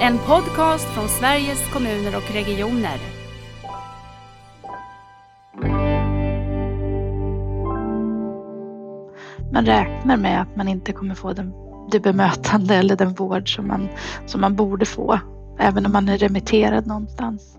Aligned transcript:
En 0.00 0.18
podcast 0.18 0.84
från 0.84 1.08
Sveriges 1.08 1.72
kommuner 1.72 2.16
och 2.16 2.34
regioner. 2.34 2.98
Man 9.52 9.66
räknar 9.66 10.16
med 10.16 10.40
att 10.40 10.56
man 10.56 10.68
inte 10.68 10.92
kommer 10.92 11.14
få 11.14 11.32
den, 11.32 11.52
det 11.90 12.00
bemötande 12.00 12.74
eller 12.74 12.96
den 12.96 13.14
vård 13.14 13.56
som 13.56 13.68
man, 13.68 13.88
som 14.26 14.40
man 14.40 14.56
borde 14.56 14.86
få, 14.86 15.18
även 15.58 15.86
om 15.86 15.92
man 15.92 16.08
är 16.08 16.18
remitterad 16.18 16.86
någonstans. 16.86 17.58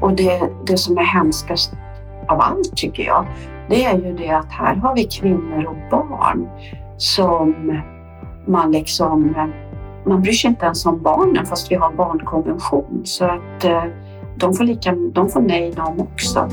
Och 0.00 0.16
det, 0.16 0.50
det 0.66 0.76
som 0.76 0.98
är 0.98 1.04
hemskast 1.04 1.72
av 2.28 2.40
allt 2.40 2.76
tycker 2.76 3.02
jag, 3.02 3.26
det 3.68 3.84
är 3.84 3.98
ju 3.98 4.16
det 4.16 4.30
att 4.30 4.52
här 4.52 4.74
har 4.74 4.94
vi 4.94 5.04
kvinnor 5.04 5.64
och 5.64 5.90
barn 5.90 6.48
som 6.98 7.54
man 8.46 8.72
liksom, 8.72 9.34
man 10.06 10.22
bryr 10.22 10.32
sig 10.32 10.50
inte 10.50 10.64
ens 10.64 10.86
om 10.86 11.02
barnen 11.02 11.46
fast 11.46 11.70
vi 11.70 11.74
har 11.74 11.92
barnkonvention. 11.92 13.02
Så 13.04 13.24
att 13.24 13.64
eh, 13.64 13.84
de 14.36 14.54
får, 14.54 14.64
lika, 14.64 14.94
de 15.12 15.28
får 15.28 15.40
nej 15.40 15.72
de 15.76 16.00
också. 16.00 16.48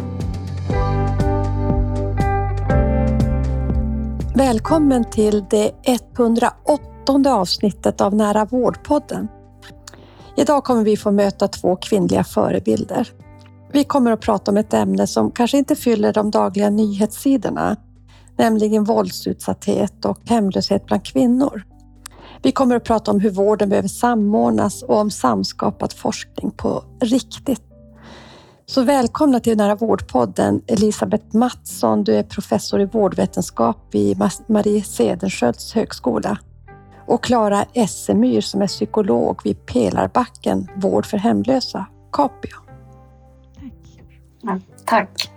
Välkommen 4.35 5.03
till 5.03 5.45
det 5.49 5.71
108 5.83 6.79
avsnittet 7.27 8.01
av 8.01 8.15
Nära 8.15 8.45
vårdpodden. 8.45 9.27
Idag 10.37 10.63
kommer 10.63 10.83
vi 10.83 10.97
få 10.97 11.11
möta 11.11 11.47
två 11.47 11.75
kvinnliga 11.75 12.23
förebilder. 12.23 13.07
Vi 13.73 13.83
kommer 13.83 14.11
att 14.11 14.21
prata 14.21 14.51
om 14.51 14.57
ett 14.57 14.73
ämne 14.73 15.07
som 15.07 15.31
kanske 15.31 15.57
inte 15.57 15.75
fyller 15.75 16.13
de 16.13 16.31
dagliga 16.31 16.69
nyhetssidorna, 16.69 17.75
nämligen 18.37 18.83
våldsutsatthet 18.83 20.05
och 20.05 20.19
hemlöshet 20.25 20.85
bland 20.85 21.05
kvinnor. 21.05 21.63
Vi 22.43 22.51
kommer 22.51 22.75
att 22.75 22.83
prata 22.83 23.11
om 23.11 23.19
hur 23.19 23.29
vården 23.29 23.69
behöver 23.69 23.87
samordnas 23.87 24.83
och 24.83 24.97
om 24.97 25.11
samskapad 25.11 25.93
forskning 25.93 26.51
på 26.51 26.83
riktigt. 27.01 27.61
Så 28.65 28.81
välkomna 28.83 29.39
till 29.39 29.57
Nära 29.57 29.75
vårdpodden 29.75 30.61
Elisabeth 30.67 31.35
Mattsson. 31.35 32.03
Du 32.03 32.15
är 32.15 32.23
professor 32.23 32.81
i 32.81 32.85
vårdvetenskap 32.85 33.77
vid 33.91 34.17
Marie 34.47 34.83
Cederschiölds 34.83 35.73
högskola 35.73 36.37
och 37.07 37.23
Klara 37.23 37.65
Essemyr 37.73 38.41
som 38.41 38.61
är 38.61 38.67
psykolog 38.67 39.39
vid 39.43 39.65
Pelarbacken 39.65 40.67
Vård 40.75 41.05
för 41.05 41.17
hemlösa, 41.17 41.85
Capio. 42.11 42.57
Ja, 44.41 44.59
tack. 44.85 45.32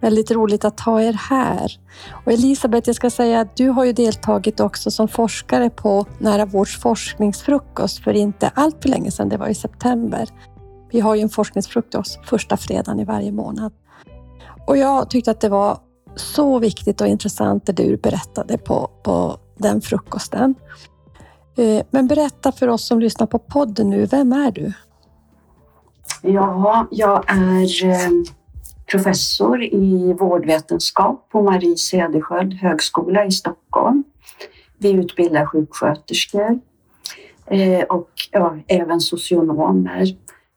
Väldigt 0.00 0.30
roligt 0.30 0.64
att 0.64 0.80
ha 0.80 1.02
er 1.02 1.12
här. 1.12 1.78
Och 2.24 2.32
Elisabeth, 2.32 2.88
jag 2.88 2.96
ska 2.96 3.10
säga 3.10 3.40
att 3.40 3.56
du 3.56 3.68
har 3.68 3.84
ju 3.84 3.92
deltagit 3.92 4.60
också 4.60 4.90
som 4.90 5.08
forskare 5.08 5.70
på 5.70 6.06
Nära 6.18 6.46
vårds 6.46 6.80
forskningsfrukost 6.80 8.04
för 8.04 8.12
inte 8.12 8.50
allt 8.54 8.82
för 8.82 8.88
länge 8.88 9.10
sedan, 9.10 9.28
det 9.28 9.36
var 9.36 9.48
i 9.48 9.54
september. 9.54 10.28
Vi 10.90 11.00
har 11.00 11.14
ju 11.14 11.20
en 11.20 11.28
forskningsfrukost 11.28 12.20
första 12.24 12.56
fredagen 12.56 13.00
i 13.00 13.04
varje 13.04 13.32
månad. 13.32 13.72
Och 14.66 14.76
jag 14.76 15.10
tyckte 15.10 15.30
att 15.30 15.40
det 15.40 15.48
var 15.48 15.78
så 16.16 16.58
viktigt 16.58 17.00
och 17.00 17.06
intressant 17.06 17.66
det 17.66 17.72
du 17.72 17.96
berättade 17.96 18.58
på, 18.58 18.90
på 19.02 19.38
den 19.58 19.80
frukosten. 19.80 20.54
Eh, 21.56 21.82
men 21.90 22.06
berätta 22.06 22.52
för 22.52 22.68
oss 22.68 22.86
som 22.86 23.00
lyssnar 23.00 23.26
på 23.26 23.38
podden 23.38 23.90
nu, 23.90 24.06
vem 24.06 24.32
är 24.32 24.50
du? 24.50 24.72
Ja, 26.22 26.86
jag 26.90 27.30
är 27.30 27.84
eh, 27.84 28.08
professor 28.90 29.62
i 29.62 30.12
vårdvetenskap 30.12 31.28
på 31.28 31.42
Marie 31.42 31.76
Cederschiöld 31.76 32.54
högskola 32.54 33.26
i 33.26 33.30
Stockholm. 33.30 34.04
Vi 34.78 34.92
utbildar 34.92 35.46
sjuksköterskor 35.46 36.60
eh, 37.46 37.82
och 37.82 38.10
ja, 38.30 38.56
även 38.66 39.00
socionomer. 39.00 40.06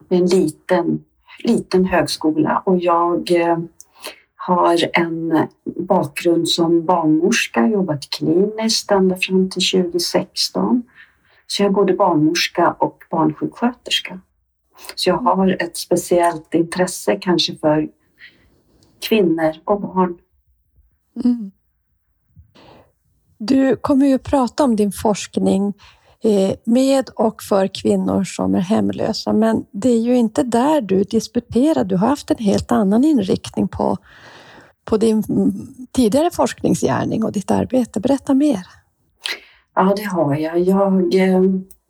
En 0.09 0.25
liten, 0.25 1.03
liten 1.43 1.85
högskola 1.85 2.63
och 2.65 2.79
jag 2.79 3.31
eh, 3.31 3.57
har 4.35 4.77
en 4.93 5.47
bakgrund 5.65 6.49
som 6.49 6.85
barnmorska, 6.85 7.67
jobbat 7.67 8.09
kliniskt 8.09 8.91
ända 8.91 9.15
fram 9.15 9.49
till 9.49 9.81
2016. 9.81 10.83
Så 11.47 11.63
jag 11.63 11.69
är 11.69 11.73
både 11.73 11.93
barnmorska 11.93 12.71
och 12.71 13.03
barnsjuksköterska. 13.11 14.19
Så 14.95 15.09
jag 15.09 15.17
har 15.17 15.57
ett 15.59 15.77
speciellt 15.77 16.53
intresse 16.53 17.17
kanske 17.21 17.55
för 17.55 17.89
kvinnor 19.07 19.53
och 19.65 19.81
barn. 19.81 20.17
Mm. 21.23 21.51
Du 23.37 23.75
kommer 23.75 24.05
ju 24.05 24.13
att 24.13 24.23
prata 24.23 24.63
om 24.63 24.75
din 24.75 24.91
forskning 24.91 25.73
eh, 26.23 26.55
med 26.63 27.09
och 27.15 27.43
för 27.43 27.67
kvinnor 27.67 28.23
som 28.23 28.55
är 28.55 28.59
hemlösa, 28.59 29.33
men 29.33 29.65
det 29.71 29.89
är 29.89 29.99
ju 29.99 30.15
inte 30.15 30.43
där 30.43 30.81
du 30.81 31.03
disputerar. 31.03 31.83
Du 31.83 31.95
har 31.95 32.07
haft 32.07 32.31
en 32.31 32.37
helt 32.37 32.71
annan 32.71 33.03
inriktning 33.03 33.67
på, 33.67 33.97
på 34.85 34.97
din 34.97 35.23
tidigare 35.91 36.31
forskningsgärning 36.31 37.23
och 37.23 37.31
ditt 37.31 37.51
arbete. 37.51 37.99
Berätta 37.99 38.33
mer. 38.33 38.67
Ja, 39.75 39.93
det 39.97 40.03
har 40.03 40.35
jag. 40.35 40.59
Jag 40.59 41.15
eh, 41.15 41.41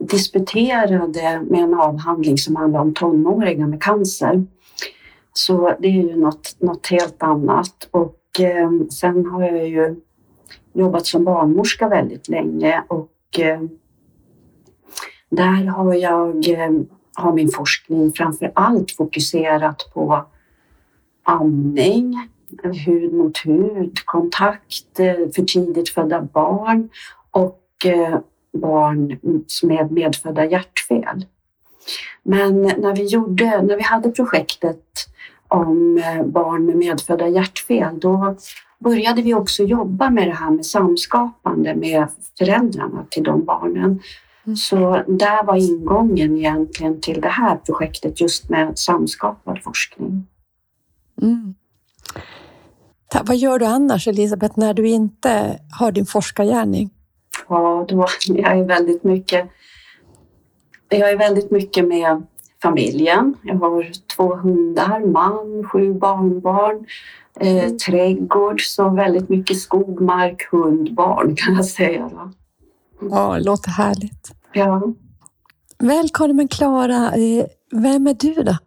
disputerade 0.10 1.42
med 1.50 1.64
en 1.64 1.74
avhandling 1.74 2.38
som 2.38 2.56
handlar 2.56 2.80
om 2.80 2.94
tonåringar 2.94 3.68
med 3.68 3.84
cancer. 3.84 4.46
Så 5.34 5.76
det 5.80 5.88
är 5.88 5.92
ju 5.92 6.16
något, 6.16 6.56
något 6.60 6.88
helt 6.88 7.24
annat. 7.24 7.88
Och 7.92 8.40
eh, 8.40 8.72
sen 8.90 9.26
har 9.26 9.44
jag 9.44 9.68
ju 9.68 9.96
jobbat 10.74 11.06
som 11.06 11.24
barnmorska 11.24 11.88
väldigt 11.88 12.30
länge 12.30 12.84
och 12.88 13.40
eh, 13.40 13.62
där 15.30 15.66
har 15.66 15.94
jag 15.94 16.50
eh, 16.50 16.72
har 17.16 17.34
min 17.34 17.50
forskning 17.50 18.12
framför 18.12 18.52
allt 18.56 18.92
fokuserat 18.92 19.92
på 19.94 20.26
amning, 21.24 22.30
hud 22.86 23.14
mot 23.14 23.38
hud, 23.38 24.00
kontakt 24.06 25.00
eh, 25.00 25.16
för 25.36 25.44
tidigt 25.44 25.90
födda 25.90 26.22
barn 26.22 26.90
och 27.32 27.86
eh, 27.86 28.20
barn 28.54 29.20
med 29.64 29.92
medfödda 29.92 30.46
hjärtfel. 30.46 31.26
Men 32.24 32.62
när 32.62 32.96
vi, 32.96 33.06
gjorde, 33.06 33.62
när 33.62 33.76
vi 33.76 33.84
hade 33.84 34.10
projektet 34.10 34.84
om 35.48 35.98
eh, 35.98 36.26
barn 36.26 36.66
med 36.66 36.76
medfödda 36.76 37.28
hjärtfel, 37.28 38.00
då 38.00 38.36
började 38.80 39.22
vi 39.22 39.34
också 39.34 39.64
jobba 39.64 40.10
med 40.10 40.28
det 40.28 40.34
här 40.34 40.52
med 40.52 40.66
samskapande 40.66 41.76
med 41.76 42.08
föräldrarna 42.38 43.06
till 43.10 43.24
de 43.24 43.46
barnen. 43.46 44.00
Mm. 44.46 44.56
Så 44.56 45.04
där 45.08 45.44
var 45.44 45.56
ingången 45.56 46.38
egentligen 46.38 47.02
till 47.02 47.22
det 47.22 47.30
här 47.30 47.56
projektet 47.56 48.22
just 48.22 48.50
med 48.50 48.80
samskapad 48.80 49.64
forskning. 49.64 50.28
Mm. 51.22 51.56
Vad 53.24 53.38
gör 53.38 53.60
du 53.60 53.66
annars, 53.66 54.08
Elisabeth, 54.08 54.60
när 54.60 54.74
du 54.74 54.88
inte 54.88 55.60
har 55.80 55.92
din 55.92 56.06
forskargärning? 56.06 56.90
Ja, 57.50 57.86
då, 57.90 58.08
jag 58.28 58.60
är 58.60 58.64
väldigt 58.64 59.04
mycket 59.04 59.50
jag 60.98 61.12
är 61.12 61.18
väldigt 61.18 61.52
mycket 61.52 61.88
med 61.88 62.24
familjen. 62.62 63.36
Jag 63.44 63.56
har 63.56 63.92
två 64.16 64.36
hundar, 64.36 65.00
man, 65.00 65.64
sju 65.64 65.94
barnbarn, 65.94 66.86
eh, 67.40 67.64
mm. 67.64 67.78
trädgård, 67.78 68.62
så 68.62 68.90
väldigt 68.90 69.30
mycket 69.30 69.60
skog, 69.60 70.02
mark, 70.02 70.48
hund, 70.52 70.94
barn 70.94 71.36
kan 71.36 71.56
jag 71.56 71.66
säga. 71.66 72.10
Då. 72.12 72.32
Ja, 73.12 73.34
det 73.34 73.44
låter 73.44 73.70
härligt. 73.70 74.32
Ja. 74.54 74.82
Välkommen 75.80 76.48
Klara. 76.48 77.12
Eh, 77.12 77.46
vem 77.72 78.08
är 78.08 78.14
du 78.14 78.34
då? 78.34 78.58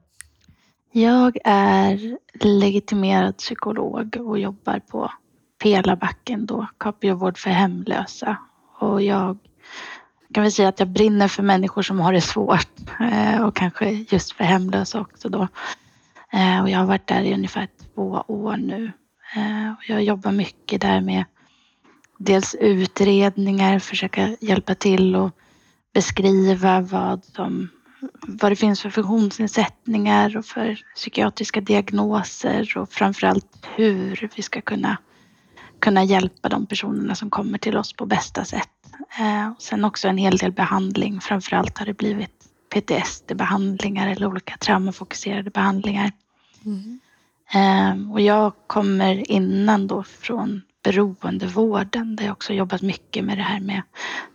Jag 0.92 1.38
är 1.44 2.16
legitimerad 2.41 3.36
psykolog 3.36 4.16
och 4.20 4.38
jobbar 4.38 4.81
på 4.91 5.10
Pelarbacken 5.62 6.47
då, 6.47 6.66
Capio 6.78 7.32
för 7.36 7.50
hemlösa. 7.50 8.36
Och 8.78 9.03
jag 9.03 9.38
kan 10.33 10.45
vi 10.45 10.51
säga 10.51 10.69
att 10.69 10.81
jag 10.81 10.89
brinner 10.89 11.28
för 11.28 11.43
människor 11.43 11.83
som 11.83 12.01
har 12.01 12.13
det 12.13 12.21
svårt 12.21 12.81
eh, 13.13 13.41
och 13.41 13.57
kanske 13.57 13.91
just 13.91 14.33
för 14.33 14.45
hemlösa 14.45 15.01
också 15.01 15.28
då. 15.28 15.49
Eh, 16.33 16.63
och 16.63 16.71
jag 16.71 16.78
har 16.78 16.87
varit 16.87 17.07
där 17.07 17.23
i 17.23 17.34
ungefär 17.34 17.69
två 17.95 18.25
år 18.28 18.57
nu. 18.57 18.93
Eh, 19.37 19.73
och 19.73 19.83
jag 19.89 20.03
jobbar 20.03 20.33
mycket 20.33 20.81
där 20.81 21.01
med 21.01 21.25
dels 22.19 22.55
utredningar, 22.55 23.78
försöka 23.78 24.37
hjälpa 24.41 24.75
till 24.75 25.17
och 25.17 25.31
beskriva 25.95 26.81
vad, 26.81 27.23
de, 27.37 27.69
vad 28.27 28.53
det 28.53 28.57
finns 28.57 28.81
för 28.83 28.91
funktionsnedsättningar 28.91 30.37
och 30.37 30.45
för 30.45 30.78
psykiatriska 30.95 31.61
diagnoser 31.61 32.78
och 32.78 32.93
framförallt 32.93 33.67
hur 33.77 34.31
vi 34.37 34.43
ska 34.43 34.61
kunna, 34.61 34.97
kunna 35.81 36.05
hjälpa 36.05 36.49
de 36.49 36.67
personerna 36.67 37.15
som 37.15 37.31
kommer 37.31 37.59
till 37.59 37.77
oss 37.77 37.93
på 37.93 38.07
bästa 38.07 38.45
sätt. 38.45 38.76
Eh, 39.18 39.53
sen 39.58 39.84
också 39.84 40.08
en 40.08 40.18
hel 40.18 40.36
del 40.36 40.53
behandling. 40.53 41.20
Framförallt 41.20 41.78
har 41.78 41.86
det 41.86 41.94
blivit 41.94 42.30
PTSD-behandlingar 42.74 44.08
eller 44.08 44.26
olika 44.26 44.56
traumafokuserade 44.56 45.50
behandlingar. 45.50 46.12
Mm. 46.64 47.00
Eh, 47.54 48.12
och 48.12 48.20
jag 48.20 48.53
kommer 48.66 49.30
innan 49.30 49.86
då 49.86 50.03
från 50.03 50.62
beroendevården 50.84 52.16
där 52.16 52.24
jag 52.24 52.32
också 52.32 52.53
jobbat 52.53 52.82
mycket 52.82 53.24
med 53.24 53.38
det 53.38 53.42
här 53.42 53.60
med 53.60 53.82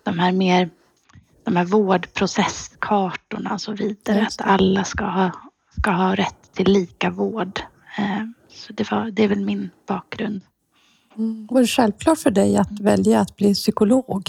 de 0.03 0.19
här 0.19 0.31
mer 0.31 0.69
de 1.43 1.55
här 1.55 1.65
vårdprocesskartorna 1.65 3.53
och 3.53 3.61
så 3.61 3.71
vidare. 3.71 4.19
Just 4.19 4.41
Att 4.41 4.47
alla 4.47 4.83
ska 4.83 5.05
ha, 5.05 5.31
ska 5.79 5.91
ha 5.91 6.15
rätt 6.15 6.53
till 6.53 6.73
lika 6.73 7.09
vård. 7.09 7.59
Eh, 7.97 8.25
Så 8.49 8.73
det, 8.73 8.91
var, 8.91 9.11
det 9.11 9.23
är 9.23 9.27
väl 9.27 9.45
min 9.45 9.69
bakgrund. 9.87 10.41
Mm. 11.17 11.47
Var 11.51 11.61
det 11.61 11.67
självklart 11.67 12.19
för 12.19 12.31
dig 12.31 12.57
att 12.57 12.79
välja 12.79 13.19
att 13.19 13.35
bli 13.35 13.53
psykolog? 13.53 14.23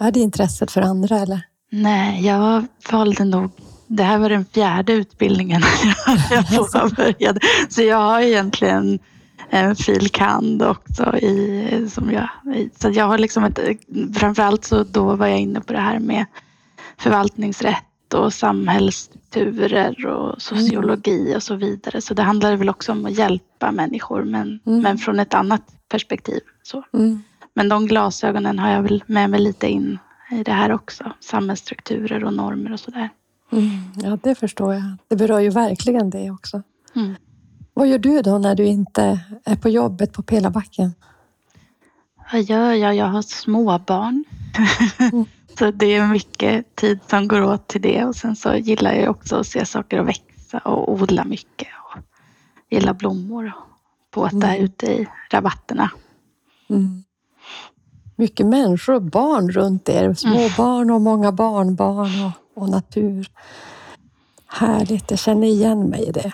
Är 0.00 0.10
det 0.12 0.20
intresset 0.20 0.70
för 0.70 0.82
andra 0.82 1.18
eller? 1.18 1.40
Nej, 1.70 2.26
jag 2.26 2.66
valde 2.92 3.24
nog... 3.24 3.50
Det 3.86 4.02
här 4.02 4.18
var 4.18 4.28
den 4.28 4.44
fjärde 4.44 4.92
utbildningen 4.92 5.62
jag 6.30 6.48
påbörjade. 6.72 7.40
Så 7.68 7.82
jag 7.82 7.96
har 7.96 8.20
egentligen 8.20 8.98
en 9.50 9.76
filkand 9.76 10.62
också 10.62 11.16
i, 11.16 11.88
som 11.90 12.10
jag, 12.12 12.28
så 12.80 12.90
jag 12.90 13.04
har 13.04 13.18
liksom 13.18 13.44
ett, 13.44 13.58
framförallt 14.14 14.64
så 14.64 14.84
då 14.84 15.16
var 15.16 15.26
jag 15.26 15.38
inne 15.40 15.60
på 15.60 15.72
det 15.72 15.80
här 15.80 15.98
med 15.98 16.26
förvaltningsrätt 16.98 18.14
och 18.14 18.32
samhällsstrukturer 18.34 20.06
och 20.06 20.42
sociologi 20.42 21.34
och 21.36 21.42
så 21.42 21.54
vidare. 21.54 22.00
Så 22.00 22.14
det 22.14 22.22
handlar 22.22 22.56
väl 22.56 22.68
också 22.68 22.92
om 22.92 23.06
att 23.06 23.18
hjälpa 23.18 23.72
människor 23.72 24.24
men, 24.24 24.60
Mm. 24.66 24.82
men 24.82 24.98
från 24.98 25.20
ett 25.20 25.34
annat 25.34 25.62
perspektiv. 25.88 26.40
Så. 26.62 26.82
Mm. 26.94 27.22
Men 27.54 27.68
de 27.68 27.86
glasögonen 27.86 28.58
har 28.58 28.70
jag 28.70 28.82
väl 28.82 29.04
med 29.06 29.30
mig 29.30 29.40
lite 29.40 29.68
in 29.68 29.98
i 30.30 30.42
det 30.42 30.52
här 30.52 30.72
också. 30.72 31.12
Samhällsstrukturer 31.20 32.24
och 32.24 32.34
normer 32.34 32.72
och 32.72 32.80
sådär. 32.80 33.08
Mm. 33.52 33.68
Ja, 34.02 34.18
det 34.22 34.34
förstår 34.34 34.74
jag. 34.74 34.82
Det 35.08 35.16
berör 35.16 35.40
ju 35.40 35.50
verkligen 35.50 36.10
det 36.10 36.30
också. 36.30 36.62
Mm. 36.96 37.14
Vad 37.74 37.88
gör 37.88 37.98
du 37.98 38.22
då 38.22 38.38
när 38.38 38.54
du 38.54 38.64
inte 38.66 39.20
är 39.44 39.56
på 39.56 39.68
jobbet 39.68 40.12
på 40.12 40.22
Pelabacken? 40.22 40.94
Vad 42.32 42.42
gör 42.42 42.72
jag? 42.72 42.94
Jag 42.94 43.06
har 43.06 43.22
småbarn. 43.22 44.24
Mm. 44.98 45.24
så 45.58 45.70
det 45.70 45.86
är 45.86 46.06
mycket 46.06 46.76
tid 46.76 46.98
som 47.06 47.28
går 47.28 47.42
åt 47.42 47.68
till 47.68 47.80
det. 47.82 48.04
Och 48.04 48.16
sen 48.16 48.36
så 48.36 48.54
gillar 48.54 48.92
jag 48.92 49.10
också 49.10 49.36
att 49.36 49.46
se 49.46 49.66
saker 49.66 49.98
att 49.98 50.06
växa 50.06 50.58
och 50.58 50.92
odla 50.92 51.24
mycket. 51.24 51.68
Och 51.84 51.98
gillar 52.70 52.94
blommor 52.94 53.46
och 53.56 53.66
båta 54.14 54.46
Mm. 54.54 54.64
ute 54.64 54.86
i 54.86 55.08
rabatterna. 55.30 55.90
Mm. 56.70 57.04
Mycket 58.20 58.46
människor 58.46 58.94
och 58.94 59.02
barn 59.02 59.50
runt 59.50 59.88
er. 59.88 60.14
Små 60.14 60.48
barn 60.56 60.90
och 60.90 61.00
många 61.00 61.32
barnbarn 61.32 62.24
och, 62.24 62.62
och 62.62 62.68
natur. 62.68 63.30
Härligt, 64.46 65.10
jag 65.10 65.18
känner 65.18 65.46
igen 65.46 65.88
mig 65.88 66.08
i 66.08 66.12
det. 66.12 66.32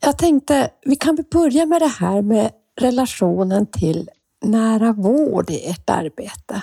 Jag 0.00 0.18
tänkte, 0.18 0.70
vi 0.84 0.96
kan 0.96 1.16
väl 1.16 1.24
börja 1.30 1.66
med 1.66 1.82
det 1.82 1.88
här 1.88 2.22
med 2.22 2.50
relationen 2.80 3.66
till 3.66 4.10
nära 4.44 4.92
vård 4.92 5.50
i 5.50 5.66
ert 5.70 5.90
arbete. 5.90 6.62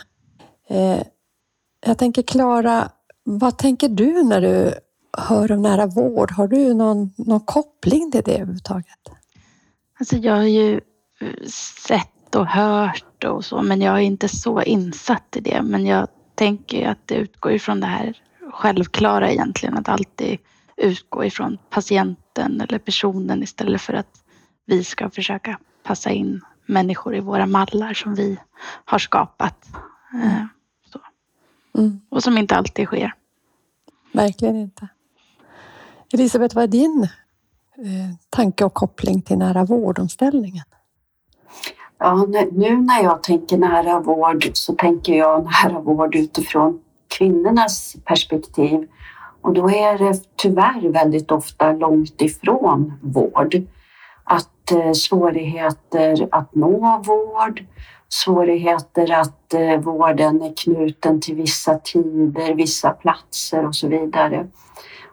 Eh, 0.70 1.02
jag 1.86 1.98
tänker 1.98 2.22
Klara, 2.22 2.90
vad 3.24 3.58
tänker 3.58 3.90
du 3.90 4.24
när 4.24 4.42
du 4.42 4.74
hör 5.18 5.52
om 5.52 5.62
nära 5.62 5.86
vård? 5.86 6.32
Har 6.32 6.48
du 6.48 6.74
någon, 6.74 7.14
någon 7.18 7.46
koppling 7.46 8.12
till 8.12 8.22
det 8.26 8.36
överhuvudtaget? 8.36 9.00
Alltså 10.00 10.18
jag 10.18 10.36
har 10.36 10.44
ju 10.44 10.82
eh, 11.22 11.48
sett 12.32 12.36
och 12.36 12.48
hört 12.48 13.24
och 13.24 13.46
så, 13.46 13.62
men 13.62 13.82
jag 13.82 13.96
är 13.96 14.02
inte 14.02 14.30
så 14.30 14.62
insatt 14.62 15.36
i 15.36 15.40
det. 15.40 15.62
Men 15.62 15.86
jag 15.86 16.08
tänker 16.36 16.88
att 16.88 17.08
det 17.08 17.16
utgår 17.16 17.52
ifrån 17.52 17.80
det 17.80 17.88
här 17.88 18.14
självklara 18.54 19.32
egentligen, 19.32 19.78
att 19.78 19.90
alltid 19.90 20.40
utgå 20.78 21.26
ifrån 21.26 21.58
patienten 21.70 22.62
eller 22.62 22.80
personen 22.80 23.44
istället 23.44 23.82
för 23.82 23.94
att 23.94 24.24
vi 24.66 24.84
ska 24.84 25.10
försöka 25.10 25.60
passa 25.84 26.10
in 26.10 26.42
människor 26.66 27.16
i 27.16 27.20
våra 27.20 27.46
mallar 27.46 27.94
som 27.94 28.16
vi 28.16 28.38
har 28.86 29.00
skapat. 29.00 29.68
Så. 30.92 31.00
Mm. 31.78 32.02
Och 32.10 32.24
som 32.24 32.38
inte 32.38 32.56
alltid 32.56 32.88
sker. 32.88 33.14
Verkligen 34.14 34.56
inte. 34.56 34.88
Elisabeth, 36.14 36.56
vad 36.56 36.64
är 36.64 36.68
din 36.68 37.04
eh, 37.78 38.16
tanke 38.30 38.66
och 38.66 38.74
koppling 38.74 39.22
till 39.22 39.38
nära 39.38 39.66
vårdomställningen? 39.66 40.66
Ja, 42.04 42.26
nu- 42.52 42.78
när 42.78 43.04
jag 43.04 43.24
tänker 43.24 43.58
nära 43.58 44.00
vård 44.00 44.50
så 44.54 44.74
tänker 44.74 45.14
jag 45.14 45.44
nära 45.44 45.80
vård 45.80 46.16
utifrån 46.16 46.80
kvinnornas 47.18 47.96
perspektiv. 48.06 48.88
Och 49.42 49.54
då 49.54 49.70
är 49.70 49.98
det 49.98 50.20
tyvärr 50.36 50.90
väldigt 50.90 51.32
ofta 51.32 51.72
långt 51.72 52.22
ifrån 52.22 52.94
vård. 53.02 53.56
Att 54.24 54.72
eh, 54.72 54.92
svårigheter 54.92 56.28
att 56.32 56.56
nå 56.56 57.02
vård, 57.06 57.66
svårigheter 58.10 59.12
att 59.12 59.54
eh, 59.54 59.78
vården 59.78 60.42
är 60.42 60.54
knuten 60.64 61.22
till 61.22 61.36
vissa 61.36 61.80
tider, 61.80 62.54
vissa 62.54 62.90
platser 62.90 63.68
och 63.68 63.76
så 63.76 63.88
vidare. 63.88 64.48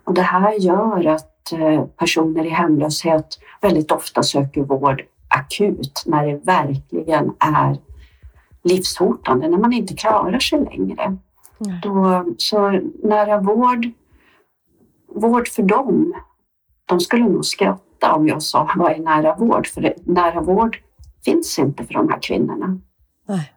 Och 0.04 0.14
det 0.14 0.22
här 0.22 0.52
gör 0.52 1.06
att 1.06 1.52
eh, 1.52 1.84
personer 1.84 2.44
i 2.44 2.50
hemlöshet 2.50 3.26
väldigt 3.60 3.92
ofta 3.92 4.22
söker 4.22 4.62
vård 4.62 5.02
akut 5.38 6.02
när 6.06 6.26
det 6.26 6.36
verkligen 6.36 7.32
är 7.38 7.76
livshotande, 8.62 9.48
när 9.48 9.58
man 9.58 9.72
inte 9.72 9.94
klarar 9.94 10.38
sig 10.38 10.64
längre. 10.64 11.16
Då, 11.82 12.24
så 12.38 12.80
nära 13.02 13.40
vård, 13.40 13.86
vård 15.14 15.48
för 15.48 15.62
dem, 15.62 16.14
de 16.84 17.00
skulle 17.00 17.24
nog 17.24 17.44
skratta 17.44 18.14
om 18.14 18.28
jag 18.28 18.42
sa 18.42 18.70
vad 18.76 18.92
är 18.92 18.98
nära 18.98 19.36
vård? 19.36 19.66
För 19.66 19.80
det, 19.80 19.94
nära 20.06 20.40
vård 20.40 20.82
finns 21.24 21.58
inte 21.58 21.84
för 21.84 21.94
de 21.94 22.08
här 22.08 22.18
kvinnorna. 22.22 22.80
Nej. 23.28 23.52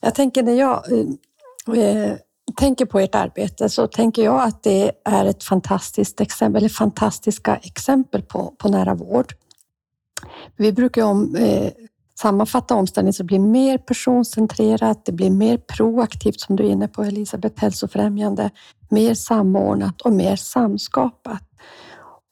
Jag 0.00 0.14
tänker 0.14 0.42
när 0.42 0.52
jag 0.52 0.82
eh, 0.92 1.86
eh, 1.86 2.16
tänker 2.56 2.86
på 2.86 3.00
ert 3.00 3.14
arbete 3.14 3.68
så 3.68 3.86
tänker 3.86 4.24
jag 4.24 4.42
att 4.42 4.62
det 4.62 4.92
är 5.04 5.24
ett 5.24 5.44
fantastiskt 5.44 6.20
exempel, 6.20 6.62
eller 6.62 6.68
fantastiska 6.68 7.56
exempel 7.56 8.22
på, 8.22 8.54
på 8.58 8.68
nära 8.68 8.94
vård. 8.94 9.32
Vi 10.56 10.72
brukar 10.72 11.04
om, 11.04 11.36
eh, 11.36 11.72
sammanfatta 12.20 12.74
omställningen 12.74 13.12
så 13.12 13.22
det 13.22 13.26
blir 13.26 13.38
mer 13.38 13.78
personcentrerat, 13.78 15.04
det 15.04 15.12
blir 15.12 15.30
mer 15.30 15.56
proaktivt 15.56 16.40
som 16.40 16.56
du 16.56 16.66
är 16.66 16.70
inne 16.70 16.88
på 16.88 17.02
Elisabeth, 17.02 17.60
hälsofrämjande, 17.60 18.50
mer 18.90 19.14
samordnat 19.14 20.00
och 20.00 20.12
mer 20.12 20.36
samskapat. 20.36 21.42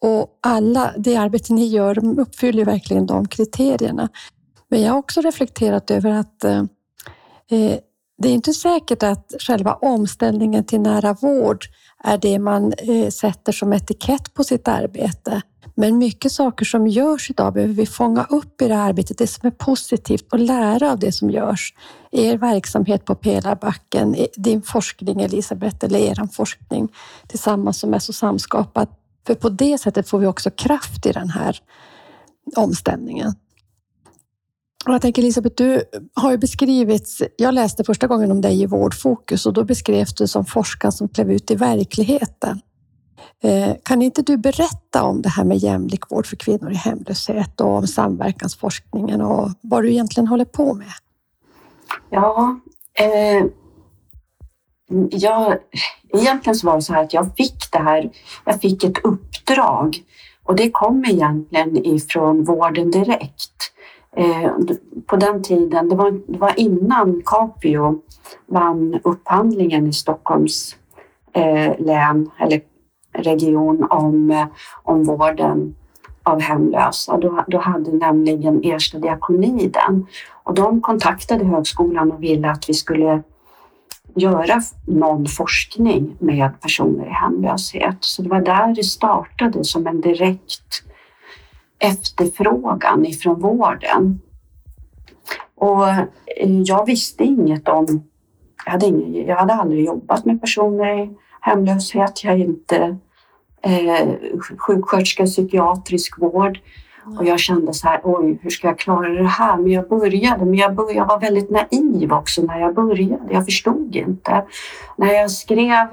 Och 0.01 0.39
alla 0.41 0.93
det 0.97 1.15
arbete 1.15 1.53
ni 1.53 1.65
gör 1.65 1.95
de 1.95 2.19
uppfyller 2.19 2.65
verkligen 2.65 3.05
de 3.05 3.27
kriterierna. 3.27 4.09
Men 4.69 4.81
jag 4.81 4.91
har 4.91 4.99
också 4.99 5.21
reflekterat 5.21 5.91
över 5.91 6.09
att 6.09 6.43
eh, 6.43 6.63
eh 7.51 7.77
det 8.17 8.29
är 8.29 8.33
inte 8.33 8.53
säkert 8.53 9.03
att 9.03 9.33
själva 9.39 9.73
omställningen 9.73 10.65
till 10.65 10.81
nära 10.81 11.13
vård 11.13 11.65
är 12.03 12.17
det 12.17 12.39
man 12.39 12.73
eh, 12.73 13.09
sätter 13.09 13.51
som 13.51 13.73
etikett 13.73 14.33
på 14.33 14.43
sitt 14.43 14.67
arbete. 14.67 15.41
Men 15.75 15.97
mycket 15.97 16.31
saker 16.31 16.65
som 16.65 16.87
görs 16.87 17.29
idag 17.29 17.53
behöver 17.53 17.73
vi 17.73 17.85
fånga 17.85 18.23
upp 18.29 18.61
i 18.61 18.67
det 18.67 18.75
här 18.75 18.89
arbetet, 18.89 19.17
det 19.17 19.27
som 19.27 19.47
är 19.47 19.51
positivt 19.51 20.33
och 20.33 20.39
lära 20.39 20.91
av 20.91 20.99
det 20.99 21.11
som 21.11 21.29
görs. 21.29 21.73
Er 22.11 22.37
verksamhet 22.37 23.05
på 23.05 23.15
Pelarbacken, 23.15 24.15
din 24.37 24.61
forskning 24.61 25.21
Elisabeth, 25.21 25.85
eller 25.85 25.99
er 25.99 26.27
forskning 26.33 26.93
tillsammans 27.27 27.79
som 27.79 27.93
är 27.93 27.99
så 27.99 28.13
samskapad. 28.13 28.87
För 29.27 29.35
på 29.35 29.49
det 29.49 29.77
sättet 29.77 30.09
får 30.09 30.19
vi 30.19 30.27
också 30.27 30.51
kraft 30.51 31.05
i 31.05 31.11
den 31.11 31.29
här 31.29 31.59
omställningen. 32.55 33.33
Och 34.85 34.93
jag 34.93 35.01
tänker 35.01 35.21
Elisabeth, 35.21 35.55
du 35.55 35.83
har 36.13 36.31
ju 36.31 36.37
beskrivits, 36.37 37.21
jag 37.37 37.53
läste 37.53 37.83
första 37.83 38.07
gången 38.07 38.31
om 38.31 38.41
dig 38.41 38.61
i 38.61 38.65
Vårdfokus 38.65 39.45
och 39.45 39.53
då 39.53 39.63
beskrevs 39.63 40.13
du 40.13 40.27
som 40.27 40.45
forskaren 40.45 40.91
som 40.91 41.09
klev 41.09 41.31
ut 41.31 41.51
i 41.51 41.55
verkligheten. 41.55 42.61
Eh, 43.43 43.75
kan 43.83 44.01
inte 44.01 44.21
du 44.21 44.37
berätta 44.37 45.03
om 45.03 45.21
det 45.21 45.29
här 45.29 45.43
med 45.43 45.57
jämlik 45.57 46.11
vård 46.11 46.25
för 46.25 46.35
kvinnor 46.35 46.71
i 46.71 46.75
hemlöshet 46.75 47.61
och 47.61 47.67
om 47.67 47.87
samverkansforskningen 47.87 49.21
och 49.21 49.49
vad 49.61 49.83
du 49.83 49.91
egentligen 49.91 50.27
håller 50.27 50.45
på 50.45 50.73
med? 50.73 50.93
Ja, 52.09 52.59
eh, 52.93 53.45
jag, 55.09 55.57
egentligen 56.13 56.55
så 56.55 56.67
var 56.67 56.75
det 56.75 56.81
så 56.81 56.93
här 56.93 57.03
att 57.03 57.13
jag 57.13 57.35
fick 57.37 57.71
det 57.71 57.79
här, 57.79 58.11
jag 58.45 58.61
fick 58.61 58.83
ett 58.83 58.97
uppdrag 59.03 60.03
och 60.43 60.55
det 60.55 60.71
kom 60.71 61.05
egentligen 61.05 61.85
ifrån 61.85 62.43
vården 62.43 62.91
direkt. 62.91 63.72
Eh, 64.15 64.51
på 65.07 65.15
den 65.15 65.43
tiden, 65.43 65.89
det 65.89 65.95
var, 65.95 66.11
det 66.11 66.37
var 66.37 66.59
innan 66.59 67.21
Capio 67.25 68.01
vann 68.45 68.99
upphandlingen 69.03 69.87
i 69.87 69.93
Stockholms 69.93 70.75
eh, 71.33 71.79
län 71.79 72.29
eller 72.39 72.61
region 73.13 73.87
om, 73.89 74.31
eh, 74.31 74.45
om 74.83 75.03
vården 75.03 75.75
av 76.23 76.41
hemlösa. 76.41 77.17
Då, 77.17 77.43
då 77.47 77.57
hade 77.57 77.91
nämligen 77.91 78.63
Ersta 78.63 78.99
diakoni 78.99 79.67
den. 79.73 80.07
Och 80.43 80.53
de 80.53 80.81
kontaktade 80.81 81.45
högskolan 81.45 82.11
och 82.11 82.23
ville 82.23 82.49
att 82.49 82.69
vi 82.69 82.73
skulle 82.73 83.23
göra 84.15 84.61
någon 84.87 85.25
forskning 85.25 86.15
med 86.19 86.61
personer 86.61 87.05
i 87.05 87.09
hemlöshet. 87.09 87.97
Så 87.99 88.21
det 88.21 88.29
var 88.29 88.41
där 88.41 88.75
det 88.75 88.83
startade 88.83 89.63
som 89.63 89.87
en 89.87 90.01
direkt 90.01 90.83
efterfrågan 91.83 93.05
ifrån 93.05 93.39
vården. 93.39 94.21
Och 95.55 95.89
eh, 95.89 96.61
jag 96.65 96.85
visste 96.85 97.23
inget 97.23 97.69
om 97.69 98.03
jag, 98.65 98.71
hade 98.71 98.85
ingen, 98.85 99.13
jag 99.13 99.35
hade 99.35 99.53
aldrig 99.53 99.85
jobbat 99.85 100.25
med 100.25 100.41
personer 100.41 101.03
i 101.03 101.09
hemlöshet. 101.41 102.23
Jag 102.23 102.33
är 102.33 102.37
inte 102.37 102.97
eh, 103.61 104.09
sjuksköterska 104.57 105.23
i 105.23 105.25
psykiatrisk 105.25 106.19
vård. 106.19 106.59
Och 107.19 107.25
jag 107.25 107.39
kände 107.39 107.73
så 107.73 107.87
här, 107.87 108.01
oj, 108.03 108.39
hur 108.41 108.49
ska 108.49 108.67
jag 108.67 108.79
klara 108.79 109.09
det 109.09 109.27
här? 109.27 109.57
Men 109.57 109.71
jag 109.71 109.89
började, 109.89 110.45
men 110.45 110.55
jag, 110.55 110.75
började, 110.75 110.93
jag 110.93 111.07
var 111.07 111.19
väldigt 111.19 111.49
naiv 111.49 112.13
också 112.13 112.41
när 112.41 112.59
jag 112.59 112.75
började. 112.75 113.33
Jag 113.33 113.45
förstod 113.45 113.95
inte. 113.95 114.45
När 114.97 115.13
jag 115.13 115.31
skrev, 115.31 115.87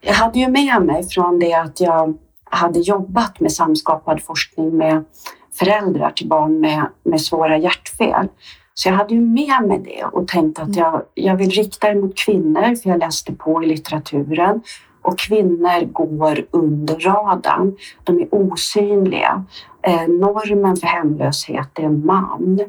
jag 0.00 0.14
hade 0.14 0.38
ju 0.38 0.48
med 0.48 0.82
mig 0.82 1.02
från 1.08 1.38
det 1.38 1.54
att 1.54 1.80
jag 1.80 2.18
hade 2.50 2.80
jobbat 2.80 3.40
med 3.40 3.52
samskapad 3.52 4.22
forskning 4.22 4.76
med 4.76 5.04
föräldrar 5.52 6.10
till 6.10 6.28
barn 6.28 6.60
med, 6.60 6.86
med 7.02 7.20
svåra 7.20 7.58
hjärtfel. 7.58 8.28
Så 8.74 8.88
jag 8.88 8.94
hade 8.94 9.14
ju 9.14 9.20
med 9.20 9.62
mig 9.68 9.82
det 9.84 10.04
och 10.04 10.28
tänkte 10.28 10.62
att 10.62 10.76
jag, 10.76 11.02
jag 11.14 11.36
vill 11.36 11.50
rikta 11.50 11.88
det 11.88 12.00
mot 12.00 12.18
kvinnor, 12.18 12.74
för 12.74 12.90
jag 12.90 12.98
läste 12.98 13.32
på 13.32 13.64
i 13.64 13.66
litteraturen. 13.66 14.62
Och 15.02 15.18
kvinnor 15.18 15.84
går 15.84 16.46
under 16.50 16.98
radarn. 16.98 17.76
De 18.04 18.20
är 18.20 18.28
osynliga. 18.34 19.44
Eh, 19.82 20.08
normen 20.08 20.76
för 20.76 20.86
hemlöshet 20.86 21.78
är 21.78 21.88
man. 21.88 22.60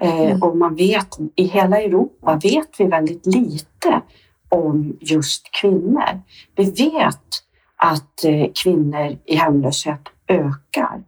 Eh, 0.00 0.20
mm. 0.20 0.42
Och 0.42 0.56
man 0.56 0.74
vet, 0.74 1.18
i 1.34 1.44
hela 1.44 1.80
Europa 1.80 2.40
vet 2.42 2.68
vi 2.78 2.84
väldigt 2.84 3.26
lite 3.26 4.00
om 4.48 4.96
just 5.00 5.48
kvinnor. 5.60 6.20
Vi 6.56 6.64
vet 6.64 7.42
att 7.82 8.24
eh, 8.24 8.46
kvinnor 8.62 9.18
i 9.24 9.36
hemlöshet 9.36 10.00
ökar. 10.28 11.02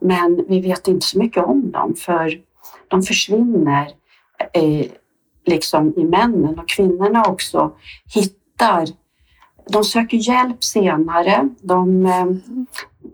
Men 0.00 0.44
vi 0.48 0.60
vet 0.60 0.88
inte 0.88 1.06
så 1.06 1.18
mycket 1.18 1.44
om 1.44 1.70
dem 1.70 1.94
för 1.94 2.40
de 2.88 3.02
försvinner 3.02 3.88
eh, 4.52 4.86
liksom 5.46 5.94
i 5.96 6.04
männen 6.04 6.58
och 6.58 6.68
kvinnorna 6.68 7.24
också 7.28 7.72
hittar 8.14 8.86
de 9.70 9.84
söker 9.84 10.16
hjälp 10.16 10.64
senare. 10.64 11.48
De, 11.60 12.06
eh, 12.06 12.26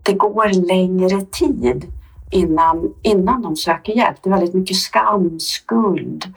det 0.02 0.12
går 0.12 0.66
längre 0.66 1.20
tid 1.20 1.92
innan, 2.30 2.94
innan 3.02 3.42
de 3.42 3.56
söker 3.56 3.92
hjälp. 3.92 4.16
Det 4.22 4.28
är 4.28 4.34
väldigt 4.34 4.54
mycket 4.54 4.76
skam, 4.76 5.40
skuld 5.40 6.34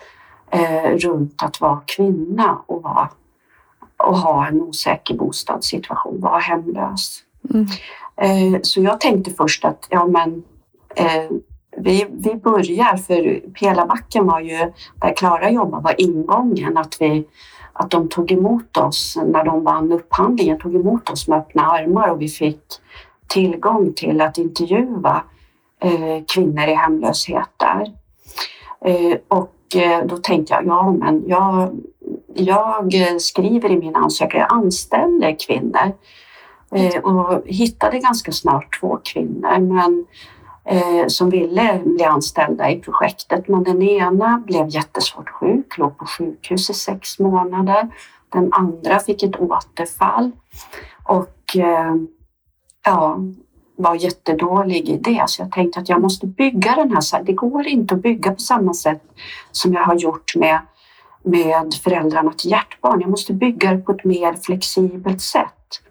eh, 0.51 0.89
runt 0.97 1.43
att 1.43 1.61
vara 1.61 1.81
kvinna 1.85 2.57
och, 2.65 2.83
vara, 2.83 3.09
och 3.97 4.17
ha 4.17 4.47
en 4.47 4.61
osäker 4.61 5.13
bostadssituation, 5.15 6.21
vara 6.21 6.39
hemlös. 6.39 7.23
Mm. 7.53 7.67
Eh, 8.21 8.59
så 8.61 8.81
jag 8.81 8.99
tänkte 8.99 9.31
först 9.31 9.65
att 9.65 9.87
ja, 9.89 10.07
men, 10.07 10.43
eh, 10.95 11.31
vi, 11.77 12.07
vi 12.11 12.35
börjar, 12.35 12.97
för 12.97 13.39
Pelabacken 13.59 14.25
var 14.25 14.39
ju, 14.39 14.71
där 14.95 15.15
Klara 15.17 15.51
jobbade, 15.51 15.83
var 15.83 16.01
ingången 16.01 16.77
att 16.77 17.01
vi 17.01 17.27
att 17.73 17.91
de 17.91 18.09
tog 18.09 18.31
emot 18.31 18.77
oss 18.77 19.17
när 19.25 19.43
de 19.43 19.63
vann 19.63 19.91
upphandlingen, 19.91 20.59
tog 20.59 20.75
emot 20.75 21.09
oss 21.09 21.27
med 21.27 21.39
öppna 21.39 21.65
armar 21.65 22.09
och 22.09 22.21
vi 22.21 22.27
fick 22.27 22.61
tillgång 23.27 23.93
till 23.93 24.21
att 24.21 24.37
intervjua 24.37 25.23
eh, 25.81 26.23
kvinnor 26.33 26.63
i 26.63 26.73
hemlöshet 26.73 27.49
där. 27.57 27.93
Och 29.27 29.53
då 30.05 30.17
tänkte 30.17 30.53
jag, 30.53 30.65
ja 30.65 30.91
men 30.91 31.23
jag, 31.27 31.69
jag 32.33 32.95
eh, 32.95 33.17
skriver 33.17 33.71
i 33.71 33.77
min 33.77 33.95
ansökan, 33.95 34.39
jag 34.39 34.53
anställer 34.53 35.35
kvinnor 35.39 35.93
eh, 36.71 37.03
och 37.03 37.43
hittade 37.45 37.99
ganska 37.99 38.31
snart 38.31 38.79
två 38.79 38.99
kvinnor 39.03 39.59
men 39.59 40.05
eh, 40.65 41.07
som 41.07 41.29
ville 41.29 41.81
bli 41.85 42.03
anställda 42.03 42.71
i 42.71 42.79
projektet. 42.79 43.47
Men 43.47 43.63
den 43.63 43.81
ena 43.81 44.43
blev 44.45 44.67
jättesvårt 44.69 45.29
sjuk, 45.29 45.77
låg 45.77 45.97
på 45.97 46.05
sjukhus 46.05 46.69
i 46.69 46.73
sex 46.73 47.19
månader. 47.19 47.89
Den 48.29 48.53
andra 48.53 48.99
fick 48.99 49.23
ett 49.23 49.39
återfall 49.39 50.31
och 51.03 51.57
eh, 51.57 51.95
ja, 52.85 53.19
var 53.75 53.95
jättedålig 53.95 54.89
i 54.89 54.97
det. 54.97 55.23
Så 55.27 55.41
jag 55.41 55.51
tänkte 55.51 55.79
att 55.79 55.89
jag 55.89 56.01
måste 56.01 56.27
bygga 56.27 56.75
den 56.75 56.91
här. 56.91 57.23
Det 57.23 57.33
går 57.33 57.67
inte 57.67 57.95
att 57.95 58.01
bygga 58.01 58.31
på 58.31 58.39
samma 58.39 58.73
sätt 58.73 59.03
som 59.51 59.73
jag 59.73 59.83
har 59.83 59.95
gjort 59.95 60.35
med, 60.35 60.59
med 61.27 61.73
föräldrarna 61.83 62.33
till 62.33 62.51
hjärtbarn. 62.51 63.01
Jag 63.01 63.09
måste 63.09 63.33
bygga 63.33 63.71
det 63.71 63.77
på 63.77 63.91
ett 63.91 64.03
mer 64.03 64.33
flexibelt 64.33 65.21
sätt. 65.21 65.81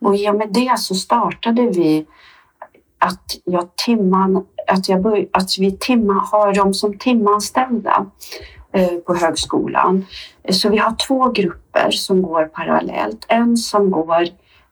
Och 0.00 0.16
i 0.16 0.28
och 0.28 0.34
med 0.34 0.48
det 0.52 0.78
så 0.78 0.94
startade 0.94 1.66
vi 1.66 2.06
att, 2.98 3.40
jag 3.44 3.76
timman, 3.76 4.46
att, 4.66 4.88
jag 4.88 5.28
att 5.32 5.58
vi 5.58 5.72
timma, 5.72 6.14
har 6.14 6.54
dem 6.54 6.74
som 6.74 6.98
timanställda 6.98 8.06
eh, 8.72 8.94
på 9.06 9.14
högskolan. 9.14 10.06
Så 10.50 10.68
vi 10.68 10.78
har 10.78 10.96
två 11.06 11.28
grupper 11.28 11.90
som 11.90 12.22
går 12.22 12.44
parallellt. 12.44 13.26
En 13.28 13.56
som 13.56 13.90
går 13.90 14.28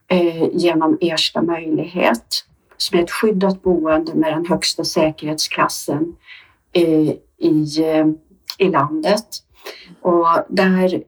eh, 0.07 0.43
genom 0.53 0.97
Ersta 1.01 1.41
möjlighet 1.41 2.45
som 2.77 2.99
är 2.99 3.03
ett 3.03 3.11
skyddat 3.11 3.61
boende 3.61 4.13
med 4.13 4.33
den 4.33 4.45
högsta 4.45 4.83
säkerhetsklassen 4.83 6.15
eh, 6.73 7.09
i, 7.37 7.65
i 8.57 8.69
landet. 8.69 9.25
Och 10.01 10.27
där, 10.49 11.03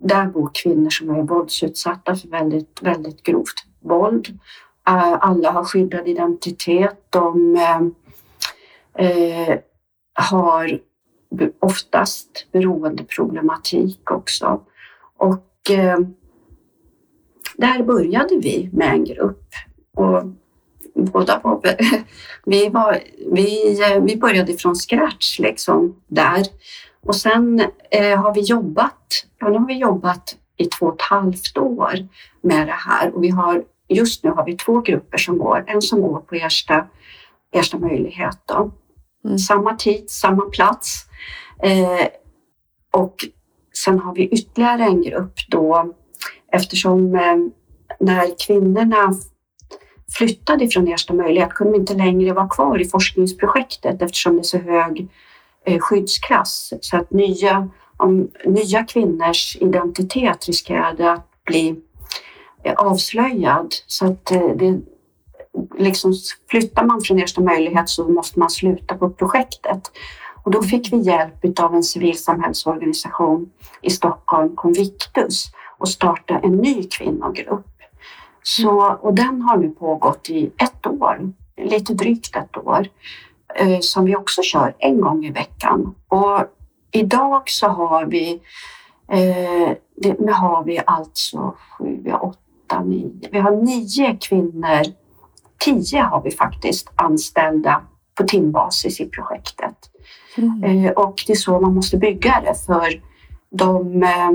där 0.00 0.26
bor 0.26 0.50
kvinnor 0.54 0.90
som 0.90 1.10
är 1.10 1.22
våldsutsatta 1.22 2.16
för 2.16 2.28
väldigt, 2.28 2.82
väldigt 2.82 3.22
grovt 3.22 3.66
våld 3.80 4.38
eh, 4.88 5.18
alla 5.20 5.50
har 5.50 5.64
skyddad 5.64 6.08
identitet. 6.08 7.06
De 7.10 7.56
eh, 7.56 7.80
eh, 9.06 9.58
har 10.14 10.80
oftast 11.60 12.46
beroendeproblematik 12.52 14.10
också. 14.10 14.60
Och 15.16 15.70
eh, 15.70 15.98
där 17.56 17.82
började 17.82 18.36
vi 18.36 18.70
med 18.72 18.92
en 18.92 19.04
grupp. 19.04 19.48
Och 19.94 20.22
båda 20.94 21.40
var, 21.44 21.60
vi, 22.44 22.68
var, 22.68 23.02
vi, 23.32 23.80
eh, 23.82 24.02
vi 24.02 24.16
började 24.16 24.52
från 24.52 24.74
scratch 24.74 25.38
liksom 25.38 26.02
där. 26.06 26.46
Och 27.06 27.16
sen 27.16 27.60
eh, 27.90 28.22
har 28.22 28.34
vi 28.34 28.40
jobbat, 28.40 29.26
ja, 29.38 29.48
nu 29.48 29.58
har 29.58 29.66
vi 29.66 29.78
jobbat 29.78 30.36
i 30.56 30.64
två 30.64 30.86
och 30.86 30.94
ett 30.94 31.02
halvt 31.02 31.58
år 31.58 32.08
med 32.42 32.66
det 32.66 32.72
här 32.72 33.14
och 33.14 33.22
vi 33.22 33.28
har 33.28 33.64
just 33.88 34.24
nu 34.24 34.30
har 34.30 34.44
vi 34.44 34.56
två 34.56 34.80
grupper 34.80 35.18
som 35.18 35.38
går. 35.38 35.64
En 35.66 35.82
som 35.82 36.02
går 36.02 36.20
på 36.20 36.34
Ersta, 36.34 36.86
Ersta 37.52 37.78
möjlighet. 37.78 38.38
Då. 38.46 38.70
Mm. 39.24 39.38
Samma 39.38 39.76
tid, 39.76 40.10
samma 40.10 40.42
plats. 40.42 41.04
Eh, 41.62 42.06
och 42.90 43.14
sen 43.74 43.98
har 43.98 44.14
vi 44.14 44.28
ytterligare 44.28 44.84
en 44.84 45.02
grupp 45.02 45.34
då 45.48 45.94
eftersom 46.52 47.14
eh, 47.14 47.36
när 48.00 48.46
kvinnorna 48.46 49.12
flyttade 50.18 50.68
från 50.68 50.88
Ersta 50.88 51.14
möjlighet 51.14 51.50
kunde 51.50 51.72
de 51.72 51.80
inte 51.80 51.94
längre 51.94 52.32
vara 52.32 52.48
kvar 52.48 52.80
i 52.80 52.84
forskningsprojektet 52.84 54.02
eftersom 54.02 54.34
det 54.34 54.40
är 54.40 54.42
så 54.42 54.58
hög 54.58 55.08
Eh, 55.66 55.78
skyddsklass. 55.78 56.72
Så 56.80 56.96
att 56.96 57.10
nya, 57.10 57.68
om, 57.96 58.30
nya 58.44 58.84
kvinnors 58.84 59.56
identitet 59.60 60.46
riskerade 60.46 61.12
att 61.12 61.44
bli 61.44 61.76
eh, 62.62 62.74
avslöjad. 62.74 63.74
Så 63.86 64.06
att 64.06 64.30
eh, 64.30 64.48
det, 64.56 64.80
liksom, 65.78 66.14
flyttar 66.50 66.84
man 66.84 67.00
från 67.00 67.18
Ersta 67.18 67.40
möjlighet 67.40 67.88
så 67.88 68.08
måste 68.08 68.38
man 68.38 68.50
sluta 68.50 68.94
på 68.94 69.10
projektet. 69.10 69.90
Och 70.44 70.50
då 70.50 70.62
fick 70.62 70.92
vi 70.92 70.96
hjälp 70.96 71.60
av 71.60 71.74
en 71.74 71.82
civilsamhällsorganisation 71.82 73.50
i 73.82 73.90
Stockholm, 73.90 74.56
Convictus, 74.56 75.46
och 75.78 75.88
starta 75.88 76.38
en 76.38 76.56
ny 76.56 76.88
kvinnogrupp. 76.88 77.66
Så, 78.42 78.80
och 79.00 79.14
den 79.14 79.42
har 79.42 79.56
nu 79.56 79.70
pågått 79.70 80.30
i 80.30 80.50
ett 80.56 80.86
år, 80.86 81.32
lite 81.56 81.94
drygt 81.94 82.36
ett 82.36 82.56
år, 82.56 82.78
eh, 82.80 82.86
som 83.80 84.04
vi 84.04 84.16
också 84.16 84.42
kör 84.42 84.74
en 84.78 85.00
gång 85.00 85.24
i 85.24 85.30
veckan. 85.30 85.94
Och 86.08 86.44
idag 86.90 87.50
så 87.50 87.68
har 87.68 88.04
vi, 88.04 88.40
eh, 89.08 89.76
nu 90.18 90.32
har 90.32 90.64
vi 90.64 90.80
alltså 90.86 91.54
sju, 91.70 92.12
åtta 92.20 92.82
nio. 92.84 93.28
Vi 93.32 93.38
har 93.38 93.50
nio 93.50 94.16
kvinnor. 94.20 94.82
Tio 95.58 96.00
har 96.00 96.22
vi 96.22 96.30
faktiskt 96.30 96.90
anställda 96.96 97.82
på 98.14 98.24
timbasis 98.24 99.00
i 99.00 99.06
projektet. 99.06 99.76
Mm. 100.36 100.64
Eh, 100.64 100.92
och 100.92 101.24
det 101.26 101.32
är 101.32 101.36
så 101.36 101.60
man 101.60 101.74
måste 101.74 101.96
bygga 101.96 102.42
det 102.44 102.54
för 102.66 103.02
de 103.50 104.02
eh, 104.02 104.30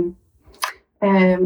eh, 1.10 1.40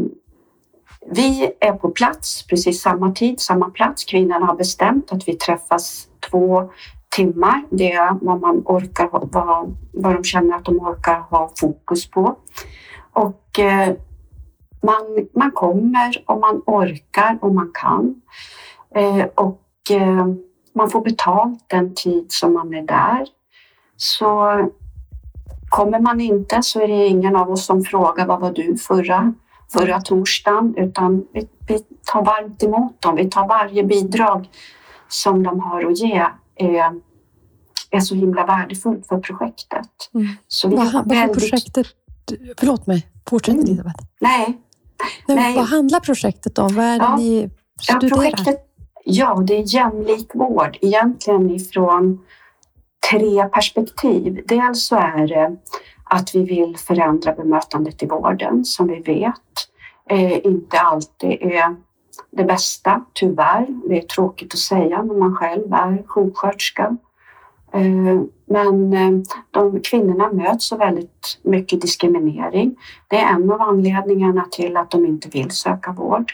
vi 1.10 1.50
är 1.60 1.72
på 1.72 1.88
plats 1.88 2.46
precis 2.46 2.82
samma 2.82 3.12
tid, 3.12 3.40
samma 3.40 3.70
plats. 3.70 4.04
Kvinnorna 4.04 4.46
har 4.46 4.56
bestämt 4.56 5.12
att 5.12 5.28
vi 5.28 5.34
träffas 5.34 6.08
två 6.30 6.70
timmar. 7.16 7.62
Det 7.70 7.92
är 7.92 8.16
vad 8.20 8.40
man 8.40 8.62
orkar, 8.64 9.08
vad, 9.12 9.76
vad 9.92 10.14
de 10.14 10.24
känner 10.24 10.56
att 10.56 10.64
de 10.64 10.80
orkar 10.80 11.20
ha 11.20 11.52
fokus 11.56 12.10
på. 12.10 12.36
Och 13.12 13.58
eh, 13.58 13.94
man, 14.82 15.26
man 15.34 15.50
kommer 15.50 16.24
och 16.26 16.40
man 16.40 16.62
orkar 16.66 17.38
och 17.40 17.54
man 17.54 17.70
kan. 17.74 18.22
Eh, 18.94 19.26
och 19.34 19.62
eh, 19.90 20.26
man 20.74 20.90
får 20.90 21.00
betalt 21.00 21.64
den 21.66 21.94
tid 21.94 22.26
som 22.28 22.52
man 22.52 22.74
är 22.74 22.82
där. 22.82 23.26
Så 23.96 24.60
kommer 25.68 26.00
man 26.00 26.20
inte 26.20 26.62
så 26.62 26.80
är 26.80 26.88
det 26.88 27.06
ingen 27.06 27.36
av 27.36 27.50
oss 27.50 27.66
som 27.66 27.82
frågar 27.82 28.26
vad 28.26 28.40
var 28.40 28.52
du 28.52 28.76
förra, 28.76 29.34
förra 29.72 30.00
torsdagen 30.00 30.74
utan 30.76 31.26
vi, 31.32 31.48
vi 31.68 31.78
tar 32.12 32.22
varmt 32.24 32.62
emot 32.62 33.02
dem. 33.02 33.16
Vi 33.16 33.30
tar 33.30 33.48
varje 33.48 33.84
bidrag 33.84 34.48
som 35.08 35.42
de 35.42 35.60
har 35.60 35.84
att 35.84 35.98
ge 35.98 36.26
är, 36.56 37.00
är 37.90 38.00
så 38.00 38.14
himla 38.14 38.46
värdefullt 38.46 39.06
för 39.06 39.18
projektet. 39.18 39.88
Mm. 40.14 40.26
Så 40.48 40.68
vi 40.68 40.76
Vad, 40.76 40.92
vad 40.92 41.08
väldigt- 41.08 41.38
projektet? 41.38 41.86
Förlåt 42.58 42.86
mig, 42.86 43.06
fortsätt 43.28 43.54
Mm. 43.54 43.64
Elisabeth. 43.64 44.04
Nej, 44.20 44.58
Nej, 45.28 45.36
Nej. 45.36 45.56
Vad 45.56 45.64
handlar 45.64 46.00
projektet 46.00 46.58
om? 46.58 46.74
Vad 46.74 46.84
är 46.84 46.98
det 46.98 47.04
Ja. 47.04 47.16
ni 47.16 47.50
Ja, 47.88 47.94
studerar? 47.98 48.16
projektet, 48.16 48.66
ja, 49.04 49.34
det 49.46 49.54
är 49.54 49.74
jämlik 49.74 50.30
vård 50.34 50.78
egentligen 50.80 51.50
ifrån 51.50 52.24
tre 53.10 53.44
perspektiv. 53.48 54.42
Dels 54.48 54.86
så 54.86 54.96
är 54.96 55.26
det 55.26 55.56
att 56.04 56.34
vi 56.34 56.44
vill 56.44 56.76
förändra 56.76 57.32
bemötandet 57.32 58.02
i 58.02 58.06
vården 58.06 58.64
som 58.64 58.86
vi 58.86 59.00
vet 59.00 59.32
eh, 60.10 60.46
inte 60.46 60.80
alltid 60.80 61.30
är 61.42 61.76
det 62.30 62.44
bästa, 62.44 63.04
tyvärr. 63.12 63.66
Det 63.88 63.98
är 63.98 64.02
tråkigt 64.06 64.52
att 64.54 64.58
säga 64.60 65.02
när 65.02 65.14
man 65.14 65.36
själv 65.36 65.72
är 65.72 66.02
sjuksköterska. 66.06 66.96
Eh, 67.76 68.20
men 68.46 68.92
eh, 68.92 69.10
de 69.50 69.80
kvinnorna 69.80 70.32
möts 70.32 70.72
av 70.72 70.78
väldigt 70.78 71.38
mycket 71.42 71.80
diskriminering. 71.80 72.76
Det 73.08 73.16
är 73.16 73.32
en 73.34 73.50
av 73.52 73.60
anledningarna 73.62 74.44
till 74.50 74.76
att 74.76 74.90
de 74.90 75.06
inte 75.06 75.28
vill 75.28 75.50
söka 75.50 75.92
vård. 75.92 76.32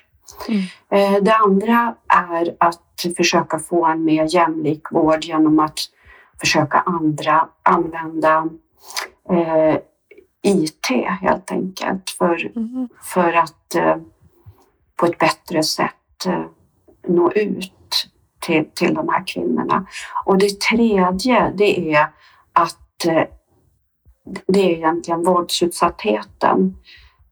Eh, 0.88 1.22
Det 1.22 1.34
andra 1.34 1.94
är 2.08 2.56
att 2.58 3.06
försöka 3.16 3.58
få 3.58 3.86
en 3.86 4.04
mer 4.04 4.34
jämlik 4.34 4.82
vård 4.92 5.24
genom 5.24 5.58
att 5.58 5.78
försöka 6.40 6.78
andra, 6.78 7.48
använda 7.62 8.48
eh, 9.30 9.76
IT 10.42 10.86
helt 11.20 11.50
enkelt 11.50 12.10
för, 12.10 12.52
Mm. 12.56 12.88
för 13.02 13.32
att 13.32 13.74
eh, 13.74 13.96
på 14.96 15.06
ett 15.06 15.18
bättre 15.18 15.62
sätt 15.62 16.26
eh, 16.26 16.44
nå 17.08 17.32
ut 17.32 17.72
till, 18.42 18.64
till 18.74 18.94
de 18.94 19.08
här 19.08 19.26
kvinnorna. 19.26 19.86
Och 20.24 20.38
det 20.38 20.60
tredje, 20.60 21.52
det 21.56 21.94
är 21.94 22.08
att 22.52 23.06
eh, 23.06 23.24
det 24.46 24.60
är 24.60 24.76
egentligen 24.76 25.24
våldsutsattheten 25.24 26.76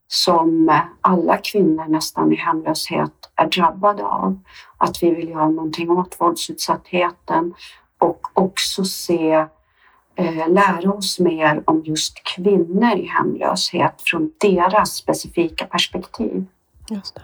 som 0.07 0.79
alla 1.01 1.37
kvinnor 1.37 1.85
nästan 1.87 2.33
i 2.33 2.35
hemlöshet 2.35 3.11
är 3.35 3.47
drabbade 3.47 4.03
av. 4.03 4.39
Att 4.77 5.03
vi 5.03 5.11
vill 5.11 5.29
göra 5.29 5.49
någonting 5.49 5.89
åt 5.89 6.15
våldsutsattheten 6.19 7.53
och 7.99 8.27
också 8.33 8.85
se, 8.85 9.31
eh, 10.15 10.49
lära 10.49 10.93
oss 10.93 11.19
mer 11.19 11.63
om 11.65 11.81
just 11.85 12.23
kvinnor 12.23 12.97
i 12.97 13.05
hemlöshet 13.05 14.01
från 14.01 14.31
deras 14.37 14.93
specifika 14.93 15.65
perspektiv. 15.65 16.45
Just 16.89 17.15
det. 17.15 17.21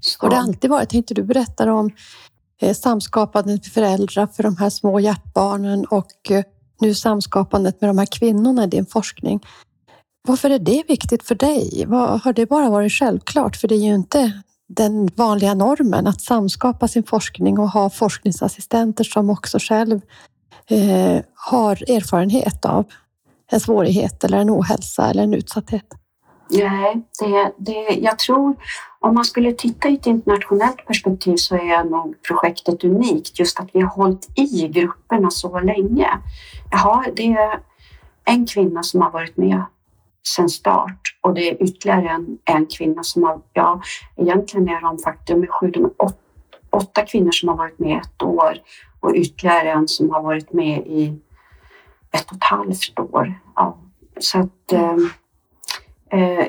Så, 0.00 0.26
Har 0.26 0.30
det 0.30 0.38
alltid 0.38 0.70
varit, 0.70 0.88
tänkte 0.88 1.14
du 1.14 1.22
berättar 1.22 1.66
om 1.66 1.90
Eh, 2.62 2.74
samskapandet 2.74 3.64
med 3.64 3.72
föräldrar 3.72 4.26
för 4.26 4.42
de 4.42 4.56
här 4.56 4.70
små 4.70 5.00
hjärtbarnen 5.00 5.84
och 5.84 6.30
eh, 6.30 6.44
nu 6.80 6.94
samskapandet 6.94 7.80
med 7.80 7.90
de 7.90 7.98
här 7.98 8.06
kvinnorna 8.06 8.64
i 8.64 8.66
din 8.66 8.86
forskning. 8.86 9.40
Varför 10.28 10.50
är 10.50 10.58
det 10.58 10.82
viktigt 10.88 11.22
för 11.22 11.34
dig? 11.34 11.86
Har 12.22 12.32
det 12.32 12.46
bara 12.46 12.70
varit 12.70 12.92
självklart? 12.92 13.56
För 13.56 13.68
det 13.68 13.74
är 13.74 13.84
ju 13.84 13.94
inte 13.94 14.42
den 14.68 15.06
vanliga 15.16 15.54
normen 15.54 16.06
att 16.06 16.20
samskapa 16.20 16.88
sin 16.88 17.02
forskning 17.02 17.58
och 17.58 17.70
ha 17.70 17.90
forskningsassistenter 17.90 19.04
som 19.04 19.30
också 19.30 19.58
själv 19.60 20.00
eh, 20.66 21.22
har 21.34 21.90
erfarenhet 21.90 22.64
av 22.64 22.84
en 23.50 23.60
svårighet 23.60 24.24
eller 24.24 24.38
en 24.38 24.50
ohälsa 24.50 25.10
eller 25.10 25.22
en 25.22 25.34
utsatthet. 25.34 25.86
Nej, 26.52 27.02
det, 27.20 27.52
det, 27.56 27.94
jag 27.94 28.18
tror 28.18 28.56
om 29.00 29.14
man 29.14 29.24
skulle 29.24 29.52
titta 29.52 29.88
i 29.88 29.94
ett 29.94 30.06
internationellt 30.06 30.86
perspektiv 30.86 31.36
så 31.36 31.54
är 31.54 31.84
nog 31.84 32.22
projektet 32.22 32.84
unikt 32.84 33.38
just 33.38 33.60
att 33.60 33.68
vi 33.72 33.80
har 33.80 33.88
hållit 33.88 34.28
i 34.38 34.68
grupperna 34.68 35.30
så 35.30 35.60
länge. 35.60 36.08
Jaha, 36.70 37.04
det 37.16 37.32
är 37.32 37.60
en 38.24 38.46
kvinna 38.46 38.82
som 38.82 39.00
har 39.00 39.10
varit 39.10 39.36
med 39.36 39.62
sedan 40.28 40.48
start 40.48 41.18
och 41.20 41.34
det 41.34 41.50
är 41.50 41.62
ytterligare 41.62 42.08
en, 42.08 42.38
en 42.44 42.66
kvinna 42.66 43.02
som 43.02 43.22
har, 43.22 43.40
ja 43.52 43.82
egentligen 44.16 44.68
är 44.68 44.80
de 44.80 44.98
faktiskt 44.98 45.40
de 45.40 45.46
sju, 45.46 45.70
de 45.70 45.84
är 45.84 46.02
åt, 46.02 46.18
åtta 46.70 47.02
kvinnor 47.06 47.32
som 47.32 47.48
har 47.48 47.56
varit 47.56 47.78
med 47.78 47.98
ett 47.98 48.22
år 48.22 48.58
och 49.00 49.12
ytterligare 49.14 49.70
en 49.70 49.88
som 49.88 50.10
har 50.10 50.22
varit 50.22 50.52
med 50.52 50.78
i 50.86 51.18
ett 52.10 52.30
och 52.30 52.36
ett 52.36 52.44
halvt 52.44 52.98
år. 52.98 53.40
Ja, 53.56 53.78
så 54.18 54.38
att 54.38 54.62
Eh, 54.72 54.96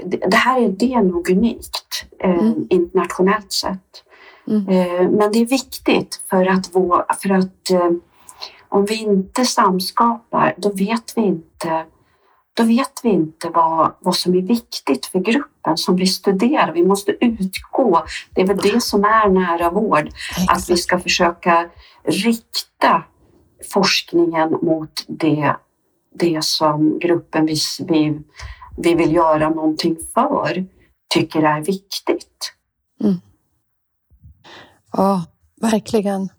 det 0.05 0.23
det 0.27 0.35
här 0.35 0.61
är, 0.61 0.69
det 0.69 0.93
är 0.93 1.03
nog 1.03 1.29
unikt 1.29 2.05
eh, 2.19 2.39
Mm. 2.39 2.67
internationellt 2.69 3.51
sett. 3.51 4.03
Mm. 4.47 4.67
Eh, 4.69 5.09
men 5.09 5.31
det 5.31 5.39
är 5.39 5.45
viktigt 5.45 6.21
för 6.29 6.45
att, 6.45 6.69
vår, 6.73 7.05
för 7.21 7.29
att 7.29 7.71
eh, 7.71 7.91
om 8.69 8.85
vi 8.85 8.95
inte 9.01 9.45
samskapar 9.45 10.53
då 10.57 10.69
vet 10.69 11.13
vi 11.15 11.21
inte 11.21 11.85
då 12.55 12.63
vet 12.63 12.99
vi 13.03 13.09
inte 13.09 13.49
vad, 13.49 13.93
vad 13.99 14.15
som 14.15 14.35
är 14.35 14.41
viktigt 14.41 15.05
för 15.05 15.19
gruppen 15.19 15.77
som 15.77 15.95
vi 15.95 16.07
studerar. 16.07 16.73
Vi 16.73 16.85
måste 16.85 17.11
utgå. 17.25 18.03
Det 18.35 18.41
är 18.41 18.47
väl 18.47 18.57
det 18.57 18.83
som 18.83 19.03
är 19.03 19.29
nära 19.29 19.69
vård. 19.69 20.09
Att 20.49 20.69
vi 20.69 20.77
ska 20.77 20.99
försöka 20.99 21.69
rikta 22.03 23.03
forskningen 23.73 24.57
mot 24.61 25.05
det, 25.07 25.55
det 26.15 26.43
som 26.43 26.99
gruppen 26.99 27.45
vi, 27.45 27.55
vi, 27.87 28.19
vi 28.77 28.93
vill 28.93 29.15
göra 29.15 29.49
någonting 29.49 29.97
för 30.13 30.65
tycker 31.13 31.41
är 31.43 31.61
viktigt. 31.61 32.53
Mm. 33.01 33.21
Ja, 34.91 35.25
verkligen. 35.61 36.29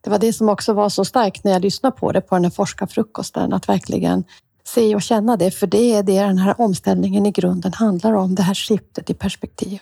Det 0.00 0.10
var 0.10 0.18
det 0.18 0.32
som 0.32 0.48
också 0.48 0.72
var 0.72 0.88
så 0.88 1.04
starkt 1.04 1.44
när 1.44 1.52
jag 1.52 1.62
lyssnade 1.62 1.96
på 1.96 2.12
det 2.12 2.20
på 2.20 2.34
den 2.34 2.44
här 2.44 2.50
forskarfrukosten, 2.50 3.52
att 3.52 3.68
verkligen 3.68 4.24
se 4.64 4.94
och 4.94 5.02
känna 5.02 5.36
det, 5.36 5.50
för 5.50 5.66
det 5.66 5.94
är 5.94 6.02
det 6.02 6.22
den 6.22 6.38
här 6.38 6.60
omställningen 6.60 7.26
i 7.26 7.30
grunden 7.30 7.72
handlar 7.72 8.12
om, 8.12 8.34
det 8.34 8.42
här 8.42 8.54
skiftet 8.54 9.10
i 9.10 9.14
perspektiv. 9.14 9.80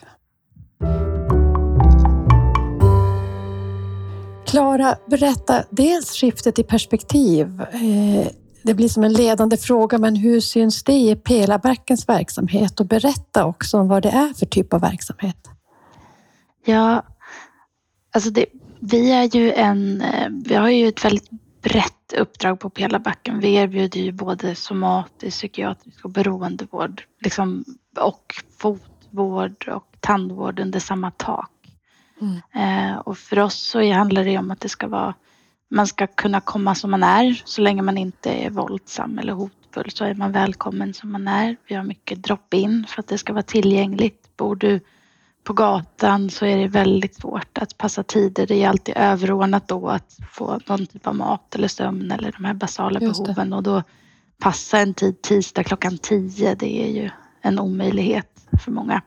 Klara, 4.47 4.97
berätta 5.07 5.65
dels 5.71 6.11
skiftet 6.11 6.59
i 6.59 6.63
perspektiv. 6.63 7.63
Eh, 7.73 8.27
det 8.63 8.75
blir 8.75 8.89
som 8.89 9.05
en 9.05 9.13
ledande 9.13 9.57
fråga, 9.57 9.99
men 9.99 10.17
hur 10.17 10.41
syns 10.41 10.85
det 10.85 10.93
i 10.93 11.17
Pelabackens 11.17 12.09
verksamhet? 12.09 12.81
Och 12.81 12.87
berätta 12.87 13.45
också 13.45 13.79
om 13.79 13.89
vad 13.89 14.03
det 14.03 14.09
är 14.09 14.35
för 14.35 14.47
typ 14.47 14.73
av 14.73 14.81
verksamhet. 14.81 15.49
Ja, 16.65 17.03
alltså 18.15 18.31
det, 18.31 18.47
vi 18.81 19.13
är 19.13 19.37
ju 19.37 19.53
en, 19.53 20.01
eh, 20.01 20.29
vi 20.45 20.55
har 20.55 20.69
ju 20.69 20.89
ett 20.89 21.05
väldigt 21.05 21.31
brett 21.63 22.13
uppdrag 22.19 22.61
på 22.61 22.71
Pelabacken. 22.71 23.41
Vi 23.41 23.55
erbjuder 23.55 24.01
ju 24.01 24.13
både 24.13 24.55
somatisk, 24.55 25.37
psykiatrisk 25.37 26.05
och 26.05 26.11
beroendevård 26.11 27.03
liksom, 27.21 27.65
och 28.01 28.35
fotvård 28.59 29.69
och 29.69 29.97
tandvård 30.01 30.61
under 30.61 30.81
samma 30.81 31.11
tak. 31.11 31.51
Eh, 32.55 32.97
och 32.99 33.19
för 33.19 33.39
oss 33.39 33.55
så 33.55 33.93
handlar 33.93 34.25
det 34.25 34.39
om 34.39 34.51
att 34.51 34.61
det 34.61 34.69
ska 34.69 34.87
vara, 34.89 35.15
man 35.73 35.87
ska 35.87 36.07
kunna 36.07 36.41
komma 36.41 36.75
som 36.75 36.91
man 36.91 37.03
är 37.03 37.43
så 37.45 37.61
länge 37.61 37.83
man 37.83 37.99
inte 37.99 38.31
är 38.31 38.51
våldsam 38.51 39.19
eller 39.19 39.33
hotfull 39.33 39.91
så 39.91 40.05
är 40.05 40.15
man 40.15 40.33
välkommen 40.33 40.95
som 40.95 41.13
man 41.13 41.29
är. 41.29 41.57
Vi 41.69 41.75
har 41.75 41.85
mycket 41.85 42.23
drop-in 42.23 42.87
för 42.89 43.01
att 43.01 43.09
det 43.09 43.19
ska 43.19 43.33
vara 43.33 43.43
tillgängligt. 43.43 44.37
Bor 44.37 44.57
du 44.57 44.81
på 45.45 45.53
gatan 45.53 46.31
så 46.31 46.47
är 46.47 46.57
det 46.57 46.69
väldigt 46.69 47.15
svårt 47.15 47.59
att 47.59 47.79
passa 47.79 48.03
tider. 48.03 48.47
Det 48.47 48.63
är 48.63 48.69
alltid 48.69 48.95
överordnat 48.97 49.69
då 49.69 49.89
att 49.89 50.19
få 50.31 50.61
någon 50.67 50.87
typ 50.87 51.07
av 51.07 51.17
mat 51.17 51.55
eller 51.55 51.69
sömn 51.69 52.11
eller 52.11 52.33
de 52.33 52.45
här 52.45 52.55
basala 52.55 53.01
behoven 53.01 53.53
och 53.53 53.63
då 53.63 53.83
passa 54.39 54.79
en 54.79 54.95
tid 54.95 55.23
tisdag 55.23 55.65
klockan 55.65 55.99
10 55.99 56.55
det 56.55 56.83
är 56.83 57.03
ju 57.03 57.11
en 57.41 57.59
omöjlighet 57.59 58.47
för 58.65 58.71
många. 58.73 59.03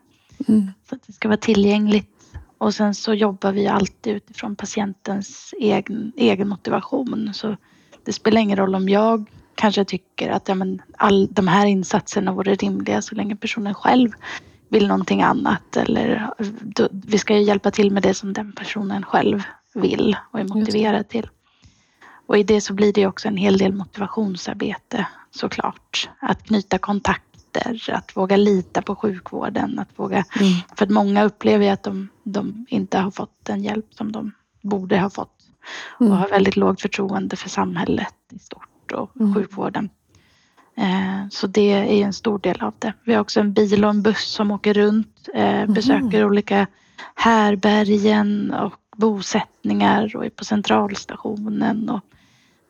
Mm. 0.47 0.71
Så 0.89 0.95
att 0.95 1.07
det 1.07 1.13
ska 1.13 1.27
vara 1.27 1.37
tillgängligt. 1.37 2.14
Och 2.57 2.73
sen 2.73 2.95
så 2.95 3.13
jobbar 3.13 3.51
vi 3.51 3.67
alltid 3.67 4.15
utifrån 4.15 4.55
patientens 4.55 5.53
egen, 5.59 6.11
egen 6.17 6.49
motivation. 6.49 7.33
Så 7.33 7.57
det 8.05 8.13
spelar 8.13 8.41
ingen 8.41 8.57
roll 8.57 8.75
om 8.75 8.89
jag 8.89 9.29
kanske 9.55 9.85
tycker 9.85 10.29
att 10.29 10.47
ja, 10.47 10.55
men 10.55 10.81
all, 10.97 11.27
de 11.31 11.47
här 11.47 11.65
insatserna 11.65 12.31
vore 12.33 12.55
rimliga 12.55 13.01
så 13.01 13.15
länge 13.15 13.35
personen 13.35 13.73
själv 13.73 14.09
vill 14.69 14.87
någonting 14.87 15.21
annat. 15.21 15.77
Eller, 15.77 16.29
då, 16.61 16.87
vi 16.91 17.17
ska 17.17 17.37
ju 17.37 17.43
hjälpa 17.43 17.71
till 17.71 17.91
med 17.91 18.03
det 18.03 18.13
som 18.13 18.33
den 18.33 18.51
personen 18.51 19.03
själv 19.03 19.43
vill 19.73 20.17
och 20.31 20.39
är 20.39 20.43
motiverad 20.43 21.09
till. 21.09 21.29
Och 22.27 22.37
i 22.37 22.43
det 22.43 22.61
så 22.61 22.73
blir 22.73 22.93
det 22.93 23.07
också 23.07 23.27
en 23.27 23.37
hel 23.37 23.57
del 23.57 23.73
motivationsarbete 23.73 25.07
såklart. 25.31 26.09
Att 26.19 26.43
knyta 26.43 26.77
kontakter, 27.63 27.93
att 27.93 28.17
våga 28.17 28.37
lita 28.37 28.81
på 28.81 28.95
sjukvården, 28.95 29.79
att 29.79 29.89
våga 29.99 30.15
Mm. 30.39 30.53
för 30.77 30.85
att 30.85 30.91
många 30.91 31.23
upplever 31.23 31.65
ju 31.65 31.71
att 31.71 31.83
de, 31.83 32.09
de 32.23 32.65
inte 32.69 32.97
har 32.97 33.11
fått 33.11 33.45
den 33.45 33.63
hjälp 33.63 33.93
som 33.93 34.11
de 34.11 34.31
borde 34.61 34.99
ha 34.99 35.09
fått. 35.09 35.31
Och 35.99 36.05
Mm. 36.05 36.17
har 36.17 36.29
väldigt 36.29 36.55
lågt 36.55 36.81
förtroende 36.81 37.35
för 37.35 37.49
samhället 37.49 38.13
i 38.31 38.39
stort 38.39 38.91
och 38.93 39.11
Mm. 39.19 39.33
sjukvården. 39.35 39.89
Eh, 40.77 41.29
så 41.31 41.47
det 41.47 41.71
är 41.71 42.05
en 42.05 42.13
stor 42.13 42.39
del 42.39 42.61
av 42.61 42.73
det. 42.79 42.93
Vi 43.05 43.13
har 43.13 43.21
också 43.21 43.39
en 43.39 43.53
bil 43.53 43.83
och 43.83 43.89
en 43.89 44.01
buss 44.01 44.23
som 44.31 44.51
åker 44.51 44.73
runt, 44.73 45.29
eh, 45.33 45.65
besöker 45.65 46.17
mm. 46.19 46.25
olika 46.27 46.67
härbergen 47.15 48.51
och 48.53 48.73
bosättningar 48.97 50.15
och 50.15 50.25
är 50.25 50.29
på 50.29 50.45
centralstationen 50.45 51.89
och 51.89 52.01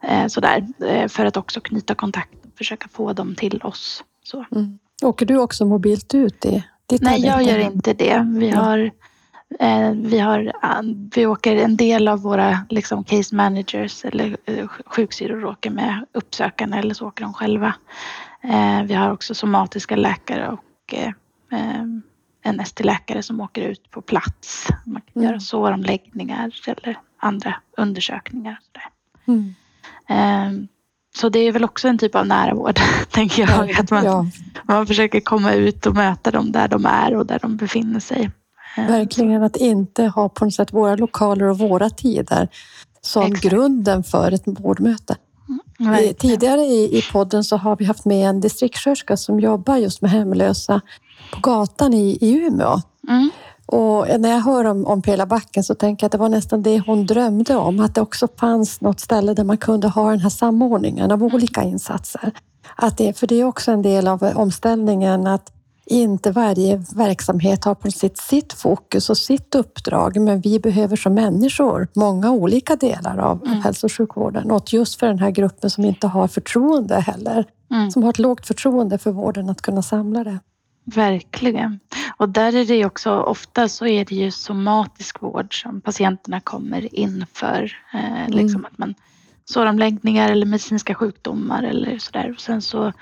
eh, 0.09 0.27
sådär. 0.27 0.67
För 1.07 1.25
att 1.25 1.37
också 1.37 1.61
knyta 1.61 1.95
kontakt 1.95 2.45
och 2.45 2.57
försöka 2.57 2.87
få 2.87 3.13
dem 3.13 3.35
till 3.35 3.61
oss. 3.63 4.03
Så. 4.27 4.45
Mm. 4.51 4.79
Åker 5.03 5.25
du 5.25 5.37
också 5.37 5.65
mobilt 5.65 6.13
ut 6.13 6.45
i 6.45 6.65
ditt 6.85 7.01
Nej, 7.01 7.13
arbete? 7.13 7.27
jag 7.27 7.43
gör 7.43 7.71
inte 7.71 7.93
det. 7.93 8.25
Vi 8.39 8.49
har 8.49 8.91
Eh, 9.59 9.91
vi, 9.91 10.19
har, 10.19 10.51
vi 11.15 11.25
åker 11.25 11.55
en 11.55 11.77
del 11.77 12.07
av 12.07 12.21
våra 12.21 12.65
liksom, 12.69 13.03
case 13.03 13.35
managers 13.35 14.05
eller 14.05 14.37
eh, 14.45 14.67
sjuksyrror 14.85 15.45
åker 15.45 15.69
med 15.69 16.05
uppsökarna 16.11 16.79
eller 16.79 16.93
så 16.93 17.07
åker 17.07 17.23
de 17.23 17.33
själva. 17.33 17.73
Eh, 18.43 18.83
vi 18.83 18.93
har 18.93 19.11
också 19.11 19.35
somatiska 19.35 19.95
läkare 19.95 20.49
och 20.49 20.93
en 22.43 22.59
ST-läkare 22.59 23.23
som 23.23 23.41
åker 23.41 23.61
ut 23.61 23.91
på 23.91 24.01
plats. 24.01 24.67
Man 24.85 25.01
kan 25.01 25.21
mm. 25.21 25.29
göra 25.29 25.39
såromläggningar 25.39 26.51
eller 26.67 26.97
andra 27.17 27.55
undersökningar. 27.77 28.59
Mm. 29.27 30.67
Så 31.15 31.29
det 31.29 31.39
är 31.39 31.51
väl 31.51 31.63
också 31.63 31.87
en 31.87 31.97
typ 31.97 32.15
av 32.15 32.27
nära 32.27 32.53
vård, 32.53 32.79
tänker 33.11 33.47
jag. 33.47 33.71
Att 33.79 33.91
man, 33.91 34.05
ja. 34.05 34.25
man 34.63 34.87
försöker 34.87 35.19
komma 35.19 35.53
ut 35.53 35.85
och 35.85 35.95
möta 35.95 36.31
dem 36.31 36.51
där 36.51 36.67
de 36.67 36.85
är 36.85 37.15
och 37.15 37.25
där 37.25 37.39
de 37.41 37.57
befinner 37.57 37.99
sig. 37.99 38.31
Verkligen 38.77 39.43
att 39.43 39.55
inte 39.55 40.03
ha 40.03 40.29
på 40.29 40.45
något 40.45 40.53
sätt 40.53 40.73
våra 40.73 40.95
lokaler 40.95 41.45
och 41.45 41.57
våra 41.57 41.89
tider 41.89 42.49
som 43.01 43.23
Exakt. 43.23 43.43
grunden 43.43 44.03
för 44.03 44.31
ett 44.31 44.43
vårdmöte. 44.45 45.15
Mm, 45.79 46.13
Tidigare 46.13 46.61
i, 46.61 46.97
i 46.97 47.01
podden 47.11 47.43
så 47.43 47.57
har 47.57 47.75
vi 47.75 47.85
haft 47.85 48.05
med 48.05 48.29
en 48.29 48.41
distriktssköterska 48.41 49.17
som 49.17 49.39
jobbar 49.39 49.77
just 49.77 50.01
med 50.01 50.11
hemlösa 50.11 50.81
på 51.31 51.39
gatan 51.39 51.93
i, 51.93 52.17
i 52.21 52.37
Umeå. 52.37 52.81
Mm. 53.07 53.29
Och 53.65 54.07
när 54.19 54.29
jag 54.29 54.39
hör 54.39 54.65
om, 54.65 54.85
om 54.85 55.01
Pelabacken 55.01 55.63
så 55.63 55.75
tänker 55.75 56.03
jag 56.03 56.07
att 56.07 56.11
det 56.11 56.17
var 56.17 56.29
nästan 56.29 56.63
det 56.63 56.79
hon 56.79 57.05
drömde 57.05 57.55
om, 57.55 57.79
att 57.79 57.95
det 57.95 58.01
också 58.01 58.27
fanns 58.39 58.81
något 58.81 58.99
ställe 58.99 59.33
där 59.33 59.43
man 59.43 59.57
kunde 59.57 59.87
ha 59.87 60.09
den 60.09 60.19
här 60.19 60.29
samordningen 60.29 61.11
av 61.11 61.23
olika 61.23 61.63
insatser. 61.63 62.31
Att 62.75 62.97
det, 62.97 63.19
för 63.19 63.27
det 63.27 63.35
är 63.35 63.43
också 63.43 63.71
en 63.71 63.81
del 63.81 64.07
av 64.07 64.23
omställningen 64.35 65.27
att 65.27 65.51
inte 65.85 66.31
varje 66.31 66.83
verksamhet 66.95 67.63
har 67.63 67.75
på 67.75 67.91
sitt, 67.91 68.17
sitt 68.17 68.53
fokus 68.53 69.09
och 69.09 69.17
sitt 69.17 69.55
uppdrag, 69.55 70.19
men 70.19 70.41
vi 70.41 70.59
behöver 70.59 70.95
som 70.95 71.13
människor 71.13 71.87
många 71.93 72.31
olika 72.31 72.75
delar 72.75 73.17
av 73.17 73.45
mm. 73.45 73.61
hälso 73.61 73.87
och 73.87 73.91
sjukvården. 73.91 74.51
Och 74.51 74.73
just 74.73 74.99
för 74.99 75.07
den 75.07 75.19
här 75.19 75.31
gruppen 75.31 75.69
som 75.69 75.85
inte 75.85 76.07
har 76.07 76.27
förtroende 76.27 76.95
heller, 76.95 77.45
mm. 77.71 77.91
som 77.91 78.03
har 78.03 78.09
ett 78.09 78.19
lågt 78.19 78.47
förtroende 78.47 78.97
för 78.97 79.11
vården, 79.11 79.49
att 79.49 79.61
kunna 79.61 79.81
samla 79.81 80.23
det. 80.23 80.39
Verkligen. 80.85 81.79
Och 82.17 82.29
där 82.29 82.55
är 82.55 82.65
det 82.65 82.85
också, 82.85 83.11
ofta 83.11 83.69
så 83.69 83.87
är 83.87 84.05
det 84.05 84.15
ju 84.15 84.31
somatisk 84.31 85.21
vård 85.21 85.61
som 85.61 85.81
patienterna 85.81 86.39
kommer 86.39 86.95
in 86.95 87.25
för. 87.33 87.77
Eh, 87.93 88.21
mm. 88.21 88.31
liksom 88.31 88.65
att 88.65 88.77
man 88.77 88.95
såromläggningar 89.45 90.31
eller 90.31 90.45
medicinska 90.45 90.95
sjukdomar 90.95 91.63
eller 91.63 91.97
sådär. 91.97 92.31
Och 92.31 92.41
sen 92.41 92.61
så 92.61 92.93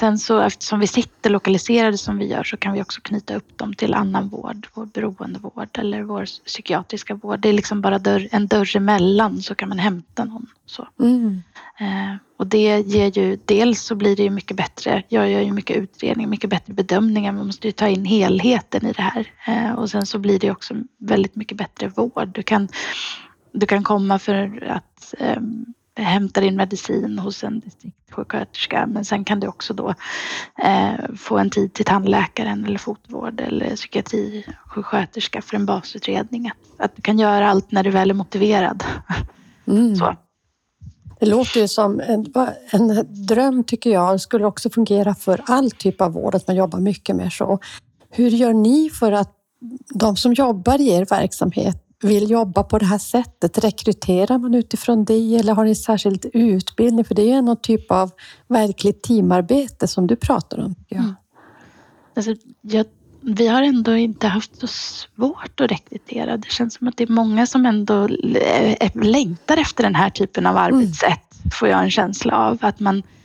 Sen 0.00 0.18
så 0.18 0.40
eftersom 0.40 0.80
vi 0.80 0.86
sitter 0.86 1.30
lokaliserade 1.30 1.98
som 1.98 2.18
vi 2.18 2.26
gör 2.26 2.44
så 2.44 2.56
kan 2.56 2.72
vi 2.72 2.82
också 2.82 3.00
knyta 3.00 3.34
upp 3.34 3.58
dem 3.58 3.74
till 3.74 3.94
annan 3.94 4.28
vård, 4.28 4.66
vår 4.74 4.86
beroendevård 4.86 5.68
eller 5.78 6.02
vår 6.02 6.24
psykiatriska 6.24 7.14
vård. 7.14 7.40
Det 7.40 7.48
är 7.48 7.52
liksom 7.52 7.80
bara 7.80 7.98
dörr, 7.98 8.28
en 8.30 8.46
dörr 8.46 8.76
emellan 8.76 9.42
så 9.42 9.54
kan 9.54 9.68
man 9.68 9.78
hämta 9.78 10.24
någon. 10.24 10.46
Så. 10.66 10.88
Mm. 11.00 11.42
Eh, 11.80 12.16
och 12.36 12.46
det 12.46 12.80
ger 12.80 13.18
ju, 13.18 13.38
dels 13.44 13.82
så 13.82 13.94
blir 13.94 14.16
det 14.16 14.22
ju 14.22 14.30
mycket 14.30 14.56
bättre, 14.56 15.02
jag 15.08 15.30
gör 15.30 15.40
ju 15.40 15.52
mycket 15.52 15.76
utredningar, 15.76 16.30
mycket 16.30 16.50
bättre 16.50 16.72
bedömningar, 16.72 17.32
man 17.32 17.46
måste 17.46 17.68
ju 17.68 17.72
ta 17.72 17.88
in 17.88 18.04
helheten 18.04 18.86
i 18.86 18.92
det 18.92 19.02
här. 19.02 19.26
Eh, 19.46 19.72
och 19.72 19.90
sen 19.90 20.06
så 20.06 20.18
blir 20.18 20.38
det 20.38 20.50
också 20.50 20.74
väldigt 20.98 21.36
mycket 21.36 21.58
bättre 21.58 21.88
vård. 21.88 22.28
Du 22.28 22.42
kan, 22.42 22.68
du 23.52 23.66
kan 23.66 23.84
komma 23.84 24.18
för 24.18 24.64
att 24.70 25.14
eh, 25.18 25.40
hämtar 26.02 26.42
in 26.42 26.56
medicin 26.56 27.18
hos 27.18 27.44
en 27.44 27.60
distriktssjuksköterska 27.60 28.86
men 28.86 29.04
sen 29.04 29.24
kan 29.24 29.40
du 29.40 29.48
också 29.48 29.74
då 29.74 29.94
eh, 30.64 31.14
få 31.16 31.38
en 31.38 31.50
tid 31.50 31.72
till 31.72 31.84
tandläkaren 31.84 32.64
eller 32.64 32.78
fotvård 32.78 33.40
eller 33.40 33.76
psykiatrisjuksköterska 33.76 35.42
för 35.42 35.56
en 35.56 35.66
basutredning. 35.66 36.48
Att, 36.48 36.84
att, 36.84 36.96
du 36.96 37.02
kan 37.02 37.18
göra 37.18 37.50
allt 37.50 37.72
när 37.72 37.82
du 37.82 37.90
väl 37.90 38.10
är 38.10 38.14
motiverad. 38.14 38.84
Mm. 39.66 39.96
Så. 39.96 40.16
Det 41.20 41.26
låter 41.26 41.60
ju 41.60 41.68
som 41.68 42.00
en, 42.00 42.26
en 42.70 43.06
dröm 43.26 43.64
tycker 43.64 43.90
jag. 43.90 44.14
Det 44.14 44.18
skulle 44.18 44.44
också 44.44 44.70
fungera 44.70 45.14
för 45.14 45.40
all 45.46 45.70
typ 45.70 46.00
av 46.00 46.12
vård, 46.12 46.34
att 46.34 46.46
man 46.46 46.56
jobbar 46.56 46.80
mycket 46.80 47.16
mer 47.16 47.30
så. 47.30 47.58
Hur 48.10 48.30
gör 48.30 48.52
ni 48.52 48.90
för 48.90 49.12
att 49.12 49.34
de 49.94 50.16
som 50.16 50.34
jobbar 50.34 50.80
i 50.80 50.88
er 50.88 51.04
verksamhet 51.04 51.87
vill 52.02 52.30
jobba 52.30 52.62
på 52.62 52.78
det 52.78 52.86
här 52.86 52.98
sättet? 52.98 53.64
Rekryterar 53.64 54.38
man 54.38 54.54
utifrån 54.54 55.04
det 55.04 55.36
eller 55.36 55.54
har 55.54 55.64
ni 55.64 55.74
särskild 55.74 56.26
utbildning? 56.32 57.04
För 57.04 57.14
det 57.14 57.32
är 57.32 57.42
någon 57.42 57.60
typ 57.60 57.90
av 57.90 58.10
verkligt 58.48 59.02
teamarbete 59.02 59.88
som 59.88 60.06
du 60.06 60.16
pratar 60.16 60.58
om. 60.58 60.74
Ja. 60.88 60.98
Mm. 60.98 61.14
Alltså, 62.16 62.34
jag, 62.60 62.86
vi 63.20 63.46
har 63.46 63.62
ändå 63.62 63.96
inte 63.96 64.26
haft 64.26 64.60
så 64.60 64.66
svårt 64.66 65.60
att 65.60 65.70
rekrytera. 65.70 66.36
Det 66.36 66.50
känns 66.50 66.74
som 66.74 66.88
att 66.88 66.96
det 66.96 67.04
är 67.04 67.12
många 67.12 67.46
som 67.46 67.66
ändå 67.66 68.08
längtar 68.94 69.56
efter 69.56 69.82
den 69.82 69.94
här 69.94 70.10
typen 70.10 70.46
av 70.46 70.56
mm. 70.56 70.64
arbetssätt, 70.64 71.34
mm. 71.40 71.50
får 71.50 71.68
jag 71.68 71.82
en 71.82 71.90
känsla 71.90 72.36
av. 72.36 72.58
Att 72.60 72.80
man 72.80 73.02
Eh, 73.02 73.17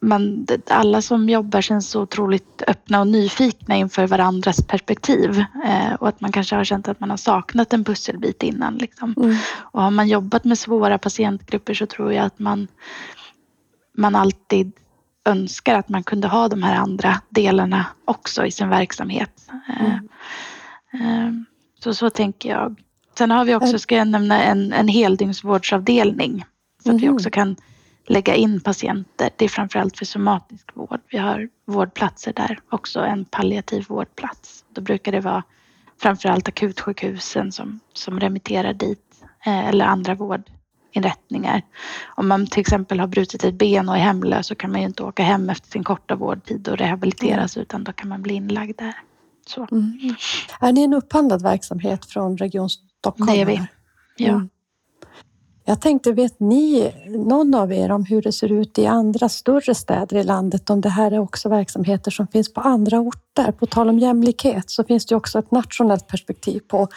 man, 0.00 0.46
alla 0.66 1.02
som 1.02 1.28
jobbar 1.28 1.60
känns 1.60 1.90
så 1.90 2.02
otroligt 2.02 2.62
öppna 2.66 3.00
och 3.00 3.06
nyfikna 3.06 3.76
inför 3.76 4.06
varandras 4.06 4.66
perspektiv 4.66 5.44
eh, 5.64 5.94
och 5.94 6.08
att 6.08 6.20
man 6.20 6.32
kanske 6.32 6.56
har 6.56 6.64
känt 6.64 6.88
att 6.88 7.00
man 7.00 7.10
har 7.10 7.16
saknat 7.16 7.72
en 7.72 7.84
pusselbit 7.84 8.42
innan. 8.42 8.74
Liksom. 8.74 9.14
Mm. 9.16 9.36
Och 9.56 9.82
har 9.82 9.90
man 9.90 10.08
jobbat 10.08 10.44
med 10.44 10.58
svåra 10.58 10.98
patientgrupper 10.98 11.74
så 11.74 11.86
tror 11.86 12.12
jag 12.12 12.26
att 12.26 12.38
man, 12.38 12.68
man 13.96 14.14
alltid 14.14 14.72
önskar 15.24 15.74
att 15.74 15.88
man 15.88 16.02
kunde 16.02 16.28
ha 16.28 16.48
de 16.48 16.62
här 16.62 16.76
andra 16.76 17.20
delarna 17.28 17.86
också 18.04 18.46
i 18.46 18.50
sin 18.50 18.68
verksamhet. 18.68 19.50
Eh, 19.68 19.98
mm. 21.00 21.46
Så 21.84 21.94
så 21.94 22.10
tänker 22.10 22.48
jag. 22.48 22.80
Sen 23.18 23.30
har 23.30 23.44
vi 23.44 23.54
också, 23.54 23.78
ska 23.78 23.96
jag 23.96 24.08
nämna, 24.08 24.42
en, 24.42 24.72
en 24.72 24.88
heldygnsvårdsavdelning 24.88 26.44
så 26.82 26.88
att 26.88 26.92
mm. 26.92 27.00
vi 27.00 27.08
också 27.08 27.30
kan 27.30 27.56
lägga 28.06 28.34
in 28.34 28.60
patienter. 28.60 29.30
Det 29.36 29.44
är 29.44 29.48
framförallt 29.48 29.98
för 29.98 30.04
somatisk 30.04 30.70
vård. 30.74 31.00
Vi 31.08 31.18
har 31.18 31.48
vårdplatser 31.64 32.32
där, 32.32 32.58
också 32.68 33.00
en 33.00 33.24
palliativ 33.24 33.84
vårdplats. 33.88 34.64
Då 34.68 34.80
brukar 34.80 35.12
det 35.12 35.20
vara 35.20 35.42
framförallt 36.02 36.48
akutsjukhusen 36.48 37.52
som, 37.52 37.80
som 37.92 38.20
remitterar 38.20 38.72
dit 38.72 39.24
eh, 39.46 39.68
eller 39.68 39.84
andra 39.84 40.14
vårdinrättningar. 40.14 41.62
Om 42.06 42.28
man 42.28 42.46
till 42.46 42.60
exempel 42.60 43.00
har 43.00 43.06
brutit 43.06 43.44
ett 43.44 43.54
ben 43.54 43.88
och 43.88 43.96
är 43.96 44.00
hemlös 44.00 44.46
så 44.46 44.54
kan 44.54 44.72
man 44.72 44.80
ju 44.80 44.86
inte 44.86 45.02
åka 45.02 45.22
hem 45.22 45.50
efter 45.50 45.70
sin 45.70 45.84
korta 45.84 46.14
vårdtid 46.14 46.68
och 46.68 46.78
rehabiliteras 46.78 47.56
utan 47.56 47.84
då 47.84 47.92
kan 47.92 48.08
man 48.08 48.22
bli 48.22 48.34
inlagd 48.34 48.78
där. 48.78 48.94
Mm. 49.70 50.14
Är 50.60 50.72
ni 50.72 50.82
en 50.82 50.94
upphandlad 50.94 51.42
verksamhet 51.42 52.06
från 52.06 52.38
Region 52.38 52.70
Stockholm? 52.70 53.32
Det 53.32 53.40
är 53.40 53.46
vi. 53.46 53.66
Ja. 54.16 54.28
Mm. 54.28 54.48
Jag 55.66 55.80
tänkte, 55.80 56.12
vet 56.12 56.40
ni, 56.40 56.92
någon 57.06 57.54
av 57.54 57.72
er, 57.72 57.90
om 57.90 58.04
hur 58.04 58.22
det 58.22 58.32
ser 58.32 58.52
ut 58.52 58.78
i 58.78 58.86
andra 58.86 59.28
större 59.28 59.74
städer 59.74 60.16
i 60.16 60.24
landet? 60.24 60.70
Om 60.70 60.80
det 60.80 60.88
här 60.88 61.10
är 61.10 61.18
också 61.18 61.48
verksamheter 61.48 62.10
som 62.10 62.26
finns 62.26 62.52
på 62.52 62.60
andra 62.60 63.00
orter? 63.00 63.52
På 63.52 63.66
tal 63.66 63.88
om 63.88 63.98
jämlikhet 63.98 64.70
så 64.70 64.84
finns 64.84 65.06
det 65.06 65.16
också 65.16 65.38
ett 65.38 65.50
nationellt 65.50 66.06
perspektiv 66.06 66.60
på 66.60 66.88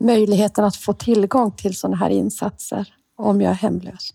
möjligheten 0.00 0.64
att 0.64 0.76
få 0.76 0.92
tillgång 0.92 1.50
till 1.52 1.76
sådana 1.76 1.96
här 1.96 2.10
insatser 2.10 2.94
om 3.16 3.40
jag 3.40 3.50
är 3.50 3.54
hemlös. 3.54 4.14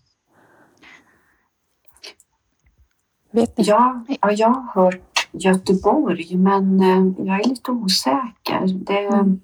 Vet 3.32 3.58
ni? 3.58 3.64
Ja, 3.64 4.04
ja 4.20 4.32
jag 4.32 4.48
har 4.48 4.84
hört 4.84 5.28
Göteborg, 5.32 6.36
men 6.36 6.80
eh, 6.80 7.26
jag 7.26 7.40
är 7.40 7.48
lite 7.48 7.70
osäker. 7.70 8.66
Det, 8.66 9.06
mm 9.06 9.40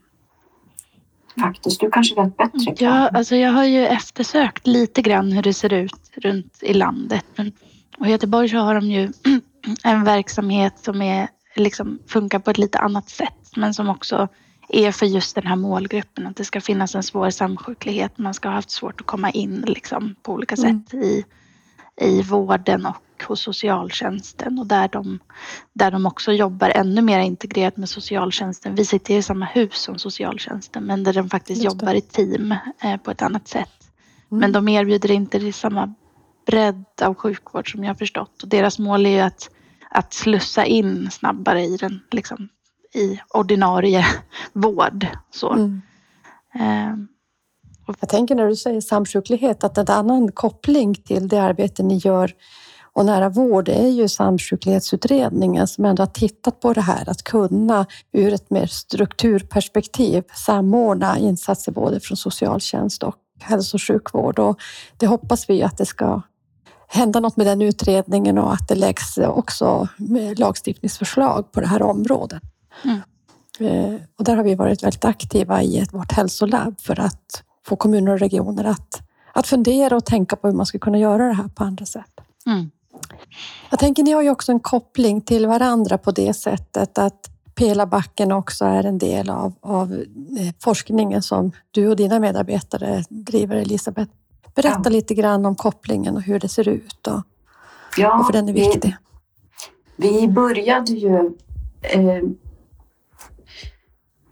faktiskt. 1.40 1.80
Du 1.80 1.90
kanske 1.90 2.22
vet 2.22 2.36
bättre? 2.36 2.74
Ja, 2.78 3.08
alltså 3.08 3.36
jag 3.36 3.52
har 3.52 3.64
ju 3.64 3.86
eftersökt 3.86 4.66
lite 4.66 5.02
grann 5.02 5.32
hur 5.32 5.42
det 5.42 5.54
ser 5.54 5.72
ut 5.72 6.10
runt 6.16 6.58
i 6.62 6.74
landet. 6.74 7.24
Och 7.98 8.06
I 8.06 8.10
Göteborg 8.10 8.48
så 8.48 8.56
har 8.56 8.74
de 8.74 8.90
ju 8.90 9.12
en 9.84 10.04
verksamhet 10.04 10.78
som 10.78 11.02
är, 11.02 11.28
liksom, 11.56 11.98
funkar 12.06 12.38
på 12.38 12.50
ett 12.50 12.58
lite 12.58 12.78
annat 12.78 13.08
sätt 13.08 13.56
men 13.56 13.74
som 13.74 13.88
också 13.88 14.28
är 14.68 14.92
för 14.92 15.06
just 15.06 15.34
den 15.34 15.46
här 15.46 15.56
målgruppen. 15.56 16.26
Att 16.26 16.36
det 16.36 16.44
ska 16.44 16.60
finnas 16.60 16.94
en 16.94 17.02
svår 17.02 17.30
samsjuklighet. 17.30 18.18
Man 18.18 18.34
ska 18.34 18.48
ha 18.48 18.54
haft 18.54 18.70
svårt 18.70 19.00
att 19.00 19.06
komma 19.06 19.30
in 19.30 19.64
liksom, 19.66 20.14
på 20.22 20.32
olika 20.32 20.54
mm. 20.54 20.84
sätt 20.84 20.94
i, 20.94 21.24
i 22.00 22.22
vården 22.22 22.86
och 22.86 23.13
hos 23.24 23.40
socialtjänsten 23.40 24.58
och 24.58 24.66
där 24.66 24.88
de, 24.88 25.18
där 25.72 25.90
de 25.90 26.06
också 26.06 26.32
jobbar 26.32 26.70
ännu 26.70 27.02
mer 27.02 27.18
integrerat 27.18 27.76
med 27.76 27.88
socialtjänsten. 27.88 28.74
Vi 28.74 28.84
sitter 28.84 29.14
i 29.14 29.22
samma 29.22 29.44
hus 29.44 29.74
som 29.74 29.98
socialtjänsten 29.98 30.84
men 30.84 31.04
där 31.04 31.12
de 31.12 31.30
faktiskt 31.30 31.64
jobbar 31.64 31.94
i 31.94 32.00
team 32.00 32.54
eh, 32.82 32.96
på 32.96 33.10
ett 33.10 33.22
annat 33.22 33.48
sätt. 33.48 33.70
Mm. 34.30 34.40
Men 34.40 34.52
de 34.52 34.68
erbjuder 34.68 35.10
inte 35.10 35.38
det 35.38 35.52
samma 35.52 35.94
bredd 36.46 36.84
av 37.02 37.14
sjukvård 37.14 37.72
som 37.72 37.84
jag 37.84 37.90
har 37.90 37.94
förstått. 37.94 38.42
Och 38.42 38.48
deras 38.48 38.78
mål 38.78 39.06
är 39.06 39.10
ju 39.10 39.20
att, 39.20 39.50
att 39.90 40.14
slussa 40.14 40.64
in 40.64 41.10
snabbare 41.10 41.64
i 41.64 41.76
den, 41.76 42.00
liksom, 42.10 42.48
i 42.94 43.20
ordinarie 43.34 44.06
vård. 44.52 45.06
Så. 45.30 45.52
Mm. 45.52 45.82
Eh, 46.54 46.96
jag 47.86 48.08
tänker 48.08 48.34
när 48.34 48.48
du 48.48 48.56
säger 48.56 48.80
samsjuklighet 48.80 49.64
att 49.64 49.78
en 49.78 49.88
annan 49.88 50.32
koppling 50.32 50.94
till 50.94 51.28
det 51.28 51.42
arbete 51.42 51.82
ni 51.82 51.96
gör 51.96 52.32
och 52.94 53.06
nära 53.06 53.28
vård 53.28 53.68
är 53.68 53.88
ju 53.88 54.08
samsjuklighetsutredningen 54.08 55.66
som 55.66 55.84
ändå 55.84 56.02
har 56.02 56.06
tittat 56.06 56.60
på 56.60 56.72
det 56.72 56.80
här 56.80 57.08
att 57.08 57.22
kunna 57.22 57.86
ur 58.12 58.32
ett 58.32 58.50
mer 58.50 58.66
strukturperspektiv 58.66 60.24
samordna 60.34 61.18
insatser 61.18 61.72
både 61.72 62.00
från 62.00 62.16
socialtjänst 62.16 63.02
och 63.02 63.14
hälso 63.40 63.76
och 63.76 63.82
sjukvård. 63.82 64.38
Och 64.38 64.58
det 64.96 65.06
hoppas 65.06 65.50
vi 65.50 65.62
att 65.62 65.78
det 65.78 65.86
ska 65.86 66.22
hända 66.88 67.20
något 67.20 67.36
med 67.36 67.46
den 67.46 67.62
utredningen 67.62 68.38
och 68.38 68.52
att 68.52 68.68
det 68.68 68.74
läggs 68.74 69.18
också 69.18 69.88
lagstiftningsförslag 70.36 71.52
på 71.52 71.60
det 71.60 71.66
här 71.66 71.82
området. 71.82 72.42
Mm. 72.84 73.00
Eh, 73.60 74.00
och 74.18 74.24
där 74.24 74.36
har 74.36 74.44
vi 74.44 74.54
varit 74.54 74.82
väldigt 74.82 75.04
aktiva 75.04 75.62
i 75.62 75.86
vårt 75.92 76.12
hälsolabb 76.12 76.80
för 76.80 77.00
att 77.00 77.42
få 77.66 77.76
kommuner 77.76 78.12
och 78.12 78.18
regioner 78.18 78.64
att, 78.64 79.02
att 79.32 79.46
fundera 79.46 79.96
och 79.96 80.04
tänka 80.04 80.36
på 80.36 80.48
hur 80.48 80.54
man 80.54 80.66
ska 80.66 80.78
kunna 80.78 80.98
göra 80.98 81.26
det 81.26 81.34
här 81.34 81.48
på 81.48 81.64
andra 81.64 81.86
sätt. 81.86 82.20
Mm. 82.46 82.70
Jag 83.70 83.78
tänker, 83.78 84.02
ni 84.02 84.12
har 84.12 84.22
ju 84.22 84.30
också 84.30 84.52
en 84.52 84.60
koppling 84.60 85.20
till 85.20 85.46
varandra 85.46 85.98
på 85.98 86.10
det 86.10 86.34
sättet 86.34 86.98
att 86.98 87.30
Pelabacken 87.54 88.32
också 88.32 88.64
är 88.64 88.84
en 88.84 88.98
del 88.98 89.30
av, 89.30 89.52
av 89.60 89.92
eh, 90.38 90.54
forskningen 90.60 91.22
som 91.22 91.52
du 91.70 91.88
och 91.88 91.96
dina 91.96 92.20
medarbetare 92.20 93.04
driver, 93.08 93.56
Elisabeth. 93.56 94.12
Berätta 94.54 94.80
ja. 94.84 94.90
lite 94.90 95.14
grann 95.14 95.46
om 95.46 95.54
kopplingen 95.54 96.16
och 96.16 96.22
hur 96.22 96.40
det 96.40 96.48
ser 96.48 96.68
ut 96.68 97.06
och 97.06 97.22
ja, 97.96 98.16
varför 98.16 98.32
den 98.32 98.48
är 98.48 98.52
viktig. 98.52 98.96
Vi, 99.96 100.20
vi 100.20 100.28
började 100.28 100.92
ju 100.92 101.36
eh, 101.82 102.22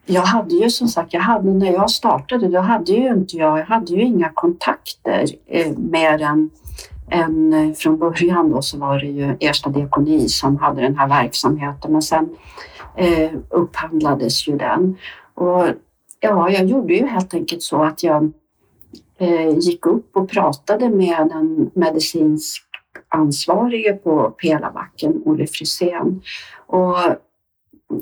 jag 0.06 0.22
hade 0.22 0.54
ju 0.54 0.70
som 0.70 0.88
sagt, 0.88 1.12
jag 1.12 1.20
hade, 1.20 1.50
när 1.50 1.72
jag 1.72 1.90
startade 1.90 2.48
då 2.48 2.60
hade 2.60 2.92
ju 2.92 3.08
inte 3.08 3.36
jag, 3.36 3.58
jag 3.58 3.64
hade 3.64 3.92
ju 3.92 4.02
inga 4.02 4.28
kontakter 4.34 5.26
eh, 5.46 5.72
mer 5.76 6.22
än, 6.22 6.50
en, 7.10 7.52
eh, 7.52 7.72
från 7.72 7.98
början 7.98 8.50
då 8.50 8.62
så 8.62 8.78
var 8.78 8.98
det 8.98 9.06
ju 9.06 9.36
Ersta 9.40 9.70
diakoni 9.70 10.28
som 10.28 10.56
hade 10.56 10.80
den 10.80 10.96
här 10.96 11.08
verksamheten 11.08 11.92
men 11.92 12.02
sen 12.02 12.28
eh, 12.96 13.30
upphandlades 13.50 14.48
ju 14.48 14.56
den. 14.56 14.96
Och 15.34 15.64
ja, 16.20 16.50
jag 16.50 16.64
gjorde 16.64 16.94
ju 16.94 17.06
helt 17.06 17.34
enkelt 17.34 17.62
så 17.62 17.82
att 17.82 18.02
jag 18.02 18.32
eh, 19.18 19.58
gick 19.58 19.86
upp 19.86 20.16
och 20.16 20.30
pratade 20.30 20.88
med 20.88 21.28
den 21.28 21.70
medicinsk 21.74 22.64
ansvarige 23.08 23.92
på 23.92 24.30
Pelabacken, 24.30 25.22
Olle 25.24 25.46
Frisén. 25.46 26.22
Och 26.66 26.98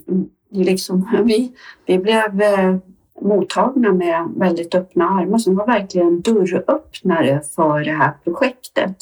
mm, 0.08 0.28
liksom, 0.50 1.22
vi, 1.24 1.52
vi 1.86 1.98
blev 1.98 2.42
eh, 2.42 2.76
mottagna 3.20 3.92
med 3.92 4.28
väldigt 4.36 4.74
öppna 4.74 5.08
armar 5.08 5.38
som 5.38 5.56
var 5.56 5.66
verkligen 5.66 6.20
dörröppnare 6.20 7.40
för 7.54 7.80
det 7.80 7.92
här 7.92 8.12
projektet. 8.24 8.96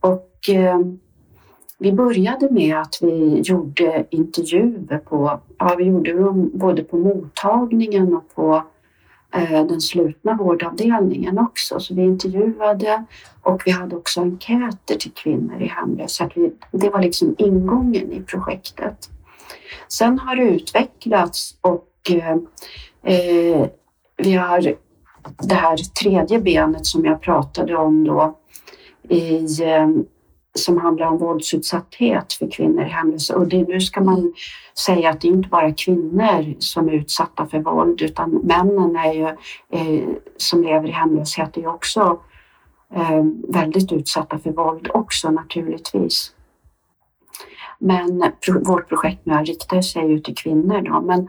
Och 0.00 0.50
eh, 0.50 0.78
vi 1.78 1.92
började 1.92 2.50
med 2.50 2.76
att 2.76 2.98
vi 3.00 3.40
gjorde 3.40 4.06
intervjuer 4.10 4.98
på, 4.98 5.40
ja, 5.58 5.74
vi 5.78 5.84
gjorde 5.84 6.12
dem 6.12 6.50
både 6.54 6.84
på 6.84 6.96
mottagningen 6.96 8.14
och 8.14 8.34
på 8.34 8.62
eh, 9.34 9.66
den 9.66 9.80
slutna 9.80 10.34
vårdavdelningen 10.34 11.38
också. 11.38 11.80
Så 11.80 11.94
vi 11.94 12.02
intervjuade 12.02 13.04
och 13.42 13.62
vi 13.64 13.70
hade 13.70 13.96
också 13.96 14.20
enkäter 14.20 14.94
till 14.94 15.12
kvinnor 15.12 15.62
i 15.62 15.66
hemlöshet. 15.66 16.32
Det 16.70 16.90
var 16.90 17.02
liksom 17.02 17.34
ingången 17.38 18.12
i 18.12 18.22
projektet. 18.22 19.10
Sen 19.88 20.18
har 20.18 20.36
det 20.36 20.42
utvecklats 20.42 21.56
och 21.60 22.10
eh, 22.10 22.36
eh, 23.02 23.66
vi 24.16 24.34
har 24.34 24.74
det 25.48 25.54
här 25.54 25.76
tredje 26.02 26.40
benet 26.40 26.86
som 26.86 27.04
jag 27.04 27.20
pratade 27.20 27.76
om 27.76 28.04
då 28.04 28.38
i, 29.08 29.62
eh, 29.62 29.88
som 30.54 30.78
handlar 30.78 31.06
om 31.06 31.18
våldsutsatthet 31.18 32.32
för 32.32 32.50
kvinnor 32.50 32.82
i 32.82 32.88
hemlöshet. 32.88 33.36
Och 33.36 33.48
det, 33.48 33.68
nu 33.68 33.80
ska 33.80 34.00
man 34.00 34.34
säga 34.78 35.10
att 35.10 35.20
det 35.20 35.28
är 35.28 35.32
inte 35.32 35.48
bara 35.48 35.72
kvinnor 35.72 36.54
som 36.58 36.88
är 36.88 36.92
utsatta 36.92 37.46
för 37.46 37.58
våld 37.58 38.02
utan 38.02 38.30
männen 38.30 38.96
är 38.96 39.12
ju, 39.12 39.26
eh, 39.72 40.08
som 40.36 40.62
lever 40.62 40.88
i 40.88 40.92
hemlöshet 40.92 41.56
är 41.56 41.66
också 41.66 42.20
eh, 42.94 43.24
väldigt 43.48 43.92
utsatta 43.92 44.38
för 44.38 44.50
våld 44.50 44.88
också 44.94 45.30
naturligtvis. 45.30 46.32
Men 47.78 48.24
vårt 48.62 48.88
projekt 48.88 49.26
nu 49.26 49.34
riktar 49.34 49.80
sig 49.80 50.08
ju 50.10 50.18
till 50.18 50.34
kvinnor 50.34 50.80
då. 50.80 51.00
Men 51.00 51.28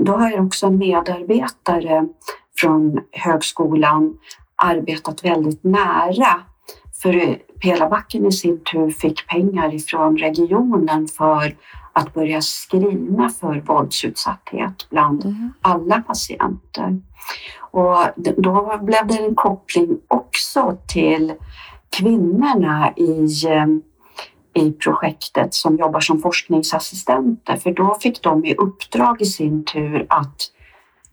då 0.00 0.12
har 0.12 0.30
jag 0.30 0.46
också 0.46 0.66
en 0.66 0.78
medarbetare 0.78 2.08
från 2.60 3.00
högskolan 3.12 4.14
arbetat 4.56 5.24
väldigt 5.24 5.64
nära. 5.64 6.40
För 7.02 7.38
Pelabacken 7.60 8.26
i 8.26 8.32
sin 8.32 8.60
tur 8.72 8.90
fick 8.90 9.26
pengar 9.26 9.74
ifrån 9.74 10.18
regionen 10.18 11.08
för 11.08 11.56
att 11.92 12.14
börja 12.14 12.40
screena 12.40 13.28
för 13.28 13.60
våldsutsatthet 13.60 14.86
bland 14.90 15.24
mm. 15.24 15.52
alla 15.60 16.00
patienter. 16.00 17.00
Och 17.60 17.98
då 18.36 18.78
blev 18.82 19.06
det 19.06 19.18
en 19.18 19.34
koppling 19.34 19.98
också 20.08 20.76
till 20.86 21.32
kvinnorna 21.90 22.92
i 22.96 23.46
eh, 23.46 23.66
i 24.56 24.72
projektet 24.72 25.54
som 25.54 25.76
jobbar 25.76 26.00
som 26.00 26.22
forskningsassistenter 26.22 27.56
för 27.56 27.70
då 27.70 27.96
fick 28.00 28.22
de 28.22 28.44
i 28.44 28.54
uppdrag 28.54 29.22
i 29.22 29.24
sin 29.24 29.64
tur 29.64 30.06
att 30.08 30.50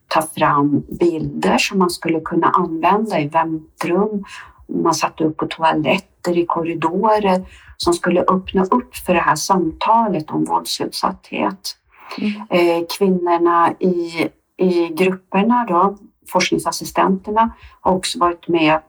ta 0.08 0.21
fram 0.21 0.84
bilder 0.99 1.58
som 1.58 1.79
man 1.79 1.89
skulle 1.89 2.19
kunna 2.19 2.47
använda 2.47 3.19
i 3.19 3.27
väntrum. 3.27 4.23
Man 4.67 4.93
satte 4.93 5.23
upp 5.23 5.38
på 5.38 5.47
toaletter, 5.47 6.38
i 6.38 6.45
korridorer 6.45 7.45
som 7.77 7.93
skulle 7.93 8.21
öppna 8.21 8.63
upp 8.63 8.95
för 8.95 9.13
det 9.13 9.19
här 9.19 9.36
samtalet 9.36 10.32
om 10.32 10.45
våldsutsatthet. 10.45 11.77
Mm. 12.17 12.32
Eh, 12.49 12.86
kvinnorna 12.97 13.73
i, 13.79 14.27
i 14.58 14.88
grupperna, 14.88 15.65
då, 15.65 15.97
forskningsassistenterna, 16.27 17.53
har 17.82 17.95
också 17.95 18.19
varit 18.19 18.47
med 18.47 18.79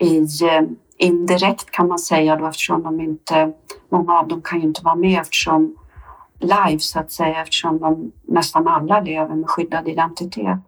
i 0.00 0.18
eh, 0.18 0.62
indirekt 0.98 1.70
kan 1.70 1.88
man 1.88 1.98
säga 1.98 2.36
då 2.36 2.46
eftersom 2.46 2.82
de 2.82 3.00
inte, 3.00 3.52
många 3.88 4.18
av 4.18 4.28
dem 4.28 4.42
kan 4.42 4.60
ju 4.60 4.66
inte 4.66 4.84
vara 4.84 4.94
med 4.94 5.20
eftersom 5.20 5.76
live 6.40 6.78
så 6.78 7.00
att 7.00 7.12
säga 7.12 7.42
eftersom 7.42 7.78
de 7.78 8.12
nästan 8.22 8.68
alla 8.68 9.00
lever 9.00 9.34
med 9.34 9.50
skyddad 9.50 9.88
identitet. 9.88 10.58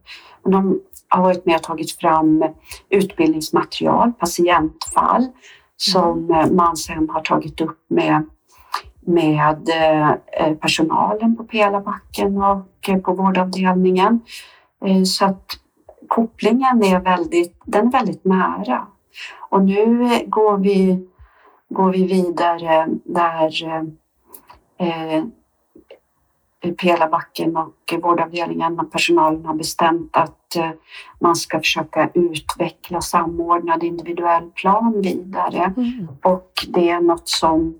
Men 0.42 0.52
de 0.52 0.80
har 1.08 1.22
varit 1.22 1.46
med 1.46 1.56
och 1.56 1.62
tagit 1.62 1.92
fram 1.92 2.44
utbildningsmaterial, 2.88 4.12
patientfall 4.12 5.26
som 5.76 6.30
mm. 6.30 6.56
man 6.56 6.76
sen 6.76 7.08
har 7.10 7.20
tagit 7.20 7.60
upp 7.60 7.78
med, 7.88 8.22
med 9.00 9.68
eh, 10.38 10.54
personalen 10.54 11.36
på 11.36 11.44
Pelabacken 11.44 12.42
och 12.42 13.04
på 13.04 13.12
vårdavdelningen. 13.12 14.20
Eh, 14.84 15.02
så 15.02 15.24
att 15.24 15.58
kopplingen 16.08 16.84
är 16.84 17.00
väldigt, 17.00 17.60
den 17.64 17.86
är 17.86 17.92
väldigt 17.92 18.24
nära. 18.24 18.86
Och 19.48 19.62
nu 19.62 20.08
går 20.26 20.58
vi, 20.58 21.06
går 21.68 21.92
vi 21.92 22.06
vidare 22.06 22.88
där 23.04 23.64
eh, 24.78 25.24
Pelabacken 26.72 27.56
och 27.56 27.94
vårdavdelningen 28.02 28.80
och 28.80 28.92
personalen 28.92 29.46
har 29.46 29.54
bestämt 29.54 30.16
att 30.16 30.56
eh, 30.56 30.70
man 31.18 31.36
ska 31.36 31.58
försöka 31.58 32.10
utveckla 32.14 33.00
samordnad 33.00 33.82
individuell 33.82 34.50
plan 34.50 35.00
vidare. 35.02 35.72
Mm. 35.76 36.08
Och 36.22 36.52
det 36.68 36.90
är 36.90 37.00
något 37.00 37.28
som 37.28 37.74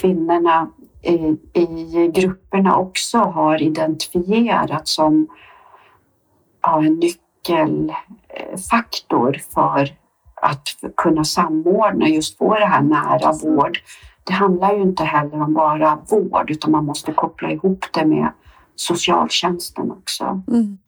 kvinnorna 0.00 0.70
i, 1.02 1.36
i 1.52 2.10
grupperna 2.14 2.76
också 2.76 3.18
har 3.18 3.62
identifierat 3.62 4.88
som 4.88 5.26
ja, 6.62 6.84
en 6.84 6.94
nyckelfaktor 6.94 9.40
för 9.54 9.99
att 10.42 10.68
kunna 10.96 11.24
samordna, 11.24 12.08
just 12.08 12.38
få 12.38 12.54
det 12.54 12.66
här 12.66 12.82
nära 12.82 13.32
vård. 13.32 13.78
Det 14.24 14.32
handlar 14.32 14.74
ju 14.74 14.82
inte 14.82 15.04
heller 15.04 15.42
om 15.42 15.54
bara 15.54 15.98
vård 16.10 16.50
utan 16.50 16.70
man 16.70 16.84
måste 16.84 17.12
koppla 17.12 17.50
ihop 17.50 17.84
det 17.92 18.06
med 18.06 18.32
socialtjänsten 18.76 19.90
också. 19.90 20.42
Mm. 20.48 20.78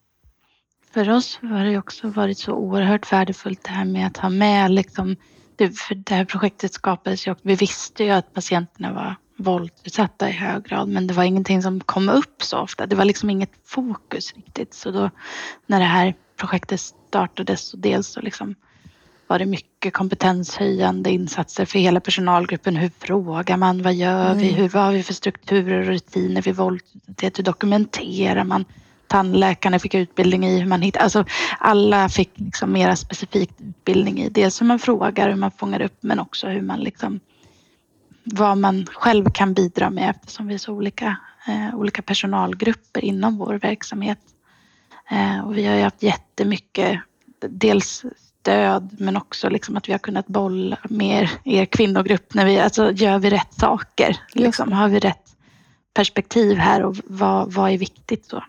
För 0.94 1.10
oss 1.10 1.38
har 1.42 1.64
det 1.64 1.78
också 1.78 2.08
varit 2.08 2.38
så 2.38 2.52
oerhört 2.52 3.12
värdefullt 3.12 3.64
det 3.64 3.70
här 3.70 3.84
med 3.84 4.06
att 4.06 4.16
ha 4.16 4.28
med 4.28 4.70
liksom, 4.70 5.16
det, 5.56 5.78
för 5.78 5.94
det 5.94 6.14
här 6.14 6.24
projektet 6.24 6.72
skapades 6.72 7.26
ju 7.26 7.30
och 7.30 7.38
vi 7.42 7.54
visste 7.54 8.04
ju 8.04 8.10
att 8.10 8.34
patienterna 8.34 8.92
var 8.92 9.16
våldsutsatta 9.36 10.28
i 10.28 10.32
hög 10.32 10.64
grad 10.64 10.88
men 10.88 11.06
det 11.06 11.14
var 11.14 11.24
ingenting 11.24 11.62
som 11.62 11.80
kom 11.80 12.08
upp 12.08 12.42
så 12.42 12.58
ofta. 12.58 12.86
Det 12.86 12.96
var 12.96 13.04
liksom 13.04 13.30
inget 13.30 13.50
fokus 13.64 14.34
riktigt 14.34 14.74
så 14.74 14.90
då 14.90 15.10
när 15.66 15.78
det 15.78 15.86
här 15.86 16.14
projektet 16.36 16.80
startades 16.80 17.68
så 17.68 17.76
dels 17.76 18.06
så 18.06 18.20
liksom 18.20 18.54
var 19.33 19.38
det 19.38 19.47
mycket 19.47 19.92
kompetenshöjande 19.92 21.11
insatser 21.11 21.64
för 21.64 21.79
hela 21.79 22.01
personalgruppen. 22.01 22.77
Hur 22.77 22.90
frågar 22.99 23.57
man? 23.57 23.83
Vad 23.83 23.95
gör 23.95 24.35
vi? 24.35 24.49
Mm. 24.49 24.55
Hur, 24.55 24.68
vad 24.68 24.83
har 24.83 24.92
vi 24.92 25.03
för 25.03 25.14
strukturer 25.14 25.81
och 25.81 25.87
rutiner 25.87 26.42
vid 26.42 26.57
våldsutsatthet? 26.57 27.38
Hur 27.38 27.45
dokumenterar 27.45 28.45
man? 28.45 28.64
Tandläkarna 29.07 29.79
fick 29.79 29.95
utbildning 29.95 30.45
i 30.45 30.59
hur 30.59 30.66
man 30.66 30.83
hittar... 30.83 31.01
Alltså 31.01 31.25
alla 31.59 32.09
fick 32.09 32.31
liksom 32.35 32.73
mera 32.73 32.97
specifikt 32.97 33.61
utbildning 33.61 34.23
i 34.23 34.29
dels 34.29 34.61
hur 34.61 34.66
man 34.66 34.79
frågar, 34.79 35.29
hur 35.29 35.37
man 35.37 35.51
fångar 35.51 35.83
upp 35.83 35.99
men 36.01 36.18
också 36.18 36.47
hur 36.47 36.62
man 36.62 36.81
liksom 36.81 37.21
vad 38.25 38.59
man 38.59 38.87
själv 38.87 39.31
kan 39.31 39.55
bidra 39.55 39.90
med 39.90 40.11
eftersom 40.11 40.47
vi 40.47 40.55
är 40.55 40.59
så 40.59 40.73
olika, 40.73 41.16
eh, 41.49 41.75
olika 41.75 42.03
personalgrupper 42.03 43.05
inom 43.05 43.38
vår 43.38 43.55
verksamhet. 43.55 44.18
Eh, 45.11 45.40
och 45.47 45.57
vi 45.57 45.66
har 45.66 45.77
ju 45.77 45.83
haft 45.83 46.03
jättemycket, 46.03 47.01
dels 47.49 48.05
stöd 48.42 48.96
men 48.98 49.16
också 49.16 49.48
liksom 49.48 49.76
att 49.76 49.88
vi 49.88 49.92
har 49.92 49.98
kunnat 49.98 50.26
bolla 50.26 50.78
med 50.85 51.28
er 51.44 51.64
kvinnogrupp 51.64 52.35
när 52.35 52.44
vi, 52.46 52.59
alltså 52.61 52.92
gör 52.92 53.18
vi 53.18 53.31
rätt 53.31 53.55
saker? 53.55 54.16
Liksom, 54.35 54.72
har 54.72 54.88
vi 54.88 54.98
rätt 54.98 55.37
perspektiv 55.94 56.57
här 56.57 56.83
och 56.83 56.96
vad, 57.05 57.52
vad 57.52 57.70
är 57.70 57.78
viktigt 57.78 58.31
då? 58.31 58.44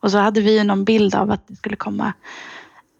Och 0.00 0.10
så 0.10 0.18
hade 0.18 0.40
vi 0.40 0.64
någon 0.64 0.84
bild 0.84 1.14
av 1.14 1.30
att 1.30 1.48
det 1.48 1.56
skulle 1.56 1.76
komma 1.76 2.12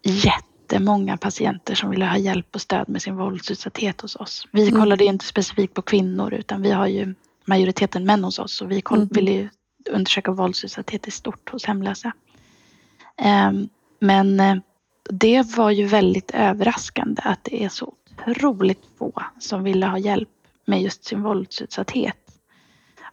jättemånga 0.03 1.17
patienter 1.17 1.75
som 1.75 1.89
ville 1.89 2.05
ha 2.05 2.17
hjälp 2.17 2.55
och 2.55 2.61
stöd 2.61 2.89
med 2.89 3.01
sin 3.01 3.15
våldsutsatthet 3.15 4.01
hos 4.01 4.15
oss. 4.15 4.47
Vi 4.51 4.67
Mm. 4.67 4.79
kollade 4.79 5.05
inte 5.05 5.25
specifikt 5.25 5.73
på 5.73 5.81
kvinnor 5.81 6.33
utan 6.33 6.61
vi 6.61 6.71
har 6.71 6.87
ju 6.87 7.15
majoriteten 7.45 8.05
män 8.05 8.23
hos 8.23 8.39
oss 8.39 8.61
och 8.61 8.71
vi 8.71 8.81
koll, 8.81 8.97
Mm. 8.97 9.09
ville 9.11 9.31
ju 9.31 9.49
undersöka 9.91 10.31
våldsutsatthet 10.31 11.07
i 11.07 11.11
stort 11.11 11.49
hos 11.49 11.65
hemlösa. 11.65 12.11
Ehm, 13.17 13.69
Men 13.99 14.39
eh, 14.39 14.55
det 15.09 15.55
var 15.57 15.71
ju 15.71 15.85
väldigt 15.85 16.31
överraskande 16.31 17.21
att 17.25 17.39
det 17.43 17.63
är 17.63 17.69
så 17.69 17.93
otroligt 18.27 18.83
få 18.99 19.11
som 19.39 19.63
ville 19.63 19.85
ha 19.85 19.97
hjälp 19.97 20.29
med 20.65 20.81
just 20.81 21.05
sin 21.05 21.21
våldsutsatthet. 21.23 22.17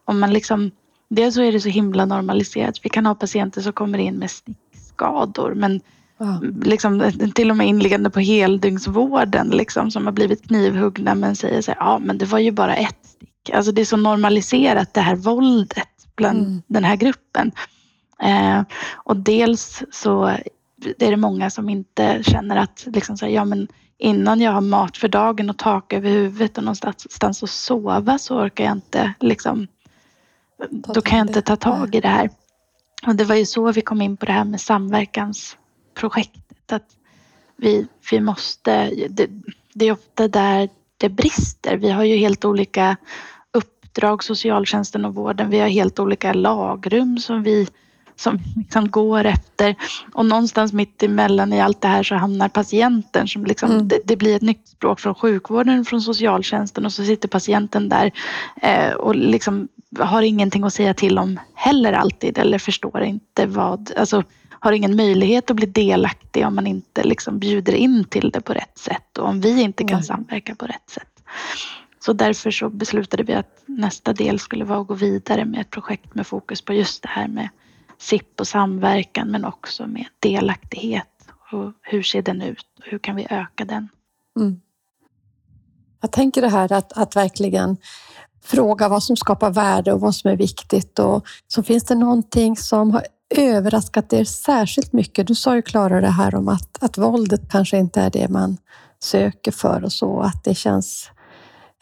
Om 0.05 0.21
man 0.21 0.33
liksom, 0.33 0.71
dels 1.09 1.35
så 1.35 1.43
är 1.43 1.53
det 1.53 1.61
så 1.61 1.69
himla 1.69 2.05
normaliserat. 2.05 2.75
Vi 2.83 2.89
kan 2.89 3.07
ha 3.07 3.15
patienter 3.15 3.61
som 3.61 3.73
kommer 3.73 3.99
in 3.99 4.15
med 4.15 4.31
stickskador 4.31 5.55
men 5.55 5.81
Ja. 6.19 6.41
liksom, 6.65 7.13
till 7.35 7.51
och 7.51 7.57
med 7.57 7.69
inliggande 7.69 8.11
på 8.11 8.21
heldygnsvården 8.21 9.49
liksom, 9.49 9.91
som 9.91 10.05
har 10.05 10.13
blivit 10.13 10.47
knivhuggna 10.47 11.15
men 11.15 11.37
säger 11.37 11.63
så 11.63 11.71
här, 11.71 11.79
ja 11.79 11.99
men 11.99 12.19
det 12.19 12.25
var 12.25 12.39
ju 12.39 12.51
bara 12.51 12.77
ett 12.77 12.99
stick. 13.03 13.51
Alltså 13.53 13.73
det 13.73 13.81
är 13.81 13.85
så 13.85 13.97
normaliserat 13.97 14.95
det 14.95 15.01
här 15.01 15.17
våldet 15.17 15.89
bland 16.17 16.39
Mm. 16.39 16.63
den 16.67 16.85
här 16.85 16.97
gruppen. 16.97 17.53
Eh, 18.23 18.63
och 18.95 19.17
dels 19.17 19.83
så 19.91 20.37
det 20.99 21.07
är 21.07 21.11
det 21.11 21.17
många 21.17 21.51
som 21.51 21.69
inte 21.69 22.23
känner 22.23 22.57
att 22.57 22.87
liksom 22.93 23.17
så 23.17 23.27
här, 23.27 23.33
ja, 23.33 23.45
men 23.45 23.69
innan 23.99 24.41
jag 24.41 24.53
har 24.53 24.61
mat 24.61 24.97
för 24.97 25.09
dagen 25.09 25.51
och 25.51 25.59
tak 25.59 25.93
över 25.93 26.11
huvudet 26.11 26.59
och 26.59 26.65
någonstans 26.65 27.43
att 27.43 27.51
sova 27.51 28.19
så 28.19 28.41
orkar 28.41 28.65
jag 28.65 28.73
inte 28.73 29.15
liksom, 29.21 29.67
då 30.71 31.01
kan 31.01 31.19
jag 31.19 31.29
inte 31.29 31.43
ta 31.43 31.57
tag 31.57 31.95
i 31.95 32.01
det 32.01 32.09
här. 32.09 32.31
Och 33.07 33.17
det 33.17 33.25
var 33.25 33.35
ju 33.35 33.47
så 33.47 33.73
vi 33.73 33.81
kom 33.81 34.03
in 34.03 34.17
på 34.17 34.27
det 34.27 34.33
här 34.33 34.45
med 34.45 34.61
samverkansprojektet. 34.61 36.73
Att 36.73 36.97
vi, 37.57 37.87
vi 38.11 38.21
måste, 38.21 38.91
det, 39.11 39.31
det 39.75 39.87
är 39.87 39.93
ofta 39.93 40.29
där 40.29 40.69
det 40.97 41.09
brister. 41.09 41.77
Vi 41.77 41.91
har 41.91 42.05
ju 42.05 42.17
helt 42.17 42.45
olika 42.45 42.97
uppdrag, 43.53 44.25
socialtjänsten 44.25 45.05
och 45.05 45.15
vården. 45.15 45.51
Vi 45.51 45.61
har 45.61 45.69
helt 45.69 45.99
olika 45.99 46.33
lagrum 46.33 47.19
som 47.19 47.43
vi 47.43 47.69
som 48.17 48.39
liksom 48.57 48.91
går 48.91 49.25
efter. 49.25 49.75
Och 50.13 50.27
någonstans 50.27 50.73
mitt 50.73 51.03
emellan 51.03 51.53
i 51.53 51.61
allt 51.61 51.81
det 51.81 51.89
här 51.89 52.03
så 52.03 52.15
hamnar 52.15 52.49
patienten 52.49 53.29
som 53.29 53.45
liksom, 53.45 53.71
Mm. 53.71 53.89
det, 53.89 53.99
det 54.05 54.17
blir 54.17 54.37
ett 54.37 54.43
nytt 54.43 54.69
språk 54.69 55.01
från 55.01 55.15
sjukvården, 55.15 55.85
från 55.85 56.01
socialtjänsten 56.01 56.85
och 56.87 56.93
så 56.93 57.05
sitter 57.05 57.29
patienten 57.29 57.89
där 57.89 58.13
eh, 58.63 58.93
och 58.93 59.17
liksom 59.17 59.69
har 59.99 60.23
ingenting 60.23 60.65
att 60.65 60.75
säga 60.75 60.95
till 60.95 61.19
om 61.19 61.41
heller 61.55 61.93
alltid 61.93 62.39
eller 62.39 62.59
förstår 62.59 63.03
inte 63.03 63.47
vad, 63.47 63.93
alltså 63.97 64.23
har 64.51 64.73
ingen 64.73 64.97
möjlighet 64.97 65.51
att 65.51 65.57
bli 65.57 65.67
delaktig 65.67 66.47
om 66.47 66.55
man 66.55 66.67
inte 66.67 67.03
liksom 67.03 67.39
bjuder 67.39 67.73
in 67.73 68.05
till 68.05 68.31
det 68.31 68.41
på 68.41 68.53
rätt 68.53 68.79
sätt 68.79 69.19
och 69.19 69.29
om 69.29 69.41
vi 69.41 69.63
inte 69.63 69.85
kan 69.85 69.99
Nej. 69.99 70.07
samverka 70.07 70.55
på 70.55 70.67
rätt 70.67 70.91
sätt. 70.91 71.23
Så 72.05 72.13
därför 72.13 72.51
så 72.51 72.69
beslutade 72.71 73.23
vi 73.23 73.33
att 73.33 73.63
nästa 73.67 74.13
del 74.13 74.39
skulle 74.39 74.65
vara 74.65 74.81
att 74.81 74.87
gå 74.87 74.95
vidare 74.95 75.45
med 75.45 75.61
ett 75.61 75.71
projekt 75.71 76.15
med 76.15 76.27
fokus 76.27 76.63
på 76.63 76.73
just 76.73 77.03
det 77.03 77.09
här 77.09 77.29
med 77.29 77.49
SIP 78.03 78.41
och 78.41 78.49
samverkan 78.49 79.31
men 79.31 79.45
också 79.45 79.87
med 79.87 80.07
delaktighet. 80.19 81.09
Och 81.53 81.73
hur 81.83 82.03
ser 82.03 82.23
den 82.23 82.43
ut 82.43 82.67
och 82.79 82.85
hur 82.85 82.99
kan 82.99 83.17
vi 83.17 83.27
öka 83.31 83.65
den? 83.65 83.89
Mm. 84.37 84.61
Jag 86.01 86.13
tänker 86.13 86.43
det 86.43 86.49
här 86.49 86.73
att, 86.73 86.93
att 86.93 87.17
verkligen 87.17 87.77
fråga 88.45 88.89
vad 88.89 89.03
som 89.03 89.17
skapar 89.17 89.51
värde 89.51 89.93
och 89.93 90.01
vad 90.01 90.15
som 90.15 90.31
är 90.31 90.37
viktigt. 90.37 90.99
Och 90.99 91.27
så 91.49 91.63
finns 91.63 91.85
det 91.85 91.95
någonting 91.95 92.57
som 92.57 92.91
har 92.91 93.07
överraskat 93.37 94.13
er 94.13 94.25
särskilt 94.25 94.93
mycket. 94.93 95.27
Du 95.27 95.35
sa 95.35 95.55
ju 95.55 95.63
Klara 95.63 96.01
det 96.01 96.11
här 96.11 96.35
om 96.35 96.49
att, 96.49 96.83
att 96.83 96.99
våldet 96.99 97.51
kanske 97.51 97.79
inte 97.79 98.01
är 98.01 98.11
det 98.11 98.29
man 98.29 98.57
söker 99.01 99.53
för 99.53 99.85
och 99.85 99.93
så. 99.93 100.21
Att 100.21 100.45
det 100.45 100.55
känns 100.55 101.11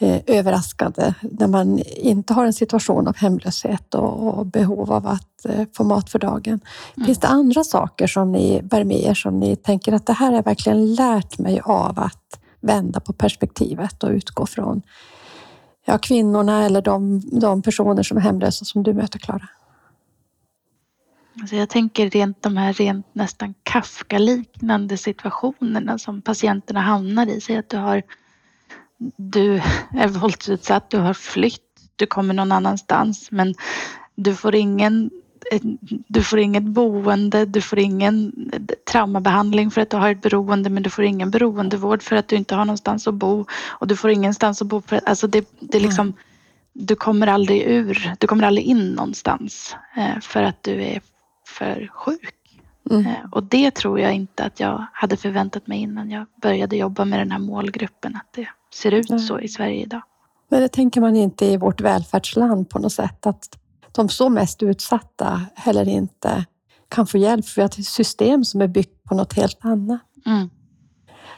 eh, 0.00 0.20
överraskande 0.26 1.14
när 1.20 1.46
man 1.46 1.78
inte 1.96 2.32
har 2.32 2.46
en 2.46 2.52
situation 2.52 3.08
av 3.08 3.16
hemlöshet 3.16 3.94
och, 3.94 4.38
och 4.38 4.46
behov 4.46 4.92
av 4.92 5.06
att 5.06 5.44
eh, 5.44 5.66
få 5.76 5.84
mat 5.84 6.10
för 6.10 6.18
dagen. 6.18 6.60
Mm. 6.96 7.06
Finns 7.06 7.18
det 7.18 7.28
andra 7.28 7.64
saker 7.64 8.06
som 8.06 8.32
ni 8.32 8.62
bär 8.62 8.84
med 8.84 9.02
er 9.02 9.14
som 9.14 9.40
ni 9.40 9.56
tänker 9.56 9.92
att 9.92 10.06
det 10.06 10.12
här 10.12 10.32
har 10.32 10.42
verkligen 10.42 10.94
lärt 10.94 11.38
mig 11.38 11.60
av 11.64 11.98
att 11.98 12.40
vända 12.60 13.00
på 13.00 13.12
perspektivet 13.12 14.02
och 14.02 14.10
utgå 14.10 14.46
från 14.46 14.82
ja, 15.84 15.98
kvinnorna 15.98 16.64
eller 16.64 16.82
de, 16.82 17.22
de 17.40 17.62
personer 17.62 18.02
som 18.02 18.16
är 18.16 18.20
hemlösa 18.20 18.64
som 18.64 18.82
du 18.82 18.92
möter, 18.92 19.18
Klara? 19.18 19.48
Alltså 21.40 21.56
jag 21.56 21.68
tänker 21.68 22.10
rent 22.10 22.42
de 22.42 22.56
här 22.56 22.72
rent 22.72 23.06
nästan 23.12 23.54
Kafka-liknande 23.62 24.96
situationerna 24.96 25.98
som 25.98 26.22
patienterna 26.22 26.80
hamnar 26.80 27.26
i. 27.26 27.40
Säg 27.40 27.56
att 27.56 27.68
du 27.68 27.76
har 27.76 28.02
du 29.16 29.54
är 29.94 30.08
våldsutsatt, 30.08 30.90
du 30.90 30.98
har 30.98 31.14
flytt, 31.14 31.62
du 31.96 32.06
kommer 32.06 32.34
någon 32.34 32.52
annanstans 32.52 33.30
men 33.30 33.54
du 34.14 34.34
får 34.34 34.54
ingen 34.54 35.10
du 36.08 36.22
får 36.22 36.38
inget 36.38 36.62
boende, 36.62 37.44
du 37.44 37.60
får 37.60 37.78
ingen 37.78 38.32
traumabehandling 38.92 39.70
för 39.70 39.80
att 39.80 39.90
du 39.90 39.96
har 39.96 40.10
ett 40.10 40.22
beroende 40.22 40.70
men 40.70 40.82
du 40.82 40.90
får 40.90 41.04
ingen 41.04 41.30
beroendevård 41.30 42.02
för 42.02 42.16
att 42.16 42.28
du 42.28 42.36
inte 42.36 42.54
har 42.54 42.64
någonstans 42.64 43.08
att 43.08 43.14
bo 43.14 43.46
och 43.68 43.86
du 43.86 43.96
får 43.96 44.10
ingenstans 44.10 44.62
att 44.62 44.68
bo. 44.68 44.80
För, 44.80 45.00
alltså 45.06 45.26
det, 45.26 45.48
det 45.60 45.78
är 45.78 45.82
liksom, 45.82 46.14
du 46.72 46.96
kommer 46.96 47.26
aldrig 47.26 47.62
ur, 47.62 48.14
du 48.18 48.26
kommer 48.26 48.44
aldrig 48.44 48.66
in 48.66 48.88
någonstans 48.88 49.76
eh, 49.96 50.20
för 50.20 50.42
att 50.42 50.62
du 50.62 50.82
är 50.82 51.00
för 51.46 51.90
sjuk. 51.92 52.34
Mm. 52.90 53.07
Eh, 53.07 53.12
Och 53.33 53.42
det 53.42 53.70
tror 53.70 54.00
jag 54.00 54.14
inte 54.14 54.44
att 54.44 54.61
jag 54.61 54.87
hade 54.92 55.16
förväntat 55.16 55.66
mig 55.66 55.79
innan 55.79 56.11
jag 56.11 56.26
började 56.42 56.76
jobba 56.76 57.05
med 57.05 57.18
den 57.18 57.31
här 57.31 57.38
målgruppen, 57.38 58.16
att 58.16 58.29
det 58.35 58.48
ser 58.74 58.92
ut 58.94 59.11
Nej. 59.11 59.18
så 59.18 59.40
i 59.40 59.48
Sverige 59.48 59.83
idag. 59.83 60.03
Men 60.48 60.61
det 60.61 60.68
tänker 60.68 61.00
man 61.00 61.16
inte 61.16 61.46
i 61.46 61.57
vårt 61.57 61.81
välfärdsland 61.81 62.68
på 62.70 62.79
något 62.79 62.92
sätt, 62.92 63.26
att 63.26 63.59
de 63.92 64.09
så 64.09 64.29
mest 64.29 64.62
utsatta 64.62 65.42
heller 65.55 65.88
inte 65.88 66.44
kan 66.88 67.07
få 67.07 67.18
hjälp 67.18 67.46
för 67.46 67.55
vi 67.55 67.62
har 67.62 67.68
ett 67.68 67.87
system 67.87 68.44
som 68.44 68.61
är 68.61 68.68
byggt 68.68 69.05
på 69.05 69.14
något 69.14 69.33
helt 69.33 69.64
annat. 69.64 70.00
Mm. 70.26 70.50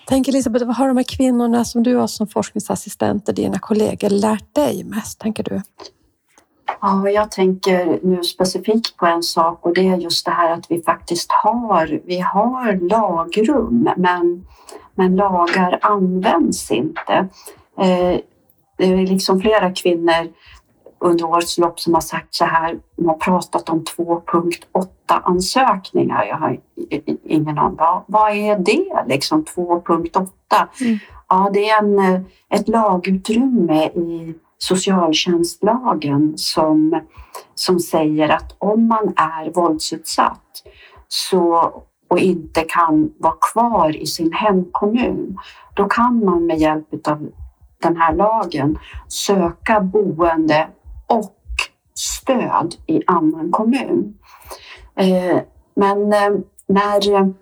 Tänk 0.07 0.29
Elisabeth, 0.29 0.67
vad 0.67 0.77
har 0.77 0.89
de 0.89 0.97
här 0.97 1.05
kvinnorna 1.05 1.65
som 1.65 1.83
du 1.83 1.97
har 1.97 2.07
som 2.07 2.29
forskningsassistent 2.29 3.29
och 3.29 3.35
dina 3.35 3.59
kollegor 3.59 4.11
lärt 4.11 4.55
dig 4.55 4.85
mest, 4.85 5.19
tänker 5.19 5.43
du? 5.45 5.63
Ja, 6.81 7.11
jag 7.11 7.31
tänker 7.31 7.99
nu 8.03 8.23
specifikt 8.23 8.97
på 8.97 9.07
en 9.07 9.23
sak 9.23 9.67
och 9.67 9.75
det 9.75 9.89
är 9.89 9.97
just 9.97 10.25
det 10.25 10.31
här 10.31 10.53
att 10.53 10.71
vi 10.71 10.83
faktiskt 10.83 11.33
har, 11.33 12.01
vi 12.05 12.21
har 12.21 12.89
lagrum 12.89 13.89
men, 13.97 14.47
men 14.95 15.17
lagar 15.17 15.79
används 15.83 16.71
inte. 16.71 17.29
Eh, 17.79 18.19
det 18.79 18.85
är 18.85 19.07
liksom 19.07 19.41
flera 19.41 19.73
kvinnor 19.73 20.33
under 20.99 21.25
årets 21.25 21.59
lopp 21.59 21.81
som 21.81 21.95
har 21.95 22.01
sagt 22.01 22.35
så 22.35 22.45
här, 22.45 22.79
de 22.97 23.09
har 23.09 23.17
pratat 23.17 23.69
om 23.69 23.85
2.8 23.97 24.87
ansökningar. 25.09 26.25
Jag 26.25 26.37
har 26.37 26.61
ingen 27.25 27.59
aning, 27.59 27.77
vad, 27.79 28.03
vad 28.07 28.33
är 28.33 28.59
det 28.59 29.05
liksom 29.07 29.45
2.8? 29.45 30.29
Mm. 30.81 30.99
Ja, 31.29 31.51
det 31.53 31.71
är 31.71 31.79
en, 31.79 32.25
ett 32.49 32.69
lagutrymme 32.69 33.85
i 33.87 34.35
socialtjänstlagen 34.63 36.33
som, 36.37 37.01
som 37.55 37.81
säger 37.81 38.29
att 38.29 38.55
om 38.59 38.87
man 38.87 39.15
är 39.17 39.51
våldsutsatt 39.51 40.63
så, 41.09 41.73
och 42.09 42.19
inte 42.19 42.65
kan 42.69 43.13
vara 43.19 43.35
kvar 43.53 43.97
i 43.97 44.07
sin 44.07 44.33
hemkommun, 44.33 45.39
då 45.75 45.85
kan 45.85 46.25
man 46.25 46.47
med 46.47 46.59
hjälp 46.59 47.09
av 47.09 47.29
den 47.79 47.97
här 47.97 48.15
lagen 48.15 48.79
söka 49.09 49.81
boende 49.81 50.69
och 51.07 51.37
stöd 51.95 52.75
i 52.87 53.03
annan 53.07 53.51
kommun. 53.51 54.19
Eh, 54.95 55.39
Men 55.75 56.13
eh, 56.13 56.33
när 56.67 57.35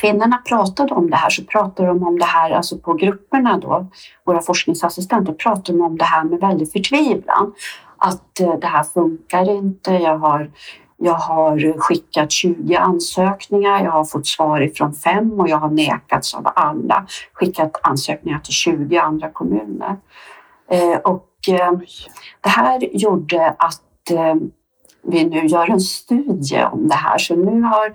kvinnorna 0.00 0.42
pratade 0.48 0.94
om 0.94 1.10
det 1.10 1.16
här 1.16 1.30
så 1.30 1.44
pratade 1.44 1.88
de 1.88 2.02
om 2.02 2.18
det 2.18 2.24
här, 2.24 2.50
alltså 2.50 2.78
på 2.78 2.94
grupperna 2.94 3.58
då, 3.58 3.86
våra 4.24 4.42
forskningsassistenter 4.42 5.32
pratade 5.32 5.78
de 5.78 5.84
om 5.84 5.98
det 5.98 6.04
här 6.04 6.24
med 6.24 6.40
väldig 6.40 6.72
förtvivlan. 6.72 7.54
Att 7.96 8.40
eh, 8.40 8.54
det 8.54 8.66
här 8.66 8.84
funkar 8.84 9.50
inte, 9.50 9.90
jag 9.92 10.18
har, 10.18 10.50
jag 10.96 11.14
har 11.14 11.78
skickat 11.78 12.32
20 12.32 12.76
ansökningar, 12.76 13.84
jag 13.84 13.90
har 13.90 14.04
fått 14.04 14.26
svar 14.26 14.60
ifrån 14.60 14.94
fem 14.94 15.40
och 15.40 15.48
jag 15.48 15.58
har 15.58 15.70
nekats 15.70 16.34
av 16.34 16.48
alla. 16.54 17.06
Skickat 17.32 17.80
ansökningar 17.82 18.38
till 18.38 18.54
20 18.54 18.98
andra 18.98 19.30
kommuner. 19.30 19.96
Eh, 20.70 20.98
och 21.04 21.28
eh, 21.48 21.72
det 22.40 22.48
här 22.48 22.96
gjorde 22.96 23.54
att 23.58 23.82
vi 25.02 25.24
nu 25.24 25.46
gör 25.46 25.70
en 25.70 25.80
studie 25.80 26.64
om 26.72 26.88
det 26.88 26.94
här. 26.94 27.18
Så 27.18 27.36
nu 27.36 27.62
har 27.62 27.94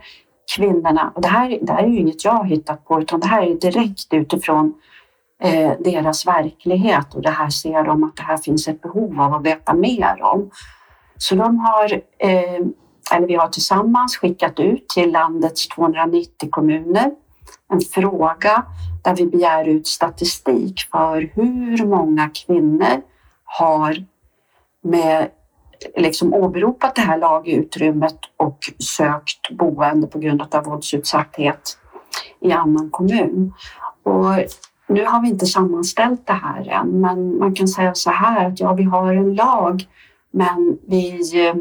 kvinnorna, 0.56 1.12
och 1.16 1.22
det 1.22 1.28
här, 1.28 1.60
det 1.62 1.74
här 1.74 1.84
är 1.84 1.88
ju 1.88 1.98
inget 1.98 2.26
jag 2.26 2.32
har 2.32 2.44
hittat 2.44 2.86
på 2.86 3.02
utan 3.02 3.20
det 3.20 3.28
här 3.28 3.44
är 3.44 3.56
direkt 3.56 4.14
utifrån 4.14 4.74
eh, 5.44 5.72
deras 5.80 6.28
verklighet 6.28 7.16
och 7.16 7.22
det 7.22 7.30
här 7.30 7.50
ser 7.50 7.84
de 7.84 8.04
att 8.04 8.16
det 8.16 8.24
här 8.24 8.38
finns 8.38 8.68
ett 8.68 8.82
behov 8.82 9.22
av 9.22 9.34
att 9.34 9.46
veta 9.46 9.74
mer 9.74 10.22
om. 10.22 10.50
Så 11.18 11.36
de 11.36 11.60
har, 11.60 11.94
eh, 12.18 12.66
eller 13.12 13.28
vi 13.28 13.36
har 13.36 13.48
tillsammans 13.48 14.18
skickat 14.18 14.60
ut 14.60 14.90
till 14.90 15.12
landets 15.12 15.68
290 15.68 16.50
kommuner 16.52 17.12
en 17.72 17.82
fråga 17.82 18.66
där 19.04 19.16
vi 19.16 19.26
begär 19.26 19.68
ut 19.68 19.88
statistik 19.88 20.80
för 20.92 21.32
hur 21.34 21.86
många 21.86 22.30
kvinnor 22.30 23.02
har 23.44 24.06
med 24.84 25.30
liksom 25.96 26.34
åberopat 26.34 26.96
det 26.96 27.02
här 27.02 27.18
lagutrymmet 27.18 28.18
och 28.38 28.58
sökt 28.80 29.52
boende 29.52 30.08
på 30.08 30.20
grund 30.20 30.42
av 30.52 30.64
våldsutsatthet 30.64 31.78
i 32.40 32.52
annan 32.52 32.90
kommun. 32.90 33.54
Och 34.04 34.26
nu 34.88 35.06
har 35.06 35.22
vi 35.22 35.28
inte 35.28 35.46
sammanställt 35.46 36.28
det 36.28 36.34
här 36.34 36.68
än, 36.70 37.02
men 37.02 37.38
man 37.38 37.56
kan 37.56 37.68
säga 37.68 37.96
så 37.96 38.10
här 38.10 38.48
att 38.48 38.60
ja, 38.60 38.74
vi 38.74 38.84
har 38.84 39.14
en 39.14 39.36
lag, 39.36 39.86
men 40.32 40.78
vi 40.88 41.20
eh, 41.48 41.56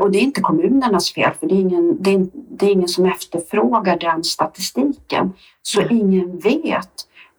och 0.00 0.10
det 0.10 0.18
är 0.18 0.22
inte 0.22 0.40
kommunernas 0.40 1.14
fel, 1.14 1.32
för 1.40 1.46
det 1.46 1.54
är 1.54 1.60
ingen, 1.60 2.02
det 2.02 2.14
är, 2.14 2.26
det 2.32 2.66
är 2.66 2.70
ingen 2.70 2.88
som 2.88 3.06
efterfrågar 3.06 3.98
den 3.98 4.24
statistiken. 4.24 5.32
Så 5.62 5.80
mm. 5.80 5.96
ingen 5.96 6.38
vet 6.38 6.90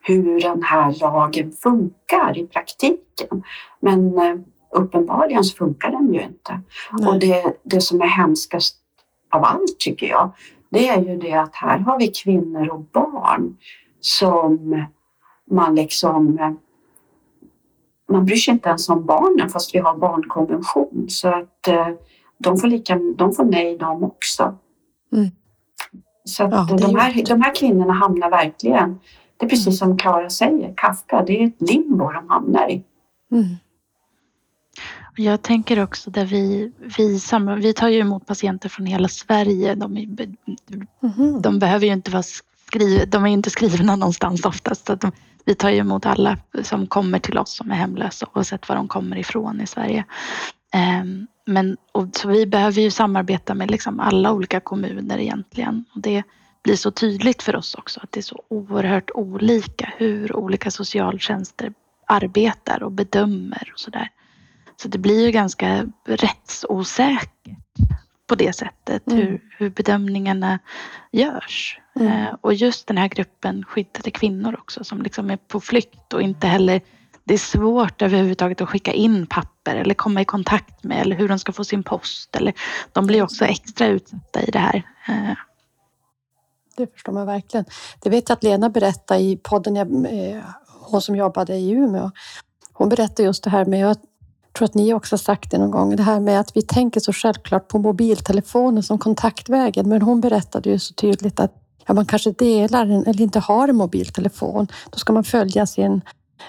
hur 0.01 0.41
den 0.41 0.63
här 0.63 0.95
lagen 1.01 1.51
funkar 1.51 2.37
i 2.37 2.47
praktiken. 2.47 3.43
Men 3.79 4.17
eh, 4.17 4.35
uppenbarligen 4.71 5.43
så 5.43 5.57
funkar 5.57 5.91
den 5.91 6.13
ju 6.13 6.21
inte. 6.21 6.61
Nej. 6.91 7.07
Och 7.09 7.19
det, 7.19 7.57
det 7.63 7.81
som 7.81 8.01
är 8.01 8.07
hemskast 8.07 8.77
av 9.31 9.43
allt 9.43 9.79
tycker 9.79 10.07
jag, 10.07 10.31
det 10.69 10.89
är 10.89 11.01
ju 11.01 11.17
det 11.17 11.33
att 11.33 11.55
här 11.55 11.77
har 11.77 11.99
vi 11.99 12.07
kvinnor 12.07 12.69
och 12.69 12.79
barn 12.79 13.57
som 13.99 14.85
man 15.51 15.75
liksom 15.75 16.39
man 18.11 18.25
bryr 18.25 18.35
sig 18.35 18.53
inte 18.53 18.69
ens 18.69 18.89
om 18.89 19.05
barnen 19.05 19.49
fast 19.49 19.75
vi 19.75 19.79
har 19.79 19.97
barnkonvention 19.97 21.05
så 21.09 21.27
att 21.27 21.67
eh, 21.67 21.87
de 22.37 22.57
får, 22.57 22.67
lika, 22.67 22.99
de 23.15 23.33
får 23.33 23.43
nej 23.43 23.77
de 23.77 24.03
också. 24.03 24.57
Mm. 25.13 25.29
Så 26.23 26.43
att 26.43 26.51
ja, 26.51 26.77
de, 26.77 26.95
här, 26.95 27.23
de 27.25 27.41
här 27.41 27.55
kvinnorna 27.55 27.93
hamnar 27.93 28.29
verkligen, 28.29 28.99
det 29.37 29.45
är 29.45 29.49
precis 29.49 29.79
som 29.79 29.97
Klara 29.97 30.29
säger, 30.29 30.73
Kafka, 30.77 31.23
det 31.27 31.43
är 31.43 31.47
ett 31.47 31.69
limbo 31.69 32.11
de 32.11 32.29
hamnar 32.29 32.71
i. 32.71 32.83
Mm. 33.31 33.45
Jag 35.17 35.41
tänker 35.41 35.83
också 35.83 36.11
där 36.11 36.25
vi, 36.25 36.71
vi, 36.97 37.19
vi 37.57 37.73
tar 37.73 37.89
ju 37.89 37.99
emot 37.99 38.25
patienter 38.25 38.69
från 38.69 38.85
hela 38.85 39.07
Sverige. 39.07 39.75
De, 39.75 39.97
mm. 39.97 41.41
de 41.41 41.59
behöver 41.59 41.85
ju 41.85 41.93
inte 41.93 42.11
vara 42.11 42.23
skriv, 42.67 43.09
de 43.09 43.23
är 43.23 43.29
inte 43.29 43.49
skrivna 43.49 43.95
någonstans 43.95 44.45
oftast. 44.45 44.87
Så 44.87 44.95
de, 44.95 45.11
vi 45.45 45.55
tar 45.55 45.69
ju 45.69 45.77
emot 45.77 46.05
alla 46.05 46.37
som 46.63 46.87
kommer 46.87 47.19
till 47.19 47.37
oss 47.37 47.55
som 47.55 47.71
är 47.71 47.75
hemlösa 47.75 48.27
oavsett 48.33 48.69
var 48.69 48.75
de 48.75 48.87
kommer 48.87 49.17
ifrån 49.17 49.61
i 49.61 49.67
Sverige. 49.67 50.05
Um, 51.01 51.27
men, 51.45 51.77
och, 51.91 52.07
så 52.11 52.27
vi 52.27 52.45
behöver 52.45 52.81
ju 52.81 52.91
samarbeta 52.91 53.53
med 53.53 53.71
liksom 53.71 53.99
alla 53.99 54.31
olika 54.31 54.59
kommuner 54.59 55.17
egentligen. 55.17 55.85
Och 55.95 56.01
det 56.01 56.23
blir 56.63 56.75
så 56.75 56.91
tydligt 56.91 57.43
för 57.43 57.55
oss 57.55 57.75
också 57.75 57.99
att 58.03 58.11
det 58.11 58.19
är 58.19 58.21
så 58.21 58.41
oerhört 58.47 59.11
olika 59.13 59.93
hur 59.97 60.35
olika 60.35 60.71
socialtjänster 60.71 61.73
arbetar 62.07 62.83
och 62.83 62.91
bedömer 62.91 63.71
och 63.73 63.79
sådär. 63.79 64.09
Så 64.81 64.87
det 64.87 64.97
blir 64.97 65.25
ju 65.25 65.31
ganska 65.31 65.87
rättsosäkert 66.05 67.57
på 68.27 68.35
det 68.35 68.53
sättet 68.55 69.07
mm. 69.07 69.19
hur, 69.19 69.41
hur 69.57 69.69
bedömningarna 69.69 70.59
görs. 71.11 71.79
Mm. 71.95 72.07
Eh, 72.07 72.35
och 72.41 72.53
just 72.53 72.87
den 72.87 72.97
här 72.97 73.07
gruppen 73.07 73.63
skyddade 73.63 74.11
kvinnor 74.11 74.55
också 74.59 74.83
som 74.83 75.01
liksom 75.01 75.29
är 75.29 75.37
på 75.37 75.59
flykt 75.59 76.13
och 76.13 76.21
inte 76.21 76.47
heller 76.47 76.81
det 77.27 77.33
är 77.33 77.37
svårt 77.37 78.01
överhuvudtaget 78.01 78.61
att 78.61 78.69
skicka 78.69 78.93
in 78.93 79.27
papper 79.27 79.75
eller 79.75 79.93
komma 79.93 80.21
i 80.21 80.25
kontakt 80.25 80.83
med 80.83 81.01
eller 81.01 81.15
hur 81.15 81.29
de 81.29 81.39
ska 81.39 81.51
få 81.51 81.63
sin 81.63 81.83
post. 81.83 82.35
Eller, 82.35 82.53
de 82.93 83.07
blir 83.07 83.23
också 83.23 83.45
extra 83.45 83.87
utsatta 83.87 84.41
i 84.41 84.51
det 84.51 84.59
här. 84.59 84.75
Eh. 85.07 85.37
Det 86.77 86.93
förstår 86.93 87.13
man 87.13 87.25
verkligen. 87.25 87.65
Det 87.99 88.09
vet 88.09 88.29
jag 88.29 88.35
att 88.35 88.43
Lena 88.43 88.69
berättade 88.69 89.19
i 89.19 89.37
podden, 89.43 90.05
eh, 90.05 90.43
hon 90.81 91.01
som 91.01 91.15
jobbade 91.15 91.55
i 91.55 91.69
Umeå. 91.71 92.11
Hon 92.73 92.89
berättade 92.89 93.23
just 93.23 93.43
det 93.43 93.49
här 93.49 93.65
med 93.65 93.91
att 93.91 94.01
tror 94.57 94.65
att 94.65 94.73
ni 94.73 94.93
också 94.93 95.13
har 95.13 95.17
sagt 95.17 95.51
det 95.51 95.57
någon 95.57 95.71
gång, 95.71 95.95
det 95.95 96.03
här 96.03 96.19
med 96.19 96.39
att 96.39 96.57
vi 96.57 96.61
tänker 96.61 96.99
så 96.99 97.13
självklart 97.13 97.67
på 97.67 97.79
mobiltelefonen 97.79 98.83
som 98.83 98.97
kontaktvägen. 98.97 99.89
Men 99.89 100.01
hon 100.01 100.21
berättade 100.21 100.69
ju 100.69 100.79
så 100.79 100.93
tydligt 100.93 101.39
att 101.39 101.51
ja, 101.87 101.93
man 101.93 102.05
kanske 102.05 102.31
delar 102.31 102.85
en, 102.85 103.05
eller 103.05 103.21
inte 103.21 103.39
har 103.39 103.67
en 103.67 103.75
mobiltelefon. 103.75 104.67
Då 104.89 104.97
ska 104.97 105.13
man 105.13 105.23
följa 105.23 105.65
sin, 105.65 106.01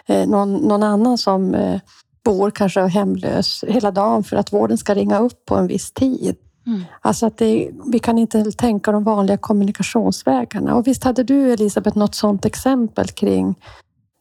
eh, 0.06 0.28
någon, 0.28 0.54
någon 0.54 0.82
annan 0.82 1.18
som 1.18 1.54
eh, 1.54 1.80
bor 2.24 2.50
kanske 2.50 2.80
hemlös 2.80 3.64
hela 3.68 3.90
dagen 3.90 4.24
för 4.24 4.36
att 4.36 4.52
vården 4.52 4.78
ska 4.78 4.94
ringa 4.94 5.18
upp 5.18 5.44
på 5.44 5.56
en 5.56 5.66
viss 5.66 5.92
tid. 5.92 6.36
Mm. 6.66 6.84
Alltså 7.00 7.26
att 7.26 7.38
det, 7.38 7.70
vi 7.92 7.98
kan 7.98 8.18
inte 8.18 8.52
tänka 8.52 8.92
de 8.92 9.04
vanliga 9.04 9.36
kommunikationsvägarna. 9.36 10.74
Och 10.74 10.86
visst 10.86 11.04
hade 11.04 11.22
du 11.22 11.52
Elisabeth 11.52 11.98
något 11.98 12.14
sådant 12.14 12.44
exempel 12.44 13.08
kring 13.08 13.54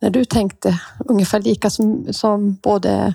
när 0.01 0.09
du 0.09 0.25
tänkte 0.25 0.79
ungefär 1.05 1.39
lika 1.39 1.69
som, 1.69 2.07
som 2.11 2.53
både 2.53 3.13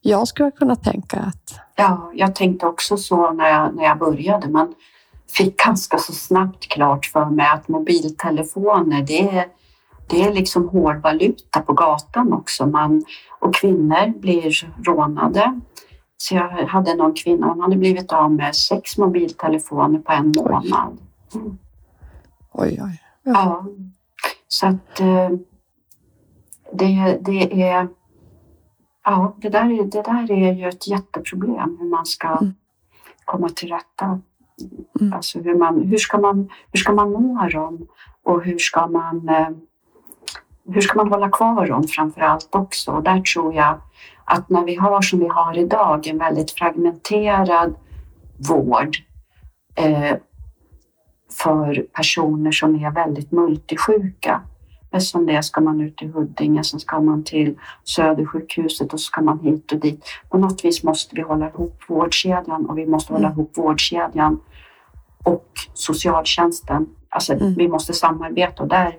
jag 0.00 0.28
skulle 0.28 0.50
kunna 0.50 0.76
tänka 0.76 1.16
att... 1.20 1.60
Ja, 1.76 2.10
jag 2.14 2.34
tänkte 2.34 2.66
också 2.66 2.96
så 2.96 3.32
när 3.32 3.48
jag, 3.48 3.76
när 3.76 3.84
jag 3.84 3.98
började 3.98 4.48
men 4.48 4.74
fick 5.30 5.64
ganska 5.64 5.98
så 5.98 6.12
snabbt 6.12 6.68
klart 6.68 7.06
för 7.06 7.24
mig 7.24 7.46
att 7.46 7.68
mobiltelefoner 7.68 9.02
det 9.02 9.36
är, 9.36 9.46
det 10.06 10.24
är 10.24 10.32
liksom 10.32 10.68
hårdvaluta 10.68 11.60
på 11.60 11.72
gatan 11.72 12.32
också. 12.32 12.66
Man, 12.66 13.04
och 13.40 13.54
kvinnor 13.54 14.18
blir 14.20 14.72
rånade. 14.84 15.60
Så 16.16 16.34
jag 16.34 16.48
hade 16.48 16.94
någon 16.94 17.14
kvinna, 17.14 17.46
hon 17.46 17.60
hade 17.60 17.76
blivit 17.76 18.12
av 18.12 18.32
med 18.32 18.56
sex 18.56 18.98
mobiltelefoner 18.98 19.98
på 19.98 20.12
en 20.12 20.32
månad. 20.36 20.98
Mm. 21.34 21.58
Oj, 22.52 22.80
oj. 22.82 23.02
Ja. 23.22 23.32
ja. 23.32 23.66
Så 24.48 24.66
att 24.66 25.00
eh, 25.00 25.30
det, 26.72 27.18
det 27.20 27.62
är 27.62 27.88
ja, 29.10 29.34
det 29.36 29.48
där, 29.48 29.80
är, 29.80 29.84
det 29.84 30.02
där 30.02 30.30
är 30.30 30.52
ju 30.52 30.68
ett 30.68 30.88
jätteproblem 30.88 31.76
hur 31.80 31.88
man 31.88 32.06
ska 32.06 32.28
mm. 32.28 32.54
komma 33.24 33.48
till 33.48 33.68
rätta. 33.68 34.20
Mm. 35.00 35.12
Alltså 35.12 35.40
hur, 35.40 35.54
man, 35.54 35.82
hur, 35.82 35.96
ska 35.96 36.18
man, 36.18 36.48
hur 36.72 36.78
ska 36.78 36.92
man 36.92 37.12
nå 37.12 37.48
dem 37.48 37.86
och 38.22 38.44
hur 38.44 38.58
ska 38.58 38.86
man, 38.86 39.28
eh, 39.28 39.48
hur 40.74 40.80
ska 40.80 40.96
man 40.96 41.12
hålla 41.12 41.30
kvar 41.30 41.66
dem 41.66 41.82
framför 41.82 42.20
allt 42.20 42.54
också? 42.54 42.92
Och 42.92 43.02
där 43.02 43.20
tror 43.20 43.54
jag 43.54 43.80
att 44.24 44.48
när 44.48 44.64
vi 44.64 44.74
har 44.74 45.02
som 45.02 45.18
vi 45.18 45.28
har 45.28 45.58
idag 45.58 46.06
en 46.06 46.18
väldigt 46.18 46.50
fragmenterad 46.50 47.74
vård 48.48 48.96
eh, 49.74 50.16
för 51.30 51.86
personer 51.92 52.52
som 52.52 52.84
är 52.84 52.90
väldigt 52.90 53.32
multisjuka 53.32 54.42
som 54.98 55.26
det 55.26 55.42
ska 55.42 55.60
man 55.60 55.80
ut 55.80 55.96
till 55.96 56.12
Huddinge, 56.12 56.64
sen 56.64 56.80
ska 56.80 57.00
man 57.00 57.24
till 57.24 57.58
Södersjukhuset 57.84 58.92
och 58.92 59.00
så 59.00 59.04
ska 59.04 59.20
man 59.20 59.38
hit 59.38 59.72
och 59.72 59.78
dit. 59.78 60.04
På 60.28 60.38
något 60.38 60.64
vis 60.64 60.82
måste 60.82 61.16
vi 61.16 61.22
hålla 61.22 61.48
ihop 61.48 61.82
vårdkedjan 61.88 62.66
och 62.66 62.78
vi 62.78 62.86
måste 62.86 63.12
hålla 63.12 63.26
mm. 63.26 63.38
ihop 63.38 63.58
vårdkedjan 63.58 64.40
och 65.24 65.48
socialtjänsten. 65.74 66.86
Alltså 67.08 67.32
mm. 67.32 67.54
vi 67.54 67.68
måste 67.68 67.92
samarbeta 67.92 68.62
och 68.62 68.68
där 68.68 68.96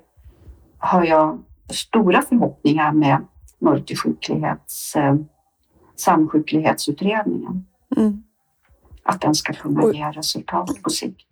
har 0.78 1.04
jag 1.04 1.40
stora 1.70 2.22
förhoppningar 2.22 2.92
med 2.92 3.26
multisjuklighets, 3.60 4.96
eh, 4.96 5.16
samsjuklighetsutredningen. 5.96 7.66
Mm. 7.98 8.24
Att 9.04 9.22
den 9.22 9.36
ska 9.36 9.54
kunna 9.54 9.94
ge 9.94 10.06
resultat 10.06 10.84
på 10.84 10.90
sikt. 10.90 11.30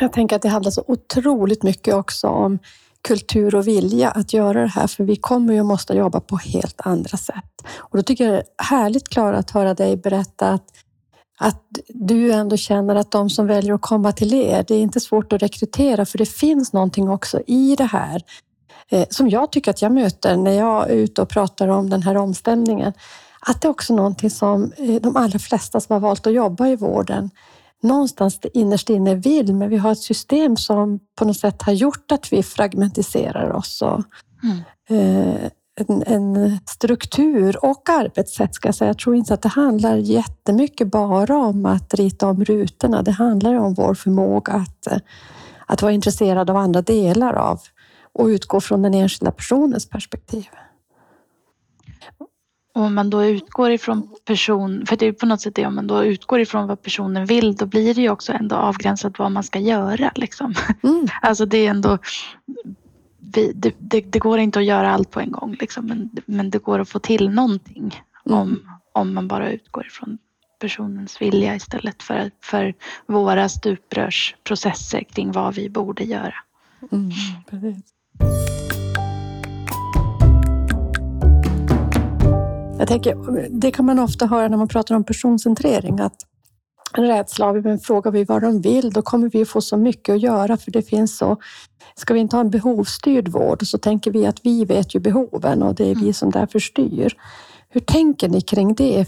Jag 0.00 0.12
tänker 0.12 0.36
att 0.36 0.42
det 0.42 0.48
handlar 0.48 0.70
så 0.70 0.84
otroligt 0.86 1.62
mycket 1.62 1.94
också 1.94 2.28
om 2.28 2.58
kultur 3.02 3.54
och 3.54 3.68
vilja 3.68 4.10
att 4.10 4.32
göra 4.32 4.60
det 4.60 4.66
här, 4.66 4.86
för 4.86 5.04
vi 5.04 5.16
kommer 5.16 5.54
ju 5.54 5.62
måste 5.62 5.94
jobba 5.94 6.20
på 6.20 6.36
helt 6.36 6.80
andra 6.86 7.16
sätt. 7.16 7.66
Och 7.76 7.96
då 7.96 8.02
tycker 8.02 8.24
jag 8.24 8.34
det 8.34 8.38
är 8.38 8.64
härligt, 8.64 9.08
Klara, 9.08 9.38
att 9.38 9.50
höra 9.50 9.74
dig 9.74 9.96
berätta 9.96 10.48
att, 10.48 10.64
att 11.38 11.62
du 11.88 12.32
ändå 12.32 12.56
känner 12.56 12.94
att 12.94 13.10
de 13.10 13.30
som 13.30 13.46
väljer 13.46 13.74
att 13.74 13.82
komma 13.82 14.12
till 14.12 14.34
er, 14.34 14.64
det 14.68 14.74
är 14.74 14.80
inte 14.80 15.00
svårt 15.00 15.32
att 15.32 15.42
rekrytera 15.42 16.06
för 16.06 16.18
det 16.18 16.26
finns 16.26 16.72
någonting 16.72 17.08
också 17.08 17.40
i 17.46 17.76
det 17.76 17.84
här 17.84 18.22
eh, 18.90 19.06
som 19.10 19.28
jag 19.28 19.52
tycker 19.52 19.70
att 19.70 19.82
jag 19.82 19.92
möter 19.92 20.36
när 20.36 20.52
jag 20.52 20.90
är 20.90 20.94
ute 20.94 21.22
och 21.22 21.28
pratar 21.28 21.68
om 21.68 21.90
den 21.90 22.02
här 22.02 22.16
omställningen. 22.16 22.92
Att 23.40 23.60
det 23.60 23.68
är 23.68 23.70
också 23.70 23.94
någonting 23.94 24.30
som 24.30 24.72
eh, 24.76 24.94
de 24.94 25.16
allra 25.16 25.38
flesta 25.38 25.80
som 25.80 25.92
har 25.92 26.00
valt 26.00 26.26
att 26.26 26.32
jobba 26.32 26.68
i 26.68 26.76
vården 26.76 27.30
någonstans 27.82 28.40
innerst 28.54 28.90
inne 28.90 29.14
vill, 29.14 29.54
men 29.54 29.68
vi 29.68 29.76
har 29.76 29.92
ett 29.92 29.98
system 29.98 30.56
som 30.56 31.00
på 31.18 31.24
något 31.24 31.38
sätt 31.38 31.62
har 31.62 31.72
gjort 31.72 32.12
att 32.12 32.32
vi 32.32 32.42
fragmentiserar 32.42 33.52
oss. 33.52 33.82
Och, 33.82 34.02
mm 34.90 35.50
en, 35.74 36.02
en, 36.06 36.58
struktur 36.66 37.64
och 37.64 37.88
arbetssätt 37.88 38.54
ska 38.54 38.68
jag 38.68 38.74
säga. 38.74 38.88
Jag 38.88 38.98
tror 38.98 39.16
inte 39.16 39.34
att 39.34 39.42
det 39.42 39.48
handlar 39.48 39.96
jättemycket 39.96 40.88
bara 40.88 41.36
om 41.36 41.66
att 41.66 41.94
rita 41.94 42.26
om 42.26 42.44
rutorna. 42.44 43.02
Det 43.02 43.10
handlar 43.10 43.54
om 43.54 43.74
vår 43.74 43.94
förmåga 43.94 44.52
att, 44.52 45.02
att 45.66 45.82
vara 45.82 45.92
intresserad 45.92 46.50
av 46.50 46.56
andra 46.56 46.82
delar 46.82 47.34
av 47.34 47.60
och 48.12 48.26
utgå 48.26 48.60
från 48.60 48.82
den 48.82 48.94
enskilda 48.94 49.32
personens 49.32 49.88
perspektiv. 49.88 50.46
Om 52.74 52.94
man 52.94 53.10
då 53.10 53.24
utgår 53.24 53.70
ifrån 53.70 54.08
person, 54.24 54.86
för 54.86 54.96
det 54.96 55.06
är 55.06 55.12
på 55.12 55.26
något 55.26 55.40
sätt 55.40 55.54
det, 55.54 55.66
om 55.66 55.74
man 55.74 55.86
då 55.86 56.04
utgår 56.04 56.40
ifrån 56.40 56.66
vad 56.66 56.82
personen 56.82 57.26
vill, 57.26 57.54
då 57.54 57.66
blir 57.66 57.94
det 57.94 58.00
ju 58.00 58.10
också 58.10 58.32
ändå 58.32 58.56
avgränsat 58.56 59.18
vad 59.18 59.32
man 59.32 59.42
ska 59.42 59.58
göra. 59.58 60.12
Liksom. 60.14 60.54
Mm. 60.82 61.06
Alltså 61.22 61.46
det 61.46 61.66
är 61.66 61.70
ändå 61.70 61.98
vi, 63.34 63.52
det, 63.54 63.74
det, 63.78 64.00
det, 64.00 64.18
går 64.18 64.38
inte 64.38 64.58
att 64.58 64.64
göra 64.64 64.90
allt 64.90 65.10
på 65.10 65.20
en 65.20 65.32
gång, 65.32 65.56
liksom, 65.60 65.86
men, 65.86 66.10
men 66.26 66.50
det 66.50 66.58
går 66.58 66.78
att 66.78 66.88
få 66.88 66.98
till 66.98 67.30
någonting 67.30 68.02
mm. 68.26 68.38
om, 68.38 68.60
om 68.92 69.14
man 69.14 69.28
bara 69.28 69.52
utgår 69.52 69.86
ifrån 69.86 70.18
personens 70.60 71.22
vilja 71.22 71.56
istället 71.56 72.02
för, 72.02 72.30
för 72.42 72.74
våra 73.06 73.48
stuprörsprocesser 73.48 75.02
kring 75.02 75.32
vad 75.32 75.54
vi 75.54 75.70
borde 75.70 76.04
göra. 76.04 76.34
Mm, 76.92 77.10
Jag 82.82 82.88
tänker, 82.88 83.48
det 83.50 83.70
kan 83.70 83.84
man 83.84 83.98
ofta 83.98 84.26
höra 84.26 84.48
när 84.48 84.56
man 84.56 84.68
pratar 84.68 84.94
om 84.94 85.04
personcentrering, 85.04 86.00
att 86.00 86.16
rädsla. 86.96 87.52
Men 87.52 87.78
frågar 87.78 88.10
vi 88.10 88.24
vad 88.24 88.42
de 88.42 88.60
vill, 88.60 88.90
då 88.90 89.02
kommer 89.02 89.30
vi 89.30 89.44
få 89.44 89.60
så 89.60 89.76
mycket 89.76 90.14
att 90.14 90.20
göra 90.20 90.56
för 90.56 90.70
det 90.70 90.82
finns 90.82 91.18
så. 91.18 91.36
Ska 91.94 92.14
vi 92.14 92.20
inte 92.20 92.36
ha 92.36 92.40
en 92.40 92.50
behovsstyrd 92.50 93.28
vård 93.28 93.66
så 93.66 93.78
tänker 93.78 94.10
vi 94.10 94.26
att 94.26 94.36
vi 94.42 94.64
vet 94.64 94.94
ju 94.94 95.00
behoven 95.00 95.62
och 95.62 95.74
det 95.74 95.84
är 95.84 95.94
vi 95.94 96.00
mm. 96.00 96.12
som 96.12 96.30
därför 96.30 96.58
styr. 96.58 97.16
Hur 97.68 97.80
tänker 97.80 98.28
ni 98.28 98.40
kring 98.40 98.74
det? 98.74 99.06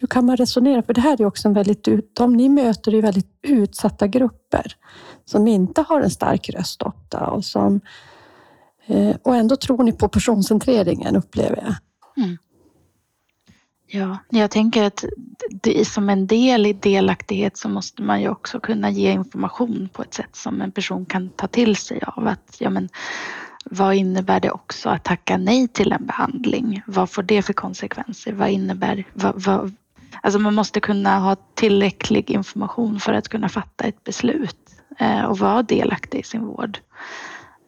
Hur 0.00 0.06
kan 0.06 0.26
man 0.26 0.36
resonera? 0.36 0.82
För 0.82 0.94
det 0.94 1.00
här 1.00 1.20
är 1.20 1.26
också 1.26 1.48
en 1.48 1.54
väldigt, 1.54 1.88
de 2.16 2.36
ni 2.36 2.48
möter 2.48 2.94
är 2.94 3.02
väldigt 3.02 3.38
utsatta 3.42 4.06
grupper 4.06 4.72
som 5.24 5.48
inte 5.48 5.84
har 5.88 6.00
en 6.00 6.10
stark 6.10 6.50
röst 6.50 6.82
ofta 6.82 7.26
och 7.26 7.44
som 7.44 7.80
eh, 8.86 9.16
och 9.22 9.36
ändå 9.36 9.56
tror 9.56 9.82
ni 9.82 9.92
på 9.92 10.08
personcentreringen 10.08 11.16
upplever 11.16 11.56
jag. 11.56 11.74
Mm. 12.24 12.38
Ja, 13.92 14.18
jag 14.28 14.50
tänker 14.50 14.84
att 14.84 15.04
det 15.50 15.84
som 15.84 16.08
en 16.08 16.26
del 16.26 16.66
i 16.66 16.72
delaktighet 16.72 17.56
så 17.56 17.68
måste 17.68 18.02
man 18.02 18.20
ju 18.20 18.28
också 18.28 18.60
kunna 18.60 18.90
ge 18.90 19.12
information 19.12 19.88
på 19.92 20.02
ett 20.02 20.14
sätt 20.14 20.36
som 20.36 20.60
en 20.60 20.72
person 20.72 21.06
kan 21.06 21.28
ta 21.28 21.46
till 21.46 21.76
sig 21.76 22.00
av. 22.06 22.26
Att, 22.26 22.56
ja, 22.58 22.70
men, 22.70 22.88
vad 23.64 23.94
innebär 23.94 24.40
det 24.40 24.50
också 24.50 24.88
att 24.88 25.04
tacka 25.04 25.36
nej 25.36 25.68
till 25.68 25.92
en 25.92 26.06
behandling? 26.06 26.82
Vad 26.86 27.10
får 27.10 27.22
det 27.22 27.42
för 27.42 27.52
konsekvenser? 27.52 28.32
Vad 28.32 28.50
innebär... 28.50 29.04
Vad, 29.12 29.42
vad, 29.42 29.74
alltså 30.22 30.38
man 30.38 30.54
måste 30.54 30.80
kunna 30.80 31.18
ha 31.18 31.36
tillräcklig 31.54 32.30
information 32.30 33.00
för 33.00 33.12
att 33.12 33.28
kunna 33.28 33.48
fatta 33.48 33.84
ett 33.84 34.04
beslut 34.04 34.56
eh, 34.98 35.24
och 35.24 35.38
vara 35.38 35.62
delaktig 35.62 36.18
i 36.18 36.22
sin 36.22 36.46
vård. 36.46 36.78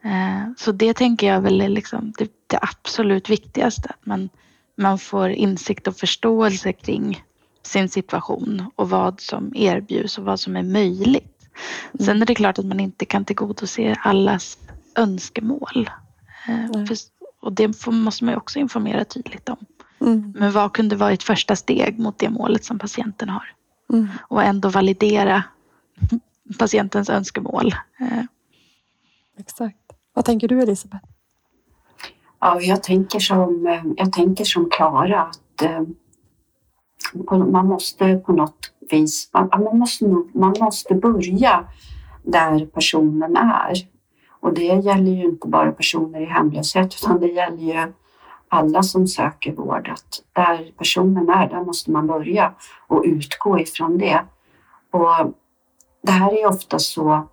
Eh, 0.03 0.53
så 0.57 0.71
det 0.71 0.93
tänker 0.93 1.27
jag 1.27 1.41
väl 1.41 1.61
är 1.61 1.69
liksom 1.69 2.13
det, 2.17 2.31
det 2.47 2.59
absolut 2.61 3.29
viktigaste. 3.29 3.89
Att 3.89 4.05
man 4.05 4.29
man 4.75 4.99
får 4.99 5.29
insikt 5.29 5.87
och 5.87 5.97
förståelse 5.97 6.73
kring 6.73 7.23
sin 7.63 7.89
situation 7.89 8.65
och 8.75 8.89
vad 8.89 9.21
som 9.21 9.51
erbjuds 9.55 10.17
och 10.17 10.23
vad 10.23 10.39
som 10.39 10.55
är 10.55 10.63
möjligt. 10.63 11.47
Mm. 11.93 12.05
Sen 12.05 12.21
är 12.21 12.25
det 12.25 12.35
klart 12.35 12.59
att 12.59 12.65
man 12.65 12.79
inte 12.79 13.05
kan 13.05 13.25
tillgodose 13.25 13.95
allas 13.99 14.57
önskemål. 14.95 15.89
Mm. 16.47 16.85
och 17.41 17.53
det 17.53 17.87
måste 17.87 18.25
man 18.25 18.35
också 18.35 18.59
informera 18.59 19.05
tydligt 19.05 19.49
om. 19.49 19.65
Mm. 20.01 20.33
Men 20.37 20.51
vad 20.51 20.73
kunde 20.73 20.95
vara 20.95 21.11
ett 21.11 21.23
första 21.23 21.55
steg 21.55 21.99
mot 21.99 22.19
det 22.19 22.29
målet 22.29 22.65
som 22.65 22.79
patienten 22.79 23.29
har? 23.29 23.53
Mm. 23.93 24.07
Och 24.21 24.43
ändå 24.43 24.69
validera 24.69 25.43
patientens 26.59 27.09
önskemål. 27.09 27.75
Eh. 27.99 28.23
Exakt. 29.39 29.77
Vad 30.13 30.25
tänker 30.25 30.47
du 30.47 30.61
Elisabeth? 30.61 31.12
Ja, 32.45 32.61
jag 32.61 32.83
tänker 32.83 33.19
som, 33.19 33.67
eh, 33.67 33.83
jag 33.95 34.13
tänker 34.13 34.43
som 34.43 34.69
Klara 34.69 35.21
att 35.21 35.61
eh, 35.61 35.81
man 37.45 37.67
måste 37.67 38.15
på 38.15 38.33
något 38.33 38.71
vis, 38.91 39.29
man, 39.33 39.49
man, 39.63 39.77
måste, 39.77 40.05
man 40.33 40.53
måste 40.59 40.95
börja 40.95 41.67
där 42.23 42.65
personen 42.65 43.37
är. 43.37 43.73
Och 44.39 44.53
det 44.53 44.63
gäller 44.63 45.11
ju 45.11 45.23
inte 45.23 45.47
bara 45.47 45.71
personer 45.71 46.21
i 46.21 46.25
hemlöshet 46.25 46.95
utan 46.95 47.19
det 47.19 47.27
gäller 47.27 47.73
ju 47.73 47.93
alla 48.47 48.83
som 48.83 49.07
söker 49.07 49.51
vård. 49.51 49.89
Att 49.89 50.23
där 50.33 50.71
personen 50.77 51.29
är, 51.29 51.49
där 51.49 51.63
måste 51.63 51.91
man 51.91 52.07
börja 52.07 52.53
och 52.87 53.03
utgå 53.05 53.59
ifrån 53.59 53.97
det. 53.97 54.21
Och 54.91 55.33
det 56.01 56.11
här 56.11 56.33
är 56.33 56.47
ofta 56.47 56.79
så, 56.79 57.27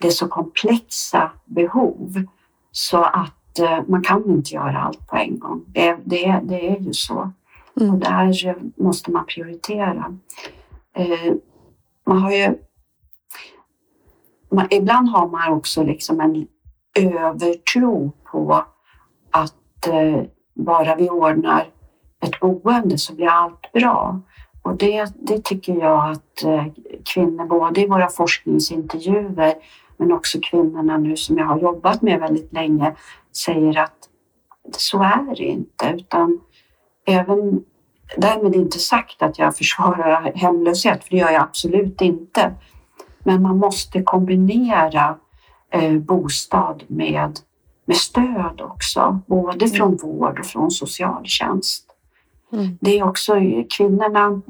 det 0.00 0.06
är 0.06 0.12
så 0.12 0.28
komplexa 0.28 1.30
behov 1.44 2.24
så 2.72 3.02
att 3.02 3.32
Eh, 3.58 3.80
man 3.88 4.02
kan 4.02 4.30
inte 4.30 4.54
göra 4.54 4.78
allt 4.78 5.06
på 5.06 5.16
en 5.16 5.38
gång. 5.38 5.64
Det, 5.66 5.96
det, 6.04 6.40
det 6.42 6.68
är 6.68 6.80
ju 6.80 6.92
så. 6.92 7.32
Mm. 7.80 7.94
Och 7.94 8.00
där 8.00 8.46
eh, 8.46 8.54
måste 8.76 9.10
man 9.10 9.26
prioritera. 9.26 10.18
Eh, 10.96 11.34
man 12.06 12.18
har 12.18 12.30
ju... 12.30 12.58
Man, 14.50 14.66
ibland 14.70 15.08
har 15.08 15.28
man 15.28 15.52
också 15.52 15.82
liksom 15.82 16.20
en 16.20 16.46
övertro 16.98 18.12
på 18.24 18.64
att 19.30 19.52
bara 20.54 20.94
vi 20.94 21.10
ordnar 21.10 21.66
ett 22.22 22.40
boende 22.40 22.98
så 22.98 23.14
blir 23.14 23.28
allt 23.28 23.72
bra. 23.72 24.20
Och 24.62 24.76
det, 24.76 25.12
det 25.14 25.44
tycker 25.44 25.74
jag 25.74 26.10
att 26.10 26.44
kvinnor, 27.04 27.46
både 27.46 27.80
i 27.80 27.86
våra 27.86 28.08
forskningsintervjuer 28.08 29.54
men 29.96 30.12
också 30.12 30.38
kvinnorna 30.42 30.96
nu 30.96 31.16
som 31.16 31.38
jag 31.38 31.46
har 31.46 31.58
jobbat 31.58 32.02
med 32.02 32.20
väldigt 32.20 32.52
länge, 32.52 32.94
säger 33.36 33.78
att 33.78 34.08
så 34.76 35.02
är 35.02 35.36
det 35.36 35.44
inte. 35.44 35.94
Utan 35.96 36.40
även 37.06 37.64
därmed 38.16 38.54
inte 38.54 38.78
sagt 38.78 39.22
att 39.22 39.38
jag 39.38 39.56
försvarar 39.56 40.32
hemlöshet, 40.34 41.04
för 41.04 41.10
det 41.10 41.16
gör 41.16 41.30
jag 41.30 41.42
absolut 41.42 42.00
inte. 42.00 42.54
Men 43.18 43.42
man 43.42 43.58
måste 43.58 44.02
kombinera 44.02 45.16
eh, 45.70 45.92
bostad 45.92 46.82
med, 46.86 47.38
med 47.84 47.96
stöd 47.96 48.60
också, 48.60 49.20
både 49.26 49.64
mm. 49.64 49.76
från 49.76 49.96
vård 49.96 50.38
och 50.38 50.46
från 50.46 50.70
socialtjänst. 50.70 51.86
Mm. 52.52 52.78
Det 52.80 52.98
är 52.98 53.02
också 53.02 53.34
kvinnorna, 53.76 54.40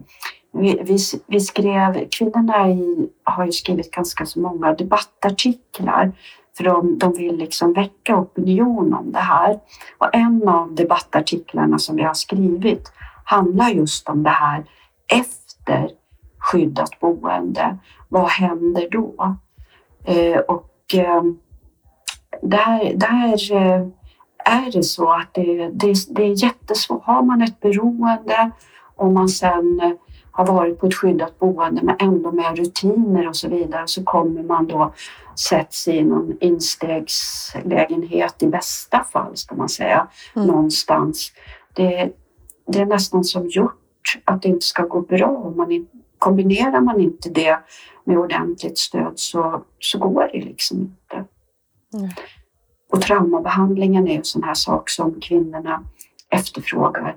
vi, 0.52 0.80
vi, 0.82 0.98
vi, 1.26 1.40
skrev, 1.40 2.08
kvinnorna 2.10 2.70
i, 2.70 3.08
har 3.24 3.46
ju 3.46 3.52
skrivit 3.52 3.90
ganska 3.90 4.26
så 4.26 4.40
många 4.40 4.72
debattartiklar 4.72 6.12
för 6.56 6.64
de, 6.64 6.98
de 6.98 7.12
vill 7.12 7.36
liksom 7.36 7.72
väcka 7.72 8.16
opinion 8.16 8.94
om 8.94 9.12
det 9.12 9.18
här. 9.18 9.60
Och 9.98 10.14
en 10.14 10.48
av 10.48 10.74
debattartiklarna 10.74 11.78
som 11.78 11.96
vi 11.96 12.02
har 12.02 12.14
skrivit 12.14 12.92
handlar 13.24 13.68
just 13.68 14.08
om 14.08 14.22
det 14.22 14.30
här 14.30 14.64
efter 15.08 15.90
skyddat 16.38 17.00
boende. 17.00 17.78
Vad 18.08 18.28
händer 18.28 18.88
då? 18.90 19.36
Eh, 20.04 20.38
och 20.38 20.94
eh, 20.94 21.22
där, 22.42 22.94
där 22.94 23.52
eh, 23.52 23.86
är 24.44 24.72
det 24.72 24.82
så 24.82 25.10
att 25.10 25.34
det, 25.34 25.68
det, 25.68 25.94
det 26.10 26.22
är 26.22 26.44
jättesvårt. 26.44 27.04
Har 27.04 27.22
man 27.22 27.42
ett 27.42 27.60
beroende 27.60 28.50
och 28.96 29.12
man 29.12 29.28
sen 29.28 29.80
eh, 29.80 29.92
har 30.36 30.46
varit 30.46 30.80
på 30.80 30.86
ett 30.86 30.94
skyddat 30.94 31.38
boende 31.38 31.82
men 31.82 31.96
ändå 31.98 32.32
med 32.32 32.58
rutiner 32.58 33.28
och 33.28 33.36
så 33.36 33.48
vidare 33.48 33.86
så 33.86 34.04
kommer 34.04 34.42
man 34.42 34.66
då 34.66 34.92
sätts 35.38 35.88
i 35.88 36.04
någon 36.04 36.36
instegslägenhet 36.40 38.42
i 38.42 38.46
bästa 38.46 39.04
fall 39.04 39.36
ska 39.36 39.54
man 39.54 39.68
säga 39.68 40.08
mm. 40.36 40.48
någonstans. 40.48 41.32
Det, 41.74 42.12
det 42.66 42.78
är 42.78 42.86
nästan 42.86 43.24
som 43.24 43.48
gjort 43.48 44.18
att 44.24 44.42
det 44.42 44.48
inte 44.48 44.66
ska 44.66 44.82
gå 44.82 45.00
bra. 45.00 45.28
Om 45.28 45.56
man 45.56 45.86
kombinerar 46.18 46.80
man 46.80 47.00
inte 47.00 47.30
det 47.30 47.58
med 48.04 48.18
ordentligt 48.18 48.78
stöd 48.78 49.12
så, 49.14 49.62
så 49.78 49.98
går 49.98 50.30
det 50.32 50.40
liksom 50.40 50.80
inte. 50.80 51.24
Mm. 51.94 52.08
Och 52.92 53.02
traumabehandlingen 53.02 54.08
är 54.08 54.16
en 54.16 54.24
sån 54.24 54.42
här 54.42 54.54
sak 54.54 54.90
som 54.90 55.20
kvinnorna 55.20 55.84
efterfrågar 56.30 57.16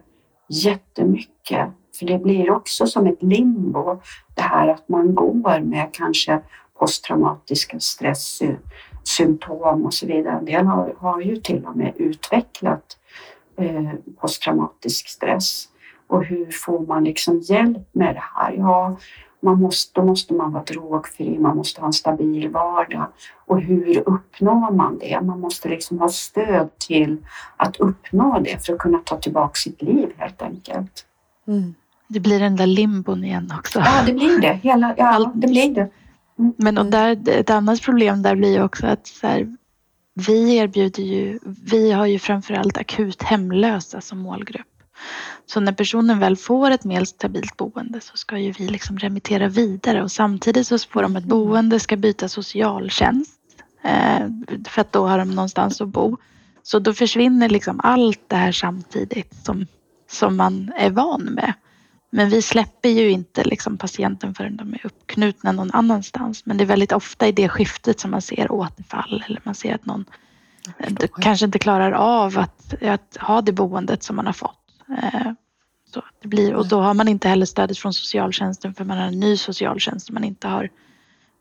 jättemycket 0.50 1.70
för 2.00 2.06
det 2.06 2.20
blir 2.20 2.52
också 2.52 2.88
som 2.88 3.08
ett 3.08 3.24
limbo, 3.24 4.02
det 4.36 4.42
här 4.42 4.68
att 4.68 4.90
man 4.90 5.16
går 5.16 5.60
med 5.60 5.90
kanske 5.92 6.42
posttraumatiska 6.80 7.80
stresssymptom 7.80 9.86
och 9.86 9.94
så 9.94 10.06
vidare. 10.06 10.38
En 10.38 10.46
del 10.46 10.66
har, 10.66 10.94
har 10.98 11.22
ju 11.22 11.36
till 11.36 11.66
och 11.66 11.76
med 11.76 11.94
utvecklat 11.96 12.98
eh, 13.58 13.92
posttraumatisk 14.20 15.10
stress. 15.10 15.66
Och 16.08 16.26
hur 16.26 16.52
får 16.52 16.80
man 16.80 17.04
liksom 17.04 17.40
hjälp 17.40 17.88
med 17.92 18.16
det 18.16 18.24
här? 18.36 18.54
Ja, 18.54 18.98
man 19.40 19.62
måste, 19.62 20.02
då 20.02 20.06
måste 20.06 20.34
man 20.34 20.52
vara 20.52 20.64
drogfri, 20.64 21.40
man 21.40 21.58
måste 21.58 21.82
ha 21.82 21.88
en 21.88 21.94
stabil 21.94 22.50
vardag. 22.50 23.08
Och 23.46 23.62
hur 23.62 24.04
uppnår 24.06 24.72
man 24.72 24.98
det? 24.98 25.22
Man 25.22 25.40
måste 25.40 25.70
liksom 25.70 26.00
ha 26.00 26.10
stöd 26.10 26.70
till 26.78 27.18
att 27.58 27.78
uppnå 27.78 28.40
det 28.40 28.66
för 28.66 28.74
att 28.74 28.80
kunna 28.80 29.00
ta 29.00 29.18
tillbaka 29.18 29.54
sitt 29.54 29.82
liv 29.82 30.14
helt 30.18 30.42
enkelt. 30.42 31.06
Mm. 31.48 31.76
Det 32.10 32.20
blir 32.20 32.40
den 32.40 32.56
där 32.56 32.66
limbon 32.66 33.24
igen 33.24 33.54
också. 33.60 33.80
Ja, 33.80 34.04
det 34.06 34.14
blir 34.14 34.42
det. 34.42 34.54
Hela, 34.54 34.96
ja, 34.98 35.32
det 35.36 35.48
blir 35.48 35.76
det. 35.76 35.90
Mm. 36.40 36.54
Men 36.58 36.78
och 36.78 36.86
där, 36.86 37.30
ett 37.30 37.50
annat 37.50 37.82
problem 37.82 38.22
där 38.22 38.36
blir 38.36 38.64
också 38.64 38.88
att 38.88 39.08
så 39.08 39.28
här, 39.28 39.56
vi 40.28 40.56
erbjuder 40.56 41.04
ju, 41.04 41.40
vi 41.44 41.92
har 41.92 42.06
ju 42.06 42.20
framförallt 42.20 42.78
akut 42.78 43.24
hemlösa 43.24 44.02
som 44.02 44.20
målgrupp. 44.20 44.68
Så 45.46 45.60
när 45.60 45.72
personen 45.72 46.20
väl 46.20 46.36
får 46.38 46.72
ett 46.72 46.84
mer 46.84 47.06
stabilt 47.06 47.58
boende 47.58 48.02
så 48.02 48.18
ska 48.18 48.38
ju 48.38 48.52
vi 48.52 48.68
liksom 48.68 48.98
remittera 48.98 49.48
vidare 49.48 50.04
och 50.04 50.12
samtidigt 50.12 50.68
så 50.68 50.80
får 50.80 51.02
de 51.02 51.16
ett 51.16 51.26
mm. 51.26 51.30
boende, 51.30 51.80
ska 51.80 51.98
byta 51.98 52.30
socialtjänst 52.30 53.40
eh, 53.84 54.28
för 54.68 54.82
att 54.82 54.92
då 54.92 55.08
har 55.08 55.18
de 55.18 55.36
någonstans 55.36 55.82
att 55.82 55.88
bo. 55.88 56.18
Så 56.64 56.80
då 56.80 56.94
försvinner 56.94 57.50
liksom 57.50 57.80
allt 57.84 58.24
det 58.28 58.36
här 58.36 58.52
samtidigt 58.52 59.36
som, 59.46 59.68
som 60.12 60.38
man 60.38 60.72
är 60.78 60.90
van 60.90 61.22
med. 61.22 61.54
Men 62.10 62.30
vi 62.30 62.42
släpper 62.42 62.90
ju 62.90 63.10
inte 63.10 63.44
liksom 63.44 63.78
patienten 63.78 64.36
förrän 64.36 64.58
de 64.58 64.74
är 64.74 64.86
uppknutna 64.86 65.52
någon 65.52 65.72
annanstans. 65.72 66.46
Men 66.46 66.58
det 66.58 66.64
är 66.64 66.66
väldigt 66.66 66.92
ofta 66.92 67.28
i 67.28 67.32
det 67.32 67.50
skiftet 67.50 68.00
som 68.00 68.12
man 68.12 68.22
ser 68.22 68.52
återfall 68.52 69.24
eller 69.28 69.42
man 69.44 69.56
ser 69.56 69.76
att 69.76 69.86
någon 69.86 70.06
kanske 71.22 71.46
inte 71.46 71.60
klarar 71.60 71.92
av 71.92 72.40
att, 72.40 72.84
att 72.84 73.18
ha 73.20 73.42
det 73.42 73.52
boendet 73.52 74.04
som 74.04 74.16
man 74.16 74.26
har 74.26 74.34
fått. 74.34 74.60
Eh, 75.04 75.32
så 75.94 76.04
det 76.22 76.28
blir, 76.28 76.54
och 76.54 76.68
då 76.68 76.82
har 76.82 76.94
man 76.94 77.08
inte 77.08 77.30
heller 77.30 77.46
stödet 77.46 77.78
från 77.78 77.94
socialtjänsten 77.94 78.74
för 78.74 78.86
man 78.86 78.98
har 78.98 79.06
en 79.06 79.20
ny 79.20 79.38
socialtjänst 79.38 80.06
som 80.06 80.14
man 80.14 80.24
inte 80.24 80.48
har 80.48 80.70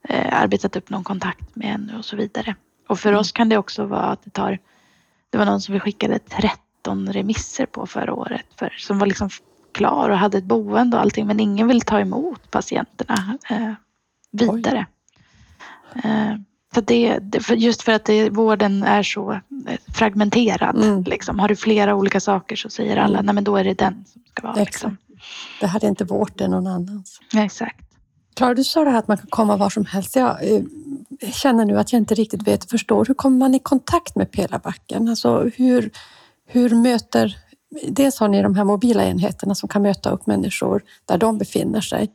eh, 0.09 0.43
arbetat 0.43 0.77
upp 0.77 0.91
någon 0.91 1.05
kontakt 1.05 1.57
med 1.57 1.75
ännu 1.75 1.99
och 1.99 2.05
så 2.05 2.17
vidare. 2.17 2.55
Och 2.89 2.99
för 2.99 3.09
mm. 3.09 3.21
oss 3.21 3.33
kan 3.33 3.49
det 3.49 3.57
också 3.57 3.87
vara 3.87 4.07
att 4.07 4.25
det 4.25 4.31
tar, 4.31 4.59
det 5.31 5.39
var 5.39 5.45
någon 5.45 5.61
som 5.61 5.75
vi 5.75 5.81
skickade 5.81 6.19
13 6.19 7.13
remisser 7.13 7.67
på 7.67 7.87
förra 7.87 8.15
året 8.15 8.47
för, 8.59 8.75
som 8.79 8.99
var 8.99 9.07
liksom 9.07 9.31
klar 9.79 10.09
och 10.11 10.19
hade 10.19 10.39
ett 10.39 10.45
boende 10.45 10.97
och 10.97 11.03
allting 11.03 11.27
men 11.27 11.41
ingen 11.41 11.69
vill 11.69 11.81
ta 11.81 12.01
emot 12.01 12.51
patienterna 12.51 13.39
eh, 13.51 13.73
vidare. 14.31 14.87
Eh, 16.05 16.35
så 16.75 16.81
det, 16.81 17.21
just 17.57 17.83
för 17.83 17.93
att 17.93 18.05
det, 18.05 18.31
vården 18.31 18.83
är 18.83 19.03
så 19.03 19.33
eh, 19.33 19.41
fragmenterad. 19.95 20.77
Mm. 20.77 21.03
Liksom. 21.03 21.39
Har 21.39 21.49
du 21.49 21.57
flera 21.57 21.95
olika 21.95 22.21
saker 22.21 22.57
så 22.57 22.71
säger 22.71 22.97
alla, 22.97 23.19
mm. 23.19 23.27
nej 23.27 23.35
men 23.35 23.45
då 23.45 23.57
är 23.57 23.65
det 23.65 23.75
den 23.75 24.05
som 24.13 24.23
ska 24.31 24.47
vara. 24.47 24.57
Liksom. 24.57 24.97
Det 25.61 25.67
här 25.67 25.85
är 25.85 25.89
inte 25.89 26.05
vårt, 26.05 26.39
det 26.39 26.45
är 26.45 26.49
någon 26.49 26.67
annans. 26.67 27.21
Ja, 27.33 27.45
exakt. 27.45 27.85
Klara, 28.37 28.55
du 28.55 28.65
sa 28.65 28.85
det 28.85 28.91
här 28.91 28.99
att 28.99 29.09
man 29.09 29.17
kan 29.17 29.27
komma 29.27 29.57
var 29.57 29.71
som 29.71 29.85
helst. 29.85 30.17
Jag 30.17 30.53
eh, 30.53 30.63
känner 31.33 31.65
nu 31.65 31.79
att 31.79 31.93
jag 31.93 32.01
inte 32.01 32.15
riktigt 32.15 32.49
vet 32.49 32.65
och 32.65 32.71
förstår. 32.71 33.05
Hur 33.05 33.15
kommer 33.15 33.39
man 33.39 33.55
i 33.55 33.59
kontakt 33.59 34.17
med 34.17 34.31
Pelarbacken? 34.31 35.09
Alltså 35.09 35.51
hur, 35.57 35.91
hur 36.47 36.75
möter... 36.75 37.37
Dels 37.89 38.19
har 38.21 38.29
ni 38.29 38.43
de 38.43 38.55
här 38.55 38.65
mobila 38.65 39.05
enheterna 39.05 39.55
som 39.55 39.69
kan 39.69 39.83
möta 39.83 40.11
upp 40.11 40.27
människor 40.27 40.83
där 41.05 41.19
de 41.19 41.39
befinner 41.39 41.81
sig. 41.81 42.13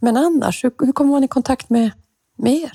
Men 0.00 0.16
annars, 0.16 0.64
hur, 0.64 0.72
hur 0.78 0.92
kommer 0.92 1.10
man 1.10 1.24
i 1.24 1.28
kontakt 1.28 1.70
med, 1.70 1.90
med 2.36 2.52
er? 2.52 2.72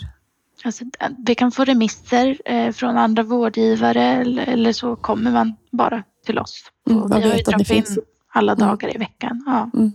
Alltså, 0.64 0.86
vi 1.26 1.36
kan 1.36 1.52
få 1.52 1.64
remisser 1.64 2.38
eh, 2.46 2.72
från 2.72 2.98
andra 2.98 3.24
vårdgivare 3.24 4.04
eller, 4.04 4.44
eller, 4.44 4.74
så 4.74 4.96
kommer 4.96 5.32
man 5.32 5.56
bara 5.72 6.04
till 6.26 6.40
oss. 6.40 6.64
Mm, 6.90 7.08
vi 7.08 7.14
har 7.14 7.36
ju 7.36 7.44
dragit 7.44 7.72
in 7.72 7.86
alla 8.34 8.52
mm. 8.52 8.68
dagar 8.68 8.88
mm. 8.88 8.96
i 8.96 9.06
veckan. 9.06 9.44
Ja. 9.46 9.70
Mm. 9.74 9.92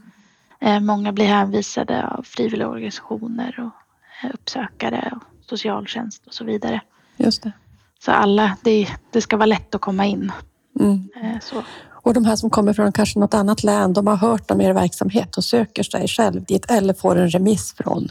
Eh, 0.61 0.81
många 0.81 1.13
blir 1.13 1.27
hänvisade 1.27 2.07
av 2.07 2.23
frivilliga 2.23 2.69
organisationer 2.69 3.55
och 3.61 4.25
eh, 4.25 4.35
uppsökare 4.35 5.13
och 5.17 5.49
socialtjänst 5.49 6.27
och 6.27 6.35
så 6.35 6.45
vidare. 6.45 6.81
Just 7.17 7.43
det. 7.43 7.53
Så 7.99 8.11
alla, 8.11 8.57
det, 8.63 8.89
det 9.11 9.21
ska 9.21 9.37
vara 9.37 9.47
lätt 9.47 9.75
att 9.75 9.81
komma 9.81 10.07
in. 10.07 10.33
Mm. 10.81 11.09
Eh, 11.23 11.41
så. 11.41 11.63
Och 12.05 12.15
de 12.15 12.25
här 12.25 12.37
som 12.37 12.51
kommer 12.51 12.73
från 12.73 12.93
kanske 12.93 13.19
något 13.19 13.35
annat 13.35 13.63
län, 13.63 13.93
de 13.93 14.07
har 14.07 14.17
hört 14.17 14.51
om 14.51 14.61
er 14.61 14.73
verksamhet 14.73 15.37
och 15.37 15.45
söker 15.45 15.83
sig 15.83 16.09
själv 16.09 16.45
dit 16.45 16.71
eller 16.71 16.95
får 16.95 17.17
en 17.17 17.31
remiss 17.31 17.75
från 17.75 18.09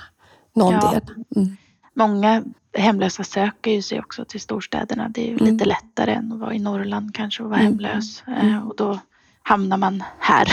någon 0.55 0.73
ja. 0.73 0.91
del. 0.91 1.01
Mm. 1.35 1.57
Många 1.93 2.43
hemlösa 2.77 3.23
söker 3.23 3.71
ju 3.71 3.81
sig 3.81 3.99
också 3.99 4.25
till 4.25 4.41
storstäderna. 4.41 5.09
Det 5.09 5.21
är 5.21 5.27
ju 5.27 5.37
mm. 5.37 5.53
lite 5.53 5.65
lättare 5.65 6.13
än 6.13 6.31
att 6.31 6.39
vara 6.39 6.53
i 6.53 6.59
Norrland 6.59 7.15
kanske 7.15 7.43
och 7.43 7.49
vara 7.49 7.59
mm. 7.59 7.71
hemlös. 7.71 8.23
Eh, 8.27 8.45
mm. 8.45 8.67
Och 8.67 8.75
då 8.77 8.99
hamnar 9.43 9.77
man 9.77 10.03
här. 10.19 10.47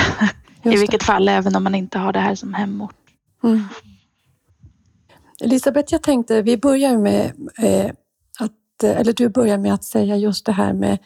I 0.62 0.76
vilket 0.76 1.02
fall, 1.02 1.28
även 1.28 1.56
om 1.56 1.64
man 1.64 1.74
inte 1.74 1.98
har 1.98 2.12
det 2.12 2.20
här 2.20 2.34
som 2.34 2.54
hemort. 2.54 2.96
Mm. 3.44 3.68
Elisabeth, 5.44 5.92
jag 5.92 6.02
tänkte 6.02 6.42
vi 6.42 6.56
börjar 6.56 6.98
med 6.98 7.32
eh, 7.58 7.90
att, 8.38 8.84
eller 8.84 9.12
du 9.12 9.28
börjar 9.28 9.58
med 9.58 9.74
att 9.74 9.84
säga 9.84 10.16
just 10.16 10.46
det 10.46 10.52
här 10.52 10.72
med 10.72 10.98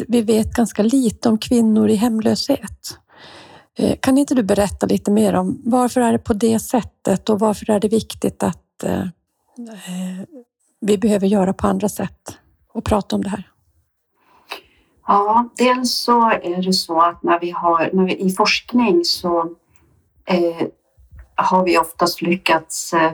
att 0.00 0.06
vi 0.08 0.22
vet 0.22 0.54
ganska 0.54 0.82
lite 0.82 1.28
om 1.28 1.38
kvinnor 1.38 1.88
i 1.88 1.94
hemlöshet. 1.94 2.98
Eh, 3.78 3.98
kan 4.00 4.18
inte 4.18 4.34
du 4.34 4.42
berätta 4.42 4.86
lite 4.86 5.10
mer 5.10 5.34
om 5.34 5.62
varför 5.64 6.00
är 6.00 6.12
det 6.12 6.18
på 6.18 6.32
det 6.32 6.58
sättet 6.58 7.28
och 7.28 7.40
varför 7.40 7.70
är 7.70 7.80
det 7.80 7.88
viktigt 7.88 8.42
att 8.42 8.84
eh, 8.84 9.00
eh, 9.00 10.24
vi 10.80 10.98
behöver 10.98 11.26
göra 11.26 11.52
på 11.52 11.66
andra 11.66 11.88
sätt 11.88 12.38
och 12.72 12.84
prata 12.84 13.16
om 13.16 13.24
det 13.24 13.30
här? 13.30 13.50
Ja, 15.06 15.48
dels 15.56 15.94
så 15.94 16.30
är 16.30 16.62
det 16.62 16.72
så 16.72 17.00
att 17.00 17.22
när 17.22 17.40
vi 17.40 17.50
har, 17.50 17.90
när 17.92 18.04
vi, 18.04 18.16
i 18.16 18.30
forskning 18.30 19.04
så 19.04 19.40
eh, 20.24 20.66
har 21.34 21.64
vi 21.64 21.78
oftast 21.78 22.22
lyckats 22.22 22.92
eh, 22.92 23.12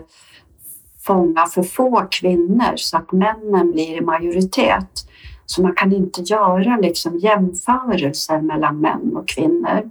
fånga 1.07 1.47
för 1.47 1.63
få 1.63 2.07
kvinnor 2.11 2.77
så 2.77 2.97
att 2.97 3.13
männen 3.13 3.73
blir 3.73 3.97
i 3.97 4.01
majoritet. 4.01 5.04
Så 5.47 5.63
man 5.63 5.75
kan 5.75 5.93
inte 5.93 6.23
göra 6.23 6.77
liksom 6.77 7.19
jämförelser 7.19 8.41
mellan 8.41 8.81
män 8.81 9.17
och 9.17 9.29
kvinnor. 9.29 9.91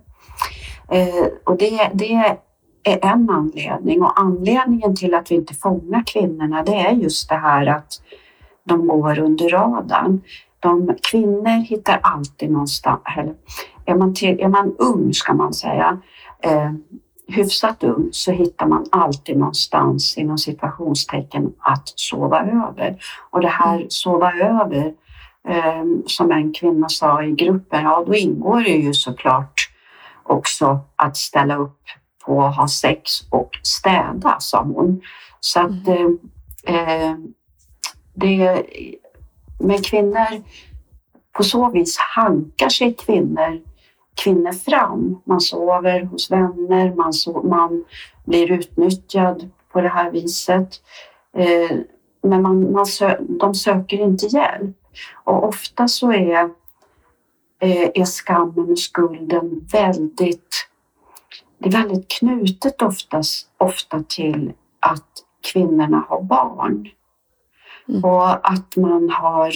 Eh, 0.91 1.25
och 1.43 1.57
det, 1.57 1.91
det 1.93 2.13
är 2.83 2.99
en 3.01 3.29
anledning 3.29 4.01
och 4.03 4.19
anledningen 4.19 4.95
till 4.95 5.13
att 5.13 5.31
vi 5.31 5.35
inte 5.35 5.53
fångar 5.53 6.03
kvinnorna 6.05 6.63
det 6.63 6.75
är 6.75 6.91
just 6.91 7.29
det 7.29 7.35
här 7.35 7.67
att 7.67 8.01
de 8.63 8.87
går 8.87 9.19
under 9.19 9.49
radarn. 9.49 10.21
De, 10.59 10.95
kvinnor 11.11 11.63
hittar 11.63 11.99
alltid 12.03 12.51
någonstans, 12.51 13.01
eller 13.17 13.33
är 13.85 13.95
man, 13.95 14.13
till, 14.13 14.39
är 14.39 14.47
man 14.47 14.75
ung 14.77 15.13
ska 15.13 15.33
man 15.33 15.53
säga, 15.53 15.99
eh, 16.39 16.71
hyfsat 17.27 17.83
ung 17.83 18.09
så 18.11 18.31
hittar 18.31 18.65
man 18.65 18.85
alltid 18.91 19.37
någonstans 19.37 20.17
inom 20.17 20.37
situationstecken 20.37 21.53
att 21.59 21.93
sova 21.95 22.41
över. 22.41 22.97
Och 23.29 23.41
det 23.41 23.47
här 23.47 23.85
sova 23.89 24.33
över 24.33 24.93
som 26.05 26.31
en 26.31 26.53
kvinna 26.53 26.89
sa 26.89 27.23
i 27.23 27.31
gruppen, 27.31 27.83
ja 27.83 28.03
då 28.07 28.15
ingår 28.15 28.61
det 28.61 28.69
ju 28.69 28.93
såklart 28.93 29.69
också 30.23 30.79
att 30.95 31.17
ställa 31.17 31.55
upp 31.55 31.79
på 32.25 32.43
att 32.43 32.55
ha 32.55 32.67
sex 32.67 33.11
och 33.29 33.59
städa, 33.63 34.35
sa 34.39 34.63
hon. 34.63 35.01
Så 35.39 35.59
att 35.59 35.87
eh, 36.63 37.15
det, 38.13 38.63
med 39.59 39.85
kvinnor, 39.85 40.43
på 41.31 41.43
så 41.43 41.69
vis 41.69 41.97
hankar 41.97 42.69
sig 42.69 42.93
kvinnor, 42.93 43.61
kvinnor 44.23 44.51
fram. 44.51 45.21
Man 45.25 45.41
sover 45.41 46.01
hos 46.01 46.31
vänner, 46.31 46.95
man, 46.95 47.13
so, 47.13 47.43
man 47.43 47.85
blir 48.25 48.51
utnyttjad 48.51 49.49
på 49.71 49.81
det 49.81 49.89
här 49.89 50.11
viset. 50.11 50.81
Eh, 51.37 51.77
men 52.23 52.41
man, 52.41 52.71
man 52.71 52.85
sö, 52.85 53.17
de 53.19 53.55
söker 53.55 53.97
inte 53.97 54.25
hjälp. 54.25 54.77
Och 55.23 55.47
ofta 55.47 55.87
så 55.87 56.11
är, 56.11 56.49
eh, 57.59 57.89
är 57.93 58.05
skammen 58.05 58.71
och 58.71 58.79
skulden 58.79 59.67
väldigt 59.71 60.69
det 61.63 61.69
är 61.69 61.71
väldigt 61.71 62.07
knutet 62.07 62.81
oftast, 62.81 63.49
ofta 63.57 64.03
till 64.03 64.53
att 64.79 65.07
kvinnorna 65.51 66.05
har 66.09 66.21
barn. 66.21 66.89
Mm. 67.89 68.03
Och 68.03 68.51
att 68.51 68.75
man 68.75 69.09
har 69.09 69.53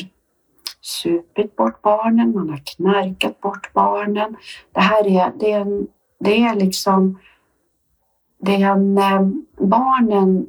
supit 0.81 1.55
bort 1.55 1.81
barnen, 1.81 2.35
man 2.35 2.49
har 2.49 2.61
knarkat 2.75 3.41
bort 3.41 3.73
barnen. 3.73 4.35
Det 4.71 4.79
här 4.79 5.07
är, 5.07 5.33
det 5.39 5.51
är, 5.51 5.59
en, 5.61 5.87
det 6.19 6.43
är 6.43 6.55
liksom... 6.55 7.19
Det 8.39 8.55
är 8.55 8.71
en, 8.71 8.97
eh, 8.97 9.27
barnen, 9.67 10.47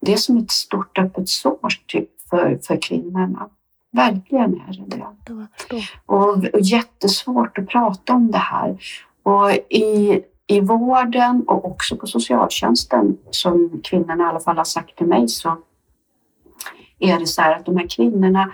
det 0.00 0.12
är 0.12 0.16
som 0.16 0.36
ett 0.36 0.50
stort 0.50 0.98
öppet 0.98 1.28
sår 1.28 1.68
typ 1.86 2.10
för, 2.30 2.58
för 2.66 2.82
kvinnorna. 2.82 3.48
Verkligen 3.90 4.54
är 4.54 4.86
det 4.86 4.96
det. 4.96 5.82
Och, 6.06 6.28
och 6.54 6.60
jättesvårt 6.60 7.58
att 7.58 7.68
prata 7.68 8.14
om 8.14 8.30
det 8.30 8.38
här. 8.38 8.78
Och 9.22 9.50
i 9.70 10.22
i 10.50 10.60
vården 10.60 11.44
och 11.46 11.64
också 11.64 11.96
på 11.96 12.06
socialtjänsten, 12.06 13.18
som 13.30 13.80
kvinnorna 13.84 14.24
i 14.24 14.26
alla 14.26 14.40
fall 14.40 14.56
har 14.56 14.64
sagt 14.64 14.96
till 14.96 15.06
mig, 15.06 15.28
så 15.28 15.56
är 16.98 17.18
det 17.18 17.26
så 17.26 17.42
här 17.42 17.56
att 17.56 17.66
de 17.66 17.76
här 17.76 17.86
kvinnorna 17.88 18.52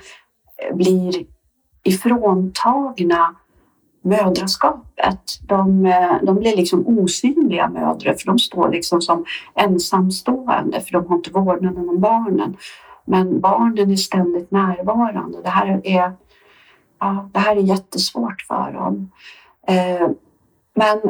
blir 0.74 1.26
ifråntagna 1.82 3.34
mödraskapet. 4.02 5.38
De, 5.48 5.86
eh, 5.86 6.16
de 6.22 6.36
blir 6.36 6.56
liksom 6.56 6.86
osynliga 6.86 7.68
mödrar 7.68 8.14
för 8.14 8.26
de 8.26 8.38
står 8.38 8.68
liksom 8.68 9.00
som 9.00 9.24
ensamstående 9.54 10.80
för 10.80 10.92
de 10.92 11.06
har 11.06 11.16
inte 11.16 11.30
vårdnaden 11.30 11.88
om 11.88 12.00
barnen. 12.00 12.56
Men 13.04 13.40
barnen 13.40 13.90
är 13.90 13.96
ständigt 13.96 14.50
närvarande. 14.50 15.42
Det 15.42 15.48
här 15.48 15.80
är, 15.84 16.12
ja, 16.98 17.28
det 17.32 17.38
här 17.38 17.56
är 17.56 17.60
jättesvårt 17.60 18.42
för 18.42 18.72
dem. 18.72 19.10
Eh, 19.66 20.08
men 20.74 21.00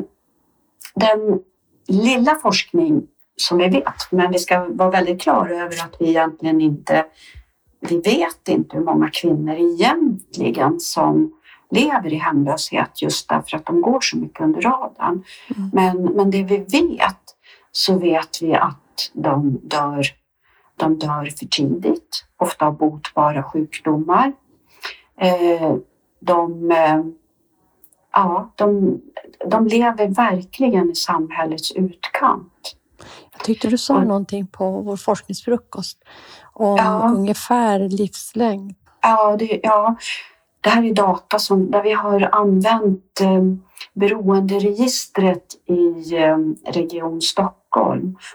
den 0.94 1.40
lilla 1.88 2.34
forskning 2.34 3.02
som 3.36 3.58
vi 3.58 3.68
vet, 3.68 4.10
men 4.10 4.32
vi 4.32 4.38
ska 4.38 4.66
vara 4.68 4.90
väldigt 4.90 5.22
klara 5.22 5.50
över 5.50 5.84
att 5.84 5.96
vi 5.98 6.08
egentligen 6.08 6.60
inte 6.60 7.04
vi 7.88 8.00
vet 8.00 8.48
inte 8.48 8.76
hur 8.76 8.84
många 8.84 9.10
kvinnor 9.10 9.54
egentligen 9.54 10.80
som 10.80 11.32
lever 11.70 12.12
i 12.12 12.16
hemlöshet 12.16 13.02
just 13.02 13.28
därför 13.28 13.56
att 13.56 13.66
de 13.66 13.80
går 13.80 14.00
så 14.00 14.16
mycket 14.16 14.40
under 14.40 14.60
radarn. 14.60 15.24
Mm. 15.56 15.70
Men, 15.72 16.04
men 16.04 16.30
det 16.30 16.42
vi 16.42 16.56
vet 16.56 17.34
så 17.72 17.98
vet 17.98 18.42
vi 18.42 18.54
att 18.54 19.10
de 19.12 19.60
dör, 19.62 20.06
de 20.76 20.98
dör 20.98 21.24
för 21.38 21.46
tidigt, 21.46 22.24
ofta 22.36 22.66
av 22.66 22.76
botbara 22.76 23.42
sjukdomar. 23.42 24.32
Eh, 25.20 25.76
de, 26.20 26.70
eh, 26.70 27.02
ja, 28.12 28.52
de, 28.54 29.00
de 29.46 29.66
lever 29.66 30.08
verkligen 30.08 30.90
i 30.90 30.94
samhällets 30.94 31.72
utkant. 31.72 32.76
Jag 33.32 33.44
tyckte 33.44 33.68
du 33.68 33.78
sa 33.78 33.96
mm. 33.96 34.08
någonting 34.08 34.46
på 34.46 34.80
vår 34.80 34.96
forskningsfrukost 34.96 35.98
om 36.52 36.76
ja. 36.76 37.12
ungefär 37.14 37.78
livslängd. 37.78 38.74
Ja, 39.02 39.36
det, 39.38 39.60
ja, 39.62 39.96
det 40.60 40.70
här 40.70 40.84
är 40.84 40.94
data 40.94 41.38
som, 41.38 41.70
där 41.70 41.82
vi 41.82 41.92
har 41.92 42.28
använt 42.32 43.20
eh, 43.20 43.42
beroenderegistret 43.92 45.44
i 45.66 46.16
eh, 46.16 46.38
Region 46.66 47.20
Stockholm 47.20 47.63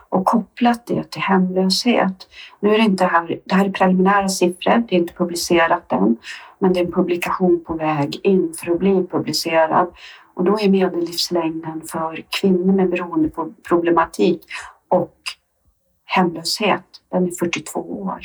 och 0.10 0.26
kopplat 0.26 0.88
det 0.88 1.12
till 1.12 1.22
hemlöshet. 1.22 2.28
Nu 2.60 2.74
är 2.74 2.78
det 2.78 2.84
inte 2.84 3.06
här, 3.06 3.40
det 3.46 3.56
här 3.56 3.66
är 3.66 3.72
preliminära 3.72 4.30
siffror, 4.30 4.84
det 4.90 4.96
är 4.96 5.00
inte 5.00 5.14
publicerat 5.14 5.92
än, 5.92 6.18
men 6.60 6.74
det 6.74 6.80
är 6.80 6.86
en 6.86 6.92
publikation 6.92 7.64
på 7.64 7.74
väg 7.74 8.20
in 8.24 8.54
för 8.54 8.72
att 8.72 8.80
bli 8.80 9.08
publicerad. 9.12 9.88
Och 10.34 10.44
då 10.44 10.60
är 10.60 10.70
medellivslängden 10.70 11.82
för 11.82 12.24
kvinnor 12.42 12.74
med 12.74 12.90
beroendeproblematik 12.90 14.46
och 14.88 15.16
hemlöshet, 16.06 16.86
den 17.12 17.28
är 17.28 17.32
42 17.32 17.80
år. 17.80 18.20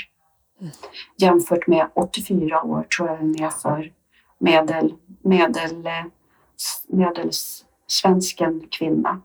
Jämfört 1.16 1.66
med 1.66 1.86
84 1.94 2.62
år 2.62 2.82
tror 2.82 3.08
jag 3.08 3.18
den 3.18 3.42
är 3.42 3.50
för 3.50 3.92
medel, 4.38 4.94
medel, 5.22 5.88
medelsvensken 6.88 8.66
kvinna. 8.70 9.20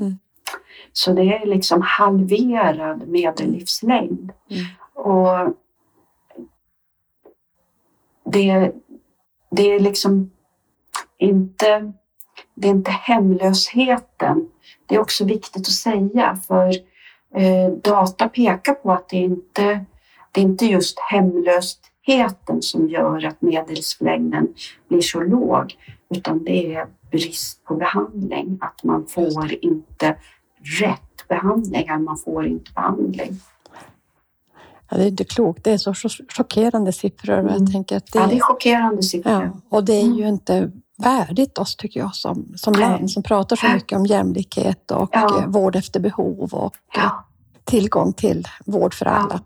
Mm. 0.00 0.18
Så 0.92 1.12
det 1.12 1.22
är 1.22 1.46
liksom 1.46 1.82
halverad 1.82 3.08
medellivslängd. 3.08 4.32
Mm. 4.50 4.64
Och 4.94 5.56
det, 8.24 8.72
det 9.50 9.62
är 9.62 9.80
liksom 9.80 10.30
inte, 11.18 11.92
det 12.54 12.68
är 12.68 12.72
inte 12.72 12.90
hemlösheten. 12.90 14.48
Det 14.86 14.94
är 14.94 15.00
också 15.00 15.24
viktigt 15.24 15.62
att 15.62 15.72
säga 15.72 16.38
för 16.46 16.68
eh, 17.34 17.72
data 17.82 18.28
pekar 18.28 18.74
på 18.74 18.92
att 18.92 19.08
det 19.08 19.16
inte 19.16 19.84
det 20.32 20.40
är 20.40 20.44
inte 20.44 20.66
just 20.66 20.98
hemlösheten 20.98 22.62
som 22.62 22.88
gör 22.88 23.24
att 23.24 23.42
medellivslängden 23.42 24.54
blir 24.88 25.00
så 25.00 25.20
låg, 25.20 25.76
utan 26.14 26.44
det 26.44 26.74
är 26.74 26.86
brist 27.10 27.64
på 27.64 27.74
behandling. 27.74 28.58
Att 28.60 28.84
man 28.84 29.06
får 29.06 29.64
inte 29.64 30.16
rätt 30.80 31.28
behandling, 31.28 32.04
man 32.04 32.16
får 32.16 32.46
inte 32.46 32.72
behandling. 32.72 33.40
Ja, 34.90 34.96
det 34.96 35.02
är 35.02 35.08
inte 35.08 35.24
klokt. 35.24 35.64
Det 35.64 35.72
är 35.72 35.78
så 35.78 35.94
chockerande 36.28 36.92
siffror. 36.92 37.38
Mm. 37.38 37.52
Jag 37.52 37.72
tänker 37.72 37.96
att 37.96 38.12
det, 38.12 38.18
ja, 38.18 38.26
det 38.26 38.36
är 38.36 38.40
chockerande 38.40 39.02
siffror. 39.02 39.32
Ja, 39.32 39.76
och 39.76 39.84
det 39.84 39.92
är 39.92 40.06
ju 40.06 40.22
mm. 40.22 40.28
inte 40.28 40.70
värdigt 40.98 41.58
oss, 41.58 41.76
tycker 41.76 42.00
jag, 42.00 42.14
som, 42.14 42.52
som 42.56 42.72
land 42.72 43.10
som 43.10 43.22
pratar 43.22 43.56
så 43.56 43.68
mycket 43.68 43.98
om 43.98 44.06
jämlikhet 44.06 44.90
och 44.90 45.08
ja. 45.12 45.44
vård 45.48 45.76
efter 45.76 46.00
behov 46.00 46.54
och 46.54 46.74
ja. 46.94 47.24
tillgång 47.64 48.12
till 48.12 48.48
vård 48.66 48.94
för 48.94 49.06
alla. 49.06 49.40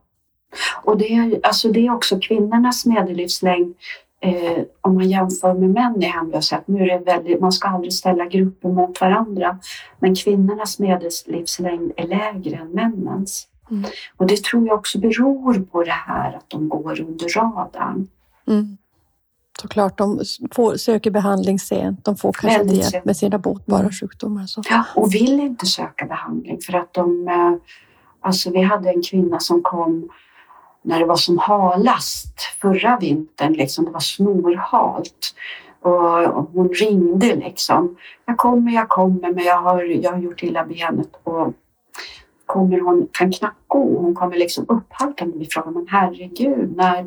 Och 0.83 0.99
det 0.99 1.15
är, 1.15 1.41
alltså 1.43 1.69
det 1.69 1.87
är 1.87 1.95
också 1.95 2.19
kvinnornas 2.21 2.87
medellivslängd 2.87 3.75
eh, 4.25 4.65
om 4.81 4.95
man 4.95 5.09
jämför 5.09 5.55
med 5.55 5.71
män 5.71 6.03
i 6.03 6.07
hemlöshet. 6.07 6.69
Nu 6.69 6.83
är 6.83 6.99
det 6.99 7.05
väldigt, 7.05 7.41
man 7.41 7.53
ska 7.53 7.69
aldrig 7.69 7.93
ställa 7.93 8.27
grupper 8.27 8.69
mot 8.69 9.01
varandra, 9.01 9.59
men 9.99 10.15
kvinnornas 10.15 10.79
medellivslängd 10.79 11.93
är 11.97 12.07
lägre 12.07 12.57
än 12.57 12.69
männens. 12.69 13.49
Mm. 13.71 13.85
Och 14.17 14.27
det 14.27 14.45
tror 14.45 14.67
jag 14.67 14.79
också 14.79 14.99
beror 14.99 15.61
på 15.65 15.83
det 15.83 15.91
här 15.91 16.37
att 16.37 16.51
de 16.51 16.69
går 16.69 17.01
under 17.01 17.29
radarn. 17.29 18.09
Mm. 18.47 18.77
Såklart, 19.63 19.99
de 19.99 20.21
får, 20.53 20.77
söker 20.77 21.11
behandling 21.11 21.59
sent. 21.59 22.05
De 22.05 22.17
får 22.17 22.33
kanske 22.33 22.63
inte 22.63 22.75
hjälp 22.75 23.05
med 23.05 23.17
sina 23.17 23.39
botbara 23.39 23.81
mm. 23.81 23.93
sjukdomar. 23.93 24.47
Så. 24.47 24.63
Ja, 24.71 24.85
och 24.95 25.15
vill 25.15 25.41
inte 25.41 25.67
söka 25.67 26.07
behandling 26.07 26.59
för 26.67 26.73
att 26.73 26.95
de... 26.95 27.29
Eh, 27.29 27.55
alltså 28.21 28.51
vi 28.51 28.63
hade 28.63 28.91
en 28.91 29.03
kvinna 29.03 29.41
som 29.41 29.63
kom 29.63 30.09
när 30.85 30.99
det 30.99 31.07
var 31.07 31.17
som 31.17 31.39
halast 31.39 32.41
förra 32.61 32.99
vintern, 33.01 33.53
liksom, 33.53 33.85
det 33.85 33.91
var 33.91 34.01
snorhalt. 34.01 35.35
Och 35.81 36.45
hon 36.53 36.69
ringde 36.69 37.35
liksom. 37.35 37.97
Jag 38.27 38.37
kommer, 38.37 38.73
jag 38.73 38.89
kommer, 38.89 39.33
men 39.33 39.45
jag 39.45 39.63
har, 39.63 39.83
jag 39.83 40.11
har 40.13 40.19
gjort 40.19 40.43
illa 40.43 40.65
benet. 40.65 41.09
Och 41.23 41.53
kommer 42.47 42.81
hon, 42.81 43.09
kan 43.13 43.33
knappt 43.33 43.65
gå. 43.67 43.99
Hon 43.99 44.15
kommer 44.15 44.37
liksom 44.37 44.65
upphalkande. 44.69 45.39
Vi 45.39 45.47
frågar, 45.47 45.71
men 45.71 45.87
herregud, 45.89 46.77
när, 46.77 47.07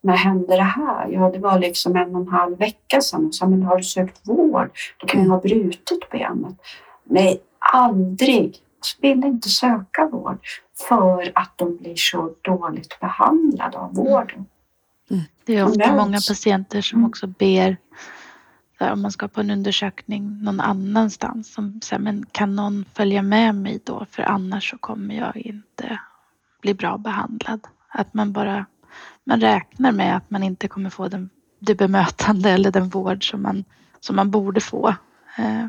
när 0.00 0.16
hände 0.16 0.56
det 0.56 0.62
här? 0.62 1.08
Ja, 1.08 1.30
det 1.30 1.38
var 1.38 1.58
liksom 1.58 1.96
en 1.96 2.14
och 2.14 2.20
en 2.20 2.28
halv 2.28 2.58
vecka 2.58 3.00
sedan. 3.00 3.22
Hon 3.22 3.32
sa, 3.32 3.46
men 3.46 3.62
har 3.62 3.76
du 3.76 3.82
sökt 3.82 4.28
vård? 4.28 4.70
Du 4.98 5.06
kan 5.06 5.22
ju 5.22 5.28
ha 5.28 5.40
brutit 5.40 6.10
benet. 6.10 6.56
Nej, 7.04 7.40
aldrig 7.72 8.56
vill 9.00 9.24
inte 9.24 9.48
söka 9.48 10.06
vård 10.06 10.38
för 10.88 11.32
att 11.34 11.52
de 11.56 11.76
blir 11.76 11.96
så 11.96 12.34
dåligt 12.42 13.00
behandlade 13.00 13.78
av 13.78 13.94
vården. 13.94 14.46
Mm. 15.10 15.22
Det 15.44 15.56
är 15.56 15.64
ofta 15.64 15.96
många 15.96 16.18
patienter 16.28 16.80
som 16.80 16.98
mm. 16.98 17.08
också 17.08 17.26
ber 17.26 17.76
om 18.78 19.02
man 19.02 19.12
ska 19.12 19.28
på 19.28 19.40
en 19.40 19.50
undersökning 19.50 20.42
någon 20.42 20.60
annanstans 20.60 21.52
som 21.52 21.80
säger 21.80 22.02
men 22.02 22.26
kan 22.32 22.56
någon 22.56 22.84
följa 22.94 23.22
med 23.22 23.54
mig 23.54 23.80
då 23.84 24.06
för 24.10 24.22
annars 24.22 24.70
så 24.70 24.78
kommer 24.78 25.14
jag 25.14 25.36
inte 25.36 26.00
bli 26.60 26.74
bra 26.74 26.98
behandlad. 26.98 27.60
Att 27.88 28.14
man 28.14 28.32
bara 28.32 28.66
man 29.24 29.40
räknar 29.40 29.92
med 29.92 30.16
att 30.16 30.30
man 30.30 30.42
inte 30.42 30.68
kommer 30.68 30.90
få 30.90 31.08
den, 31.08 31.30
det 31.58 31.74
bemötande 31.74 32.50
eller 32.50 32.70
den 32.70 32.88
vård 32.88 33.30
som 33.30 33.42
man, 33.42 33.64
som 34.00 34.16
man 34.16 34.30
borde 34.30 34.60
få. 34.60 34.94
Eh, 35.38 35.66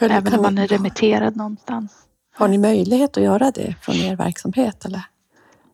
även 0.00 0.34
om 0.34 0.42
man 0.42 0.58
är 0.58 0.66
remitterad 0.66 1.36
någonstans. 1.36 2.07
Har 2.38 2.48
ni 2.48 2.58
möjlighet 2.58 3.16
att 3.16 3.22
göra 3.22 3.50
det 3.50 3.74
från 3.82 3.94
er 3.94 4.16
verksamhet? 4.16 4.84
Eller? 4.84 5.02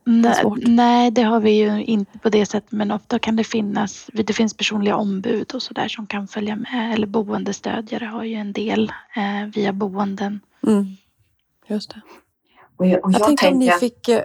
Nej, 0.05 0.45
nej, 0.57 1.11
det 1.11 1.23
har 1.23 1.41
vi 1.41 1.51
ju 1.51 1.85
inte 1.85 2.19
på 2.19 2.29
det 2.29 2.47
sättet, 2.47 2.73
men 2.73 2.91
ofta 2.91 3.19
kan 3.19 3.37
det 3.37 3.45
finnas, 3.45 4.11
det 4.13 4.33
finns 4.33 4.57
personliga 4.57 4.97
ombud 4.97 5.55
och 5.55 5.63
så 5.63 5.75
där 5.75 5.89
som 5.89 6.07
kan 6.07 6.29
följa 6.29 6.57
med, 6.57 6.95
eller 6.95 7.07
boendestödjare 7.07 8.05
har 8.05 8.25
ju 8.25 8.35
en 8.35 8.53
del 8.53 8.93
eh, 9.17 9.49
via 9.55 9.73
boenden. 9.73 10.41
Mm. 10.67 10.87
Just 11.67 11.91
det. 11.91 12.01
Och 12.77 12.87
jag, 12.87 13.05
och 13.05 13.13
jag, 13.13 13.21
jag 13.21 13.27
tänkte 13.27 13.49
om 13.49 13.59
ni 13.59 13.71
fick, 13.71 14.09
eh, 14.09 14.25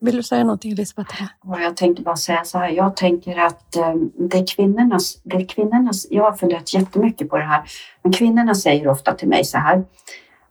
vill 0.00 0.16
du 0.16 0.22
säga 0.22 0.44
någonting 0.44 0.72
Elisabeth? 0.72 1.22
Och 1.44 1.60
jag 1.60 1.76
tänkte 1.76 2.02
bara 2.02 2.16
säga 2.16 2.44
så 2.44 2.58
här, 2.58 2.68
jag 2.68 2.96
tänker 2.96 3.38
att 3.38 3.76
um, 3.76 4.12
det 4.30 4.38
är 4.38 4.46
kvinnornas, 4.46 5.20
det 5.22 5.36
är 5.36 5.48
kvinnornas, 5.48 6.06
jag 6.10 6.22
har 6.22 6.32
funderat 6.32 6.74
jättemycket 6.74 7.28
på 7.28 7.36
det 7.36 7.44
här, 7.44 7.62
men 8.02 8.12
kvinnorna 8.12 8.54
säger 8.54 8.88
ofta 8.88 9.14
till 9.14 9.28
mig 9.28 9.44
så 9.44 9.58
här, 9.58 9.84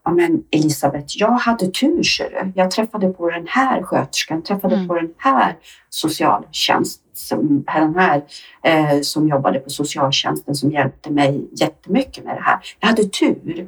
ja 0.06 0.12
men 0.12 0.43
Elisabeth, 0.51 1.06
jag 1.18 1.32
hade 1.32 1.68
tur 1.68 2.03
ser 2.03 2.30
du. 2.30 2.51
Jag 2.56 2.72
träffade 2.72 3.10
på 3.10 3.30
den 3.30 3.47
här 3.47 3.84
sköterskan, 3.84 4.41
träffade 4.41 4.76
mm. 4.76 4.88
på 4.88 4.95
den 4.95 5.14
här 5.18 5.58
socialtjänst, 5.89 7.01
som, 7.14 7.64
den 7.64 7.95
här 7.95 8.24
eh, 8.64 9.01
som 9.01 9.28
jobbade 9.28 9.60
på 9.60 9.70
socialtjänsten 9.70 10.56
som 10.56 10.72
hjälpte 10.72 11.12
mig 11.12 11.49
jättemycket 11.51 12.26
med 12.26 12.36
det 12.36 12.41
här. 12.41 12.60
Jag 12.80 12.88
hade 12.88 13.03
tur. 13.03 13.68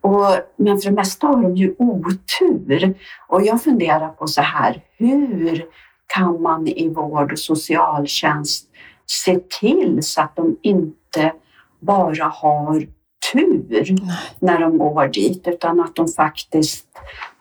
Och, 0.00 0.26
men 0.56 0.78
för 0.78 0.90
det 0.90 0.96
mesta 0.96 1.26
har 1.26 1.42
de 1.42 1.56
ju 1.56 1.74
otur. 1.78 2.94
Och 3.28 3.42
jag 3.42 3.62
funderar 3.62 4.08
på 4.08 4.26
så 4.26 4.40
här, 4.40 4.82
hur 4.96 5.64
kan 6.06 6.42
man 6.42 6.68
i 6.68 6.88
vård 6.88 7.32
och 7.32 7.38
socialtjänst 7.38 8.68
se 9.06 9.38
till 9.60 10.02
så 10.02 10.20
att 10.20 10.36
de 10.36 10.56
inte 10.62 11.32
bara 11.80 12.24
har 12.24 12.86
tur 13.34 13.96
när 14.38 14.60
de 14.60 14.78
går 14.78 15.08
dit 15.08 15.48
utan 15.48 15.80
att 15.80 15.96
de 15.96 16.08
faktiskt 16.08 16.86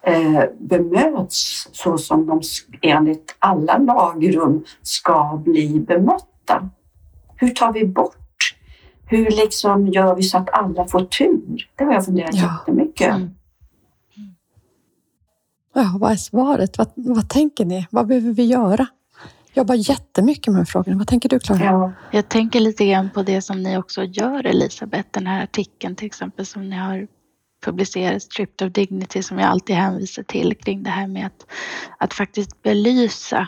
eh, 0.02 0.44
bemöts 0.60 1.70
så 1.72 1.98
som 1.98 2.28
de 2.28 2.42
enligt 2.82 3.36
alla 3.40 3.78
lagrum 3.78 4.64
ska 4.82 5.42
bli 5.46 5.80
bemötta. 5.80 6.70
Hur 7.36 7.50
tar 7.50 7.74
vi 7.74 7.86
bort? 7.86 8.18
Hur 9.06 9.32
liksom 9.32 9.88
gör 9.88 10.16
vi 10.16 10.24
så 10.24 10.38
att 10.38 10.50
alla 10.54 10.88
får 10.88 11.06
tur? 11.06 11.70
Det 11.76 11.84
har 11.84 11.94
jag 11.94 12.06
funderat 12.06 12.36
ja. 12.36 12.60
jättemycket 12.60 13.16
mm. 13.16 13.30
Ja, 15.74 15.98
vad 16.00 16.12
är 16.12 16.16
svaret? 16.16 16.78
Vad, 16.78 16.88
vad 16.96 17.30
tänker 17.30 17.66
ni? 17.66 17.88
Vad 17.92 18.08
behöver 18.08 18.32
vi 18.32 18.46
göra? 18.46 18.88
Jobbar 19.54 19.76
jättemycket 19.76 20.54
med 20.54 20.70
frågorna. 20.70 20.98
Vad 20.98 21.08
tänker 21.08 21.30
du 21.30 21.40
Klara? 21.40 21.64
Ja, 21.64 21.94
jag 22.12 22.30
tänker 22.30 22.60
lite 22.60 22.86
grann 22.86 23.10
på 23.10 23.24
det 23.24 23.42
som 23.42 23.64
ni 23.64 23.78
också 23.78 24.04
gör 24.04 24.46
Elisabeth, 24.46 25.10
den 25.12 25.28
här 25.28 25.44
artikeln 25.44 25.96
till 25.96 26.06
exempel 26.06 26.46
som 26.46 26.70
ni 26.70 26.76
har 26.76 27.08
publicerat, 27.66 28.24
Stripped 28.24 28.68
of 28.68 28.74
Dignity, 28.74 29.24
som 29.24 29.40
jag 29.40 29.50
alltid 29.50 29.76
hänvisar 29.76 30.24
till 30.24 30.56
kring 30.56 30.84
det 30.84 30.90
här 30.90 31.08
med 31.08 31.26
att, 31.26 31.46
att 31.98 32.14
faktiskt 32.14 32.62
belysa 32.62 33.48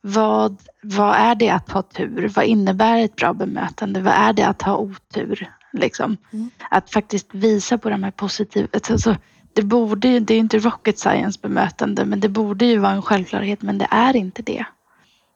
vad, 0.00 0.62
vad 0.82 1.16
är 1.16 1.34
det 1.34 1.50
att 1.50 1.70
ha 1.70 1.82
tur? 1.82 2.32
Vad 2.36 2.44
innebär 2.44 3.04
ett 3.04 3.16
bra 3.16 3.32
bemötande? 3.32 4.00
Vad 4.00 4.14
är 4.14 4.32
det 4.32 4.46
att 4.46 4.62
ha 4.62 4.76
otur? 4.76 5.50
Liksom. 5.72 6.16
Mm. 6.32 6.50
Att 6.70 6.90
faktiskt 6.90 7.34
visa 7.34 7.78
på 7.78 7.90
de 7.90 8.02
här 8.02 8.10
positiva... 8.10 8.68
Alltså, 8.90 9.16
det, 9.52 9.62
borde, 9.62 10.20
det 10.20 10.34
är 10.34 10.38
inte 10.38 10.58
rocket 10.58 10.98
science 10.98 11.38
bemötande 11.42 12.04
men 12.04 12.20
det 12.20 12.28
borde 12.28 12.66
ju 12.66 12.78
vara 12.78 12.92
en 12.92 13.02
självklarhet 13.02 13.62
men 13.62 13.78
det 13.78 13.88
är 13.90 14.16
inte 14.16 14.42
det 14.42 14.64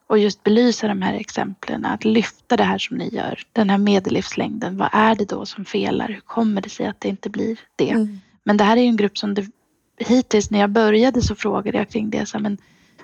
och 0.09 0.19
just 0.19 0.43
belysa 0.43 0.87
de 0.87 1.01
här 1.01 1.13
exemplen, 1.13 1.85
att 1.85 2.05
lyfta 2.05 2.57
det 2.57 2.63
här 2.63 2.77
som 2.77 2.97
ni 2.97 3.09
gör, 3.09 3.39
den 3.53 3.69
här 3.69 3.77
medellivslängden. 3.77 4.77
Vad 4.77 4.89
är 4.91 5.15
det 5.15 5.29
då 5.29 5.45
som 5.45 5.65
felar? 5.65 6.07
Hur 6.07 6.19
kommer 6.19 6.61
det 6.61 6.69
sig 6.69 6.85
att 6.85 7.01
det 7.01 7.07
inte 7.07 7.29
blir 7.29 7.59
det? 7.75 7.89
Mm. 7.89 8.19
Men 8.43 8.57
det 8.57 8.63
här 8.63 8.77
är 8.77 8.81
ju 8.81 8.87
en 8.87 8.97
grupp 8.97 9.17
som 9.17 9.33
det, 9.33 9.45
hittills 9.97 10.51
när 10.51 10.59
jag 10.59 10.69
började 10.69 11.21
så 11.21 11.35
frågade 11.35 11.77
jag 11.77 11.89
kring 11.89 12.09
det. 12.09 12.25
Så, 12.25 12.39
men, 12.39 12.57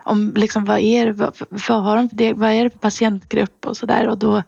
om 0.04 0.34
liksom, 0.36 0.66
vad, 0.66 0.80
är, 0.80 1.12
vad, 1.12 1.36
vad, 1.50 1.84
har 1.84 1.96
de, 1.96 2.10
det, 2.12 2.34
vad 2.34 2.52
är 2.52 2.64
det 2.64 2.70
för 2.70 2.80
patientgrupp 2.80 3.66
och 3.66 3.78
sådär 3.78 4.08
och 4.08 4.18
då, 4.18 4.44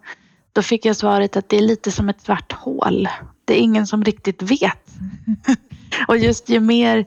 då 0.54 0.62
fick 0.62 0.86
jag 0.86 0.96
svaret 0.96 1.38
att 1.38 1.50
det 1.50 1.58
är 1.58 1.62
lite 1.62 1.92
som 1.92 2.10
ett 2.10 2.22
svart 2.22 2.52
hål. 2.52 3.08
Det 3.46 3.60
är 3.60 3.62
ingen 3.62 3.88
som 3.88 4.04
riktigt 4.04 4.42
vet. 4.42 4.88
och 6.08 6.18
just 6.18 6.50
ju 6.50 6.60
mer, 6.60 7.06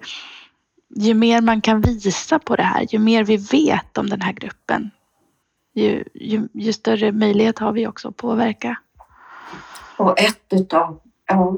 ju 0.97 1.15
mer 1.15 1.41
man 1.41 1.61
kan 1.61 1.81
visa 1.81 2.39
på 2.39 2.57
det 2.57 2.63
här, 2.63 2.87
ju 2.91 2.99
mer 2.99 3.25
vi 3.25 3.37
vet 3.37 3.99
om 3.99 4.11
den 4.11 4.21
här 4.21 4.33
gruppen, 4.33 4.91
ju, 5.75 6.05
ju, 6.14 6.49
ju 6.53 6.73
större 6.73 7.12
möjlighet 7.12 7.59
har 7.59 7.73
vi 7.73 7.87
också 7.87 8.09
att 8.09 8.16
påverka. 8.16 8.79
Och 9.97 10.21
ett 10.21 10.45
utav, 10.51 11.01
ja, 11.27 11.57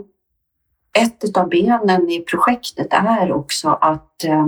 ett 0.98 1.24
utav 1.24 1.48
benen 1.48 2.10
i 2.10 2.20
projektet 2.20 2.86
är 2.90 3.32
också 3.32 3.78
att 3.80 4.24
eh, 4.24 4.46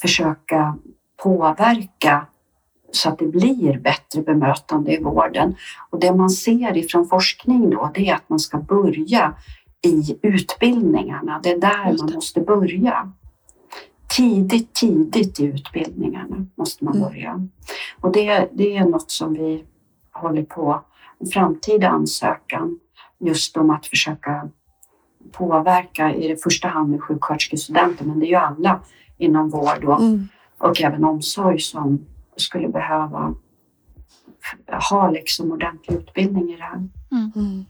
försöka 0.00 0.78
påverka 1.16 2.26
så 2.92 3.08
att 3.08 3.18
det 3.18 3.26
blir 3.26 3.78
bättre 3.78 4.22
bemötande 4.22 4.92
i 4.92 5.02
vården. 5.02 5.56
Och 5.90 6.00
det 6.00 6.14
man 6.14 6.30
ser 6.30 6.76
ifrån 6.76 7.08
forskning 7.08 7.70
då, 7.70 7.90
det 7.94 8.08
är 8.08 8.14
att 8.14 8.28
man 8.28 8.38
ska 8.38 8.58
börja 8.58 9.34
i 9.82 10.18
utbildningarna. 10.22 11.40
Det 11.42 11.50
är 11.50 11.58
där 11.58 11.96
man 11.98 12.12
måste 12.14 12.40
börja 12.40 13.12
tidigt, 14.16 14.74
tidigt 14.74 15.40
i 15.40 15.44
utbildningarna 15.44 16.46
måste 16.54 16.84
man 16.84 16.96
mm. 16.96 17.08
börja. 17.08 17.48
Och 18.00 18.12
det, 18.12 18.48
det 18.52 18.76
är 18.76 18.84
något 18.84 19.10
som 19.10 19.34
vi 19.34 19.64
håller 20.12 20.42
på, 20.42 20.84
en 21.18 21.26
framtida 21.26 21.88
ansökan, 21.88 22.78
just 23.18 23.56
om 23.56 23.70
att 23.70 23.86
försöka 23.86 24.48
påverka 25.32 26.14
i 26.14 26.28
det 26.28 26.42
första 26.42 26.68
hand 26.68 26.90
med 26.90 27.02
sjuksköterskestudenter, 27.02 28.04
men 28.04 28.20
det 28.20 28.26
är 28.26 28.28
ju 28.28 28.34
alla 28.34 28.80
inom 29.18 29.50
vård 29.50 29.84
och, 29.84 30.00
mm. 30.00 30.28
och 30.58 30.82
även 30.82 31.04
omsorg 31.04 31.60
som 31.60 32.06
skulle 32.36 32.68
behöva 32.68 33.34
ha 34.90 35.10
liksom 35.10 35.52
ordentlig 35.52 35.96
utbildning 35.96 36.52
i 36.52 36.56
det 36.56 36.62
här. 36.62 36.88
Mm. 37.12 37.32
mm. 37.36 37.64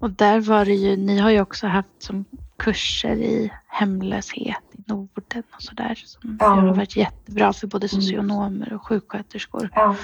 Och 0.00 0.10
där 0.10 0.40
var 0.40 0.64
det 0.64 0.74
ju, 0.74 0.96
ni 0.96 1.18
har 1.18 1.30
ju 1.30 1.40
också 1.40 1.66
haft 1.66 2.02
som 2.02 2.24
kurser 2.58 3.16
i 3.16 3.52
hemlöshet 3.66 4.62
i 4.72 4.82
Norden 4.86 5.42
och 5.54 5.62
sådär 5.62 5.94
som 5.94 6.38
ja. 6.40 6.46
har 6.46 6.74
varit 6.74 6.96
jättebra 6.96 7.52
för 7.52 7.66
både 7.66 7.88
mm. 7.92 8.02
socionomer 8.02 8.72
och 8.72 8.86
sjuksköterskor. 8.86 9.70
Ja. 9.74 9.96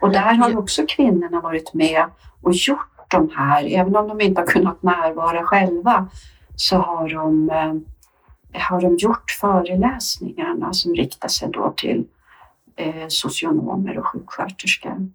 Och 0.00 0.12
där 0.12 0.34
har 0.34 0.56
också 0.56 0.84
kvinnorna 0.88 1.40
varit 1.40 1.74
med 1.74 2.04
och 2.40 2.52
gjort 2.54 3.08
de 3.08 3.30
här, 3.36 3.64
även 3.64 3.96
om 3.96 4.08
de 4.08 4.20
inte 4.20 4.40
har 4.40 4.46
kunnat 4.46 4.82
närvara 4.82 5.44
själva, 5.44 6.08
så 6.56 6.76
har 6.76 7.08
de, 7.08 7.50
eh, 7.50 8.60
har 8.62 8.80
de 8.80 8.96
gjort 8.96 9.30
föreläsningarna 9.30 10.72
som 10.72 10.94
riktar 10.94 11.28
sig 11.28 11.48
då 11.52 11.74
till 11.76 12.04
eh, 12.76 13.08
socionomer 13.08 13.98
och 13.98 14.06
sjuksköterskor. 14.06 15.10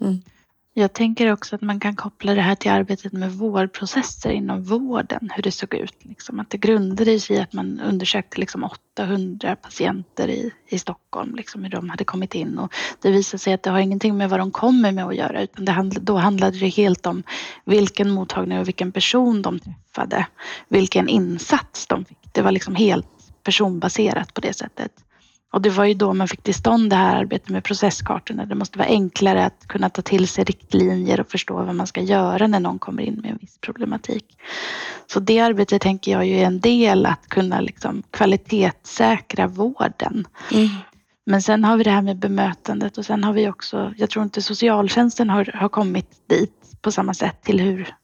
Mm. 0.00 0.22
Jag 0.80 0.92
tänker 0.92 1.32
också 1.32 1.54
att 1.54 1.60
man 1.60 1.80
kan 1.80 1.96
koppla 1.96 2.34
det 2.34 2.40
här 2.40 2.54
till 2.54 2.70
arbetet 2.70 3.12
med 3.12 3.32
vårdprocesser 3.32 4.30
inom 4.30 4.62
vården, 4.62 5.30
hur 5.34 5.42
det 5.42 5.52
såg 5.52 5.74
ut. 5.74 5.94
Liksom. 6.02 6.40
Att 6.40 6.50
det 6.50 6.58
grundade 6.58 7.20
sig 7.20 7.36
i 7.36 7.40
att 7.40 7.52
man 7.52 7.80
undersökte 7.80 8.40
liksom 8.40 8.64
800 8.64 9.56
patienter 9.56 10.28
i, 10.28 10.50
i 10.68 10.78
Stockholm, 10.78 11.34
liksom, 11.34 11.62
hur 11.62 11.70
de 11.70 11.90
hade 11.90 12.04
kommit 12.04 12.34
in. 12.34 12.58
Och 12.58 12.74
det 13.02 13.10
visade 13.10 13.38
sig 13.38 13.52
att 13.52 13.62
det 13.62 13.70
har 13.70 13.78
ingenting 13.78 14.16
med 14.16 14.30
vad 14.30 14.40
de 14.40 14.50
kommer 14.50 14.92
med 14.92 15.06
att 15.06 15.16
göra, 15.16 15.42
utan 15.42 15.64
det 15.64 15.72
handl 15.72 15.98
då 16.00 16.16
handlade 16.16 16.58
det 16.58 16.68
helt 16.68 17.06
om 17.06 17.22
vilken 17.64 18.10
mottagning 18.10 18.58
och 18.58 18.68
vilken 18.68 18.92
person 18.92 19.42
de 19.42 19.58
träffade, 19.58 20.26
vilken 20.68 21.08
insats 21.08 21.86
de 21.86 22.04
fick. 22.04 22.18
Det 22.32 22.42
var 22.42 22.52
liksom 22.52 22.74
helt 22.74 23.06
personbaserat 23.42 24.34
på 24.34 24.40
det 24.40 24.56
sättet. 24.56 24.92
Och 25.52 25.62
det 25.62 25.70
var 25.70 25.84
ju 25.84 25.94
då 25.94 26.14
man 26.14 26.28
fick 26.28 26.42
till 26.42 26.54
stånd 26.54 26.90
det 26.90 26.96
här 26.96 27.16
arbetet 27.16 27.48
med 27.48 27.64
processkartorna. 27.64 28.46
Det 28.46 28.54
måste 28.54 28.78
vara 28.78 28.88
enklare 28.88 29.44
att 29.44 29.66
kunna 29.66 29.90
ta 29.90 30.02
till 30.02 30.28
sig 30.28 30.44
riktlinjer 30.44 31.20
och 31.20 31.30
förstå 31.30 31.54
vad 31.54 31.74
man 31.74 31.86
ska 31.86 32.00
göra 32.00 32.46
när 32.46 32.60
någon 32.60 32.78
kommer 32.78 33.02
in 33.02 33.14
med 33.14 33.30
en 33.30 33.38
viss 33.40 33.58
problematik. 33.60 34.24
Så 35.06 35.20
det 35.20 35.40
arbetet 35.40 35.82
tänker 35.82 36.12
jag 36.12 36.26
ju 36.26 36.34
är 36.34 36.46
en 36.46 36.60
del 36.60 37.06
att 37.06 37.28
kunna 37.28 37.60
liksom 37.60 38.02
kvalitetssäkra 38.10 39.46
vården. 39.46 40.26
Mm. 40.52 40.68
Men 41.26 41.42
sen 41.42 41.64
har 41.64 41.76
vi 41.76 41.84
det 41.84 41.90
här 41.90 42.02
med 42.02 42.18
bemötandet 42.18 42.98
och 42.98 43.06
sen 43.06 43.24
har 43.24 43.32
vi 43.32 43.48
också, 43.48 43.94
jag 43.96 44.10
tror 44.10 44.24
inte 44.24 44.42
socialtjänsten 44.42 45.30
har, 45.30 45.50
har 45.54 45.68
kommit 45.68 46.28
dit 46.28 46.82
på 46.82 46.92
samma 46.92 47.14
sätt 47.14 47.42
till 47.42 47.60
hur, 47.60 47.94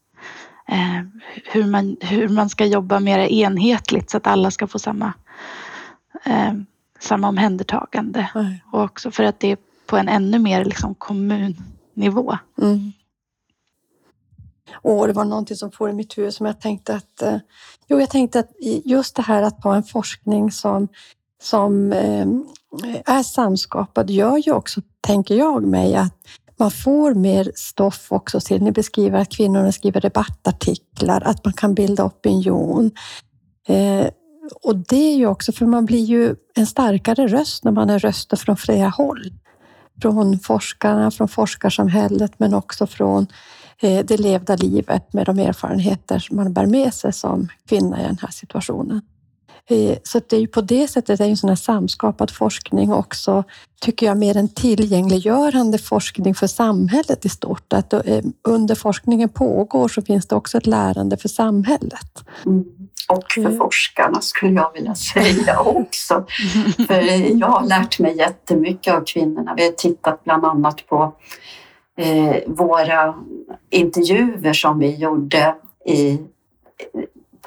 eh, 0.67 1.03
hur, 1.43 1.65
man, 1.65 1.97
hur 2.01 2.29
man 2.29 2.49
ska 2.49 2.65
jobba 2.65 2.99
mer 2.99 3.19
enhetligt 3.19 4.09
så 4.09 4.17
att 4.17 4.27
alla 4.27 4.51
ska 4.51 4.67
få 4.67 4.79
samma 4.79 5.13
eh, 6.25 6.53
samma 6.99 7.27
omhändertagande. 7.27 8.29
Nej. 8.35 8.63
Och 8.71 8.81
också 8.81 9.11
för 9.11 9.23
att 9.23 9.39
det 9.39 9.51
är 9.51 9.57
på 9.85 9.97
en 9.97 10.09
ännu 10.09 10.39
mer 10.39 10.65
liksom 10.65 10.95
kommunnivå. 10.95 12.37
Mm. 12.61 12.91
Och 14.73 15.07
det 15.07 15.13
var 15.13 15.25
någonting 15.25 15.57
som 15.57 15.71
får 15.71 15.89
i 15.89 15.93
mitt 15.93 16.17
huvud 16.17 16.33
som 16.33 16.45
jag 16.45 16.61
tänkte 16.61 16.95
att... 16.95 17.21
Eh, 17.21 17.37
jo, 17.87 17.99
jag 17.99 18.09
tänkte 18.09 18.39
att 18.39 18.51
just 18.85 19.15
det 19.15 19.21
här 19.21 19.43
att 19.43 19.63
ha 19.63 19.75
en 19.75 19.83
forskning 19.83 20.51
som, 20.51 20.87
som 21.41 21.93
eh, 21.93 22.27
är 23.05 23.23
samskapad 23.23 24.09
gör 24.09 24.37
ju 24.37 24.51
också, 24.51 24.81
tänker 25.01 25.35
jag 25.35 25.63
mig, 25.63 25.95
att 25.95 26.13
man 26.59 26.71
får 26.71 27.13
mer 27.13 27.51
stoff 27.55 28.11
också 28.11 28.39
till. 28.39 28.63
Ni 28.63 28.71
beskriver 28.71 29.19
att 29.19 29.29
kvinnorna 29.29 29.71
skriver 29.71 30.01
debattartiklar, 30.01 31.21
att 31.21 31.45
man 31.45 31.53
kan 31.53 31.73
bilda 31.73 32.05
opinion. 32.05 32.91
Eh, 33.67 34.07
och 34.61 34.75
det 34.75 35.13
är 35.13 35.15
ju 35.15 35.27
också, 35.27 35.51
för 35.51 35.65
man 35.65 35.85
blir 35.85 36.03
ju 36.03 36.35
en 36.55 36.67
starkare 36.67 37.27
röst 37.27 37.63
när 37.63 37.71
man 37.71 37.89
är 37.89 37.99
röster 37.99 38.37
från 38.37 38.57
flera 38.57 38.89
håll. 38.89 39.33
Från 40.01 40.39
forskarna, 40.39 41.11
från 41.11 41.27
forskarsamhället, 41.27 42.31
men 42.37 42.53
också 42.53 42.87
från 42.87 43.27
eh, 43.79 44.05
det 44.05 44.17
levda 44.17 44.55
livet 44.55 45.13
med 45.13 45.25
de 45.25 45.39
erfarenheter 45.39 46.19
som 46.19 46.35
man 46.35 46.53
bär 46.53 46.65
med 46.65 46.93
sig 46.93 47.13
som 47.13 47.47
kvinna 47.69 48.01
i 48.01 48.03
den 48.03 48.17
här 48.21 48.31
situationen. 48.31 49.01
Eh, 49.69 49.97
så 50.03 50.21
det 50.27 50.35
är 50.35 50.39
ju 50.39 50.47
på 50.47 50.61
det 50.61 50.87
sättet 50.87 51.17
det 51.17 51.25
är 51.25 51.29
en 51.29 51.37
sån 51.37 51.49
här 51.49 51.55
samskapad 51.55 52.31
forskning 52.31 52.93
också, 52.93 53.43
tycker 53.81 54.05
jag, 54.05 54.17
mer 54.17 54.37
en 54.37 54.47
tillgängliggörande 54.47 55.77
forskning 55.77 56.35
för 56.35 56.47
samhället 56.47 57.25
i 57.25 57.29
stort. 57.29 57.73
Att 57.73 57.93
eh, 57.93 58.21
under 58.43 58.75
forskningen 58.75 59.29
pågår 59.29 59.87
så 59.87 60.01
finns 60.01 60.25
det 60.25 60.35
också 60.35 60.57
ett 60.57 60.67
lärande 60.67 61.17
för 61.17 61.29
samhället. 61.29 62.23
Mm. 62.45 62.65
Och 63.07 63.31
för 63.31 63.41
mm. 63.41 63.57
forskarna 63.57 64.21
skulle 64.21 64.53
jag 64.53 64.73
vilja 64.73 64.95
säga 64.95 65.59
också. 65.65 66.25
för 66.87 67.01
jag 67.39 67.47
har 67.47 67.67
lärt 67.67 67.99
mig 67.99 68.17
jättemycket 68.17 68.93
av 68.93 69.03
kvinnorna. 69.05 69.53
Vi 69.57 69.65
har 69.65 69.71
tittat 69.71 70.23
bland 70.23 70.45
annat 70.45 70.87
på 70.87 71.13
eh, 71.97 72.35
våra 72.47 73.15
intervjuer 73.69 74.53
som 74.53 74.79
vi 74.79 74.95
gjorde 74.95 75.55
i 75.85 76.19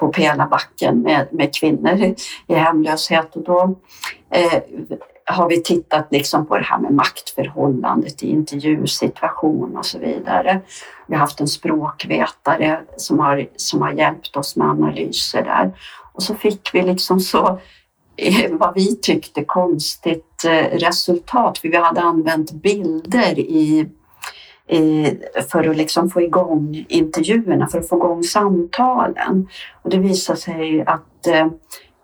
på 0.01 0.07
Pelabacken 0.07 1.01
med, 1.01 1.27
med 1.31 1.55
kvinnor 1.55 2.13
i, 2.47 2.53
hemlöshet. 2.53 3.35
Och 3.35 3.43
då, 3.43 3.75
eh, 4.29 4.61
har 5.25 5.49
vi 5.49 5.63
tittat 5.63 6.07
liksom 6.11 6.45
på 6.45 6.57
det 6.57 6.63
här 6.63 6.79
med 6.79 6.93
maktförhållandet 6.93 8.23
i 8.23 8.29
intervjusituation 8.29 9.77
och 9.77 9.85
så 9.85 9.99
vidare. 9.99 10.61
Vi 11.07 11.15
har 11.15 11.19
haft 11.19 11.39
en 11.39 11.47
språkvetare 11.47 12.81
som 12.97 13.19
har, 13.19 13.47
som 13.55 13.81
har 13.81 13.91
hjälpt 13.91 14.37
oss 14.37 14.55
med 14.55 14.67
analyser 14.67 15.43
där. 15.43 15.71
Och 16.13 16.23
så 16.23 16.35
fick 16.35 16.69
vi 16.73 16.81
liksom 16.81 17.19
så 17.19 17.59
vad 18.51 18.73
vi 18.75 18.95
tyckte 18.95 19.43
konstigt 19.43 20.45
eh, 20.45 20.77
resultat, 20.77 21.57
för 21.57 21.67
vi 21.67 21.77
hade 21.77 22.01
använt 22.01 22.51
bilder 22.51 23.39
i, 23.39 23.89
i, 24.67 25.13
för 25.51 25.69
att 25.69 25.77
liksom 25.77 26.09
få 26.09 26.21
igång 26.21 26.85
intervjuerna, 26.89 27.67
för 27.67 27.79
att 27.79 27.89
få 27.89 27.95
igång 27.95 28.23
samtalen. 28.23 29.47
Och 29.81 29.89
det 29.89 29.97
visade 29.97 30.39
sig 30.39 30.81
att 30.81 31.27
eh, 31.27 31.47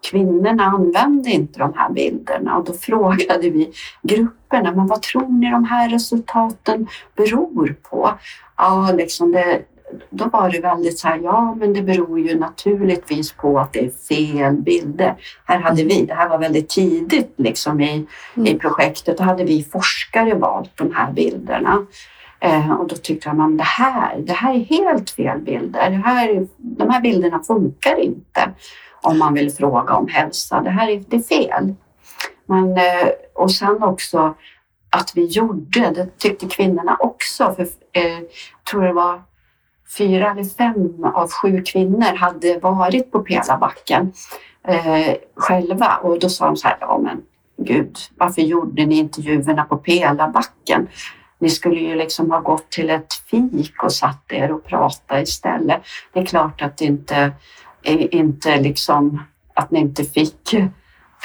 kvinnorna 0.10 0.64
använde 0.64 1.30
inte 1.30 1.60
de 1.60 1.74
här 1.76 1.90
bilderna 1.90 2.58
och 2.58 2.66
då 2.66 2.74
frågade 2.74 3.50
vi 3.50 3.72
grupperna, 4.02 4.72
men 4.72 4.88
vad 4.88 5.02
tror 5.02 5.28
ni 5.28 5.52
de 5.52 5.64
här 5.64 5.90
resultaten 5.90 6.88
beror 7.16 7.76
på? 7.90 8.12
Ja, 8.58 8.92
liksom 8.98 9.32
det, 9.32 9.62
då 10.10 10.26
var 10.26 10.50
det 10.50 10.60
väldigt 10.60 11.00
så 11.00 11.08
här, 11.08 11.20
ja 11.24 11.56
men 11.56 11.74
det 11.74 11.82
beror 11.82 12.20
ju 12.20 12.40
naturligtvis 12.40 13.32
på 13.32 13.60
att 13.60 13.74
det 13.74 13.86
är 13.86 13.90
fel 13.90 14.56
bilder. 14.56 15.16
Här 15.46 15.60
hade 15.60 15.84
vi, 15.84 16.06
det 16.06 16.14
här 16.14 16.30
var 16.30 16.38
väldigt 16.38 16.70
tidigt 16.70 17.34
liksom 17.38 17.82
i, 17.82 18.06
mm. 18.36 18.48
i 18.48 18.60
projektet, 18.60 19.18
då 19.18 19.24
hade 19.24 19.44
vi 19.44 19.64
forskare 19.64 20.34
valt 20.34 20.72
de 20.78 20.96
här 20.96 21.12
bilderna. 21.12 21.86
Eh, 22.40 22.72
och 22.72 22.88
då 22.88 22.96
tyckte 22.96 23.34
man 23.34 23.58
det 23.58 23.64
här, 23.64 24.18
det 24.18 24.34
här 24.34 24.54
är 24.54 24.60
helt 24.60 25.10
fel 25.10 25.40
bilder. 25.40 25.90
Det 25.90 25.96
här, 25.96 26.48
de 26.58 26.90
här 26.90 27.02
bilderna 27.02 27.40
funkar 27.40 28.00
inte 28.00 28.50
om 29.02 29.20
man 29.20 29.34
vill 29.34 29.52
fråga 29.52 29.94
om 29.94 30.08
hälsa. 30.08 30.62
Det 30.62 30.70
här 30.70 30.90
är, 30.90 31.04
det 31.08 31.16
är 31.16 31.22
fel. 31.22 31.74
Men, 32.46 32.78
eh, 32.78 33.10
och 33.36 33.52
sen 33.52 33.84
också 33.84 34.36
att 34.90 35.12
vi 35.16 35.26
gjorde, 35.26 35.92
det 35.92 36.18
tyckte 36.18 36.46
kvinnorna 36.48 36.98
också. 37.00 37.54
För, 37.56 37.68
eh, 37.92 38.20
jag 38.20 38.64
tror 38.72 38.84
det 38.84 38.94
var 38.94 39.22
fyra 39.98 40.32
eller 40.32 40.44
fem 40.44 41.04
av 41.04 41.32
sju 41.32 41.62
kvinnor 41.62 42.16
hade 42.16 42.60
varit 42.60 43.12
på 43.12 43.20
Pelabacken 43.20 44.14
eh, 44.68 45.16
själva 45.36 45.98
och 46.04 46.20
då 46.20 46.30
sa 46.30 46.46
de 46.46 46.56
så 46.58 46.68
här, 46.68 46.78
ja 46.80 47.00
men 47.04 47.22
gud, 47.58 47.98
varför 48.18 48.42
gjorde 48.42 48.86
ni 48.86 48.98
intervjuerna 48.98 49.64
på 49.64 49.78
Pelabacken? 49.78 50.88
Ni 51.40 51.50
skulle 51.50 51.80
ju 51.80 51.96
liksom 51.96 52.32
ha 52.32 52.40
gått 52.40 52.70
till 52.70 52.90
ett 52.90 53.14
fik 53.14 53.84
och 53.84 53.94
satt 53.94 54.32
er 54.32 54.52
och 54.52 54.64
pratat 54.64 55.28
istället. 55.28 55.82
Det 56.14 56.20
är 56.20 56.26
klart 56.26 56.62
att 56.62 56.78
det 56.78 56.86
inte 56.86 57.32
inte 57.88 58.58
liksom 58.62 59.22
att 59.54 59.72
ni 59.72 59.80
inte 59.80 60.04
fick 60.04 60.56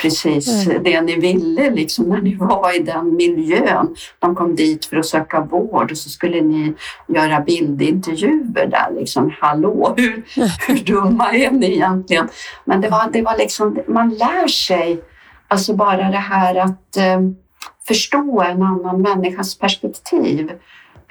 precis 0.03 0.67
mm. 0.67 0.83
det 0.83 1.01
ni 1.01 1.17
ville 1.17 1.71
liksom 1.71 2.05
när 2.05 2.21
ni 2.21 2.35
var 2.35 2.77
i 2.77 2.79
den 2.79 3.17
miljön. 3.17 3.97
De 4.19 4.35
kom 4.35 4.57
dit 4.57 4.85
för 4.85 4.97
att 4.97 5.07
söka 5.07 5.41
vård 5.41 5.91
och 5.91 5.99
så 5.99 6.09
skulle 6.09 6.41
ni 6.41 6.75
göra 7.09 7.41
bildintervjuer 7.41 8.67
där. 8.67 9.01
Liksom, 9.01 9.33
Hallå, 9.41 9.95
hur, 9.97 10.23
hur 10.67 10.79
dumma 10.85 11.33
är 11.33 11.51
ni 11.51 11.73
egentligen? 11.73 12.29
Men 12.65 12.81
det 12.81 12.89
var, 12.89 13.11
det 13.13 13.23
var 13.23 13.39
liksom, 13.39 13.79
man 13.89 14.09
lär 14.09 14.49
sig 14.49 15.03
alltså 15.49 15.75
bara 15.75 16.11
det 16.11 16.17
här 16.17 16.55
att 16.55 16.97
eh, 16.97 17.21
förstå 17.87 18.41
en 18.43 18.63
annan 18.63 19.03
människas 19.03 19.59
perspektiv. 19.59 20.53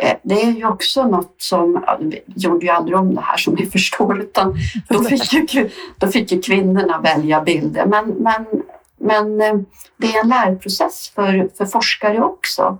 Eh, 0.02 0.16
det 0.24 0.44
är 0.44 0.52
ju 0.52 0.66
också 0.66 1.08
något 1.08 1.36
som, 1.38 1.86
vi 2.00 2.22
gjorde 2.36 2.66
ju 2.66 2.72
aldrig 2.72 2.98
om 2.98 3.16
det 3.16 3.22
här 3.22 3.38
som 3.38 3.54
ni 3.54 3.66
förstår, 3.72 4.22
utan 4.22 4.56
då 4.90 5.04
fick 5.04 5.54
ju, 5.54 5.70
då 5.98 6.08
fick 6.08 6.32
ju 6.32 6.42
kvinnorna 6.42 7.02
välja 7.02 7.42
bilder. 7.42 7.86
Men, 7.86 8.10
men, 8.10 8.46
men 9.00 9.42
eh, 9.42 9.62
det 9.98 10.16
är 10.16 10.22
en 10.24 10.30
lärprocess 10.30 11.12
för, 11.16 11.50
för 11.58 11.66
forskare 11.66 12.24
också. 12.24 12.78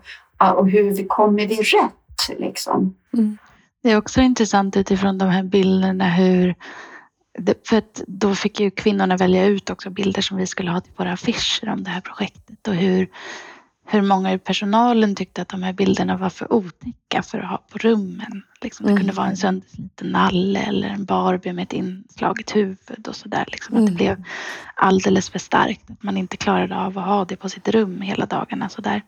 Och 0.56 0.70
hur 0.70 0.92
vi 0.92 1.06
kommer 1.06 1.48
vi 1.48 1.56
rätt 1.56 2.40
liksom. 2.40 2.96
Mm. 3.14 3.38
Det 3.84 3.92
är 3.92 3.98
också 3.98 4.22
intressant 4.22 4.78
utifrån 4.78 5.18
de 5.18 5.30
här 5.30 5.44
bilderna 5.44 6.10
hur 6.10 6.56
för 7.68 7.78
att 7.78 8.02
då 8.08 8.36
fick 8.36 8.60
ju 8.60 8.72
kvinnorna 8.72 9.18
välja 9.18 9.46
ut 9.46 9.70
också 9.70 9.90
bilder 9.90 10.22
som 10.22 10.38
vi 10.38 10.48
skulle 10.48 10.72
ha 10.72 10.82
till 10.82 10.94
våra 10.96 11.12
affischer 11.12 11.70
om 11.70 11.84
det 11.84 11.90
här 11.90 12.02
projektet 12.02 12.68
och 12.68 12.74
hur 12.74 13.08
hur 13.94 14.02
många 14.02 14.34
i 14.34 14.38
personalen 14.38 15.16
tyckte 15.16 15.42
att 15.42 15.50
de 15.50 15.64
här 15.64 15.74
bilderna 15.74 16.18
var 16.18 16.30
för 16.30 16.54
otäcka 16.54 17.22
för 17.24 17.40
att 17.40 17.50
ha 17.50 17.58
på 17.58 17.78
rummen. 17.78 18.44
Liksom, 18.62 18.86
det 18.86 18.92
mm. 18.92 19.02
kunde 19.02 19.14
vara 19.14 19.28
en 19.28 19.38
söndersliten 19.38 20.08
nalle 20.08 20.60
eller 20.60 20.90
en 20.90 21.06
Barbie 21.06 21.54
med 21.54 21.64
ett 21.64 21.74
inslaget 21.74 22.56
huvud 22.56 23.08
och 23.08 23.16
sådär. 23.16 23.46
Liksom, 23.48 23.76
mm. 23.76 23.86
Att 23.86 23.98
det 23.98 24.06
mm. 24.06 24.16
blev 24.16 24.28
alldeles 24.76 25.30
för 25.30 25.40
starkt. 25.40 25.90
Att 25.92 26.04
man 26.04 26.18
inte 26.18 26.38
klarade 26.38 26.78
av 26.78 26.98
att 26.98 27.06
ha 27.06 27.26
det 27.26 27.36
på 27.36 27.50
sitt 27.50 27.68
rum 27.68 28.02
hela 28.02 28.26
dagarna. 28.26 28.70
Sådär. 28.70 29.02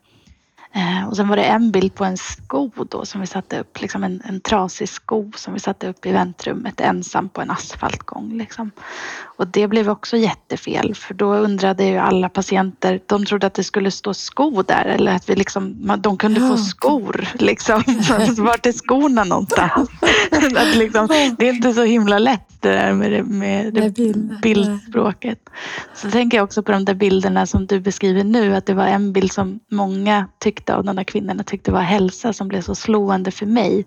Eh, 0.76 1.08
och 1.10 1.16
sen 1.16 1.28
var 1.28 1.36
det 1.36 1.44
en 1.44 1.72
bild 1.72 1.96
på 1.96 2.06
en 2.06 2.18
sko 2.18 2.70
då 2.90 3.06
som 3.06 3.22
vi 3.22 3.28
satte 3.28 3.60
upp, 3.60 3.82
liksom 3.82 4.04
en, 4.04 4.22
en 4.26 4.42
trasig 4.42 4.90
sko 4.90 5.32
som 5.36 5.54
vi 5.54 5.60
satte 5.60 5.88
upp 5.88 6.06
i 6.06 6.12
väntrummet 6.12 6.80
ensam 6.80 7.30
på 7.30 7.42
en 7.42 7.52
asfaltgång. 7.52 8.38
Liksom. 8.38 8.72
Och 9.22 9.48
det 9.48 9.68
blev 9.68 9.90
också 9.90 10.18
jättefel 10.18 10.96
för 10.96 11.14
då 11.14 11.34
undrade 11.34 11.84
ju 11.84 11.98
alla 11.98 12.30
patienter, 12.30 13.00
de 13.06 13.26
trodde 13.26 13.48
att 13.48 13.54
det 13.54 13.64
skulle 13.64 13.92
stå 13.92 14.14
sko 14.14 14.62
där 14.62 14.86
eller 14.86 15.16
att 15.16 15.30
vi 15.30 15.36
liksom, 15.36 15.92
de 15.98 16.18
kunde 16.18 16.40
få 16.40 16.58
skor. 16.58 17.28
Liksom. 17.34 17.84
Vart 18.38 18.66
är 18.66 18.72
skorna 18.72 19.24
någonstans? 19.24 19.90
att 20.56 20.76
liksom, 20.76 21.08
det 21.38 21.50
är 21.50 21.54
inte 21.54 21.74
så 21.74 21.84
himla 21.84 22.20
lätt 22.20 22.54
det 22.64 22.70
där 22.70 22.94
med, 22.94 23.12
det, 23.12 23.24
med 23.24 23.74
det 23.74 23.94
bild. 23.94 24.40
bildspråket. 24.42 25.50
Så 25.94 26.12
tänker 26.12 26.38
jag 26.38 26.44
också 26.44 26.64
på 26.64 26.72
de 26.72 26.86
där 26.86 26.94
bilderna 26.94 27.46
som 27.46 27.66
du 27.66 27.80
beskriver 27.80 28.24
nu, 28.24 28.56
att 28.56 28.66
det 28.66 28.74
var 28.74 28.86
en 28.86 29.14
bild 29.14 29.32
som 29.32 29.60
många 29.72 30.28
tyckte 30.40 30.62
av 30.70 30.84
de 30.84 30.95
där 30.95 31.03
kvinnorna 31.03 31.43
tyckte 31.43 31.72
var 31.72 31.82
hälsa 31.82 32.34
som 32.34 32.47
blev 32.47 32.61
så 32.61 32.76
slående 32.76 33.32
för 33.32 33.45
mig. 33.45 33.86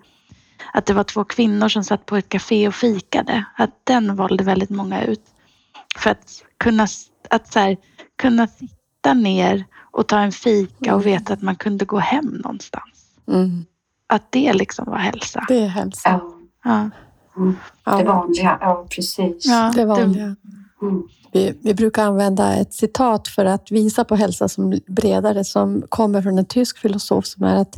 Att 0.73 0.87
det 0.87 0.95
var 0.95 1.05
två 1.05 1.25
kvinnor 1.25 1.69
som 1.69 1.85
satt 1.85 2.07
på 2.07 2.17
ett 2.17 2.29
café 2.29 2.69
och 2.69 2.75
fikade. 2.75 3.45
Att 3.57 3.71
den 3.85 4.17
valde 4.17 4.45
väldigt 4.45 4.71
många 4.71 5.05
ut. 5.05 5.23
För 5.99 6.11
att 6.11 6.45
kunna, 6.59 6.87
att 7.31 7.53
så 7.53 7.59
här, 7.59 7.77
kunna 8.17 8.47
sitta 8.47 9.15
ner 9.15 9.65
och 9.91 10.07
ta 10.07 10.19
en 10.19 10.33
fika 10.33 10.95
och 10.95 11.07
veta 11.07 11.33
att 11.33 11.43
man 11.43 11.57
kunde 11.57 11.85
gå 11.85 11.99
hem 11.99 12.27
någonstans. 12.27 13.07
Mm. 13.29 13.65
Att 14.07 14.33
det 14.33 14.53
liksom 14.53 14.85
var 14.91 14.99
hälsa. 14.99 15.45
Det 15.49 15.59
är 15.59 15.69
hälsa. 15.69 16.11
Ja. 16.11 16.33
ja. 16.65 16.91
Mm. 17.37 17.57
Det 17.85 18.05
vanliga, 18.05 18.59
ja 18.61 18.87
precis. 18.91 19.47
Ja, 19.47 19.73
det 19.77 19.85
vanliga. 19.85 20.25
Mm. 20.25 20.66
Vi, 21.33 21.55
vi, 21.63 21.75
brukar 21.75 22.05
använda 22.05 22.55
ett 22.55 22.75
citat 22.75 23.29
för 23.29 23.45
att 23.45 23.71
visa 23.71 24.05
på 24.05 24.17
hälsa 24.17 24.49
som 24.49 24.81
bredare 24.87 25.45
som 25.45 25.83
kommer 25.89 26.23
från 26.23 26.39
en 26.39 26.45
tysk 26.45 26.79
filosof 26.79 27.27
som 27.27 27.45
är 27.45 27.57
att 27.57 27.77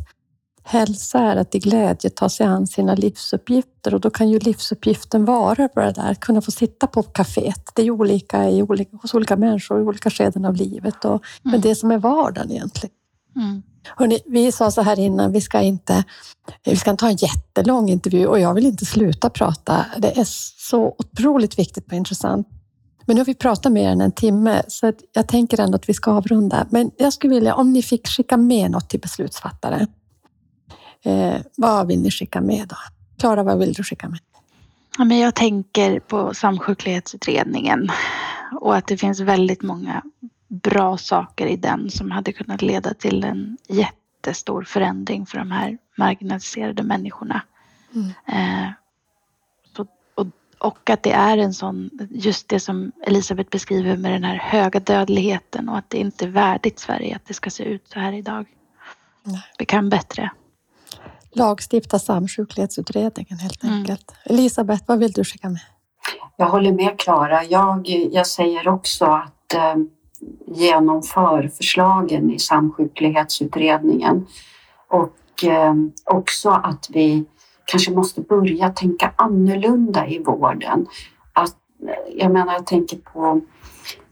hälsa 0.63 1.19
är 1.19 1.35
att 1.35 1.55
i 1.55 1.59
glädje 1.59 2.09
ta 2.09 2.29
sig 2.29 2.45
an 2.45 2.67
sina 2.67 2.95
livsuppgifter 2.95 3.93
och 3.93 4.01
då 4.01 4.09
kan 4.09 4.29
ju 4.29 4.39
livsuppgiften 4.39 5.25
vara 5.25 5.69
bara 5.75 5.91
där, 5.91 6.11
att 6.11 6.19
kunna 6.19 6.41
få 6.41 6.51
sitta 6.51 6.87
på 6.87 7.03
kaféet. 7.03 7.71
Det 7.75 7.81
är 7.81 7.91
olika, 7.91 8.49
i 8.49 8.61
olika 8.61 8.97
hos 8.97 9.13
olika 9.13 9.35
människor 9.35 9.79
i 9.79 9.83
olika 9.83 10.09
skeden 10.09 10.45
av 10.45 10.55
livet 10.55 11.05
och, 11.05 11.11
mm. 11.11 11.21
men 11.43 11.61
det 11.61 11.75
som 11.75 11.91
är 11.91 11.97
vardagen 11.97 12.51
egentligen. 12.51 12.95
Mm. 13.35 13.63
Hörrni, 13.97 14.19
vi 14.25 14.51
sa 14.51 14.71
så 14.71 14.81
här 14.81 14.99
innan, 14.99 15.31
vi 15.31 15.41
ska 15.41 15.61
inte 15.61 16.03
vi 16.63 16.75
ska 16.75 16.95
ta 16.95 17.09
en 17.09 17.15
jättelång 17.15 17.89
intervju 17.89 18.27
och 18.27 18.39
jag 18.39 18.53
vill 18.53 18.65
inte 18.65 18.85
sluta 18.85 19.29
prata. 19.29 19.85
Det 19.97 20.19
är 20.19 20.25
så 20.69 20.95
otroligt 20.97 21.59
viktigt 21.59 21.87
och 21.87 21.93
intressant. 21.93 22.47
Men 23.09 23.15
nu 23.15 23.21
har 23.21 23.25
vi 23.25 23.35
pratat 23.35 23.71
mer 23.71 23.89
än 23.89 24.01
en 24.01 24.11
timme, 24.11 24.61
så 24.67 24.93
jag 25.13 25.27
tänker 25.27 25.59
ändå 25.59 25.75
att 25.75 25.89
vi 25.89 25.93
ska 25.93 26.11
avrunda. 26.11 26.67
Men 26.69 26.91
jag 26.97 27.13
skulle 27.13 27.35
vilja, 27.35 27.55
om 27.55 27.73
ni 27.73 27.83
fick 27.83 28.07
skicka 28.07 28.37
med 28.37 28.71
något 28.71 28.89
till 28.89 28.99
beslutsfattare. 28.99 29.87
Eh, 31.03 31.35
vad 31.57 31.87
vill 31.87 32.01
ni 32.01 32.11
skicka 32.11 32.41
med 32.41 32.67
då? 32.67 32.75
Klara, 33.19 33.43
vad 33.43 33.59
vill 33.59 33.73
du 33.73 33.83
skicka 33.83 34.09
med? 34.09 34.19
Ja, 34.97 35.03
men 35.05 35.19
jag 35.19 35.35
tänker 35.35 35.99
på 35.99 36.33
samsjuklighetsutredningen 36.33 37.89
och 38.61 38.75
att 38.75 38.87
det 38.87 38.97
finns 38.97 39.19
väldigt 39.19 39.61
många 39.61 40.03
bra 40.47 40.97
saker 40.97 41.47
i 41.47 41.55
den 41.55 41.89
som 41.89 42.11
hade 42.11 42.33
kunnat 42.33 42.61
leda 42.61 42.93
till 42.93 43.23
en 43.23 43.57
jättestor 43.67 44.63
förändring 44.63 45.25
för 45.25 45.37
de 45.37 45.51
här 45.51 45.77
marginaliserade 45.97 46.83
människorna. 46.83 47.41
Mm. 47.95 48.07
Eh, 48.27 48.71
och, 50.59 50.89
att 50.89 51.03
det 51.03 51.11
är 51.11 51.37
en 51.37 51.53
sån, 51.53 51.89
just 52.09 52.49
det 52.49 52.59
som 52.59 52.91
Elisabeth 53.05 53.49
beskriver 53.49 53.97
med 53.97 54.11
den 54.11 54.23
här 54.23 54.35
höga 54.35 54.79
dödligheten 54.79 55.69
och 55.69 55.77
att 55.77 55.89
det 55.89 55.97
inte 55.97 56.25
är 56.25 56.29
värdigt 56.29 56.79
Sverige 56.79 57.15
att 57.15 57.25
det 57.25 57.33
ska 57.33 57.49
se 57.49 57.63
ut 57.63 57.87
så 57.93 57.99
här 57.99 58.13
idag. 58.13 58.45
Nej. 59.23 59.43
Vi 59.57 59.65
kan 59.65 59.89
bättre. 59.89 60.31
Lagstifta 61.31 61.99
samsjuklighetsutredningen 61.99 63.39
helt 63.39 63.63
mm. 63.63 63.75
enkelt. 63.75 64.15
Elisabeth, 64.25 64.83
vad 64.87 64.99
vill 64.99 65.11
du 65.11 65.23
skicka 65.23 65.49
med? 65.49 65.61
Jag 66.37 66.49
håller 66.49 66.71
med 66.71 66.99
Klara. 66.99 67.43
Jag, 67.43 67.87
jag 68.11 68.27
säger 68.27 68.67
också 68.67 69.05
att 69.05 69.53
eh, 69.53 69.75
genomför 70.47 71.47
förslagen 71.57 72.31
i 72.31 72.39
samsjuklighetsutredningen 72.39 74.27
och 74.87 75.43
eh, 75.43 75.73
också 76.05 76.49
att 76.49 76.89
vi 76.89 77.25
kanske 77.71 77.91
måste 77.91 78.21
börja 78.21 78.69
tänka 78.69 79.11
annorlunda 79.15 80.07
i 80.07 80.19
vården. 80.23 80.87
Att, 81.33 81.55
jag 82.15 82.31
menar, 82.31 82.53
jag 82.53 82.65
tänker 82.65 82.97
på 82.97 83.41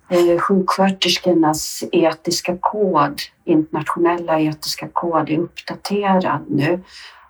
Eh, 0.10 0.40
sjuksköterskornas 0.40 1.84
etiska 1.92 2.58
kod, 2.58 3.22
internationella 3.46 4.40
etiska 4.40 4.88
kod, 4.94 5.30
är 5.30 5.38
uppdaterad 5.38 6.46
nu. 6.50 6.84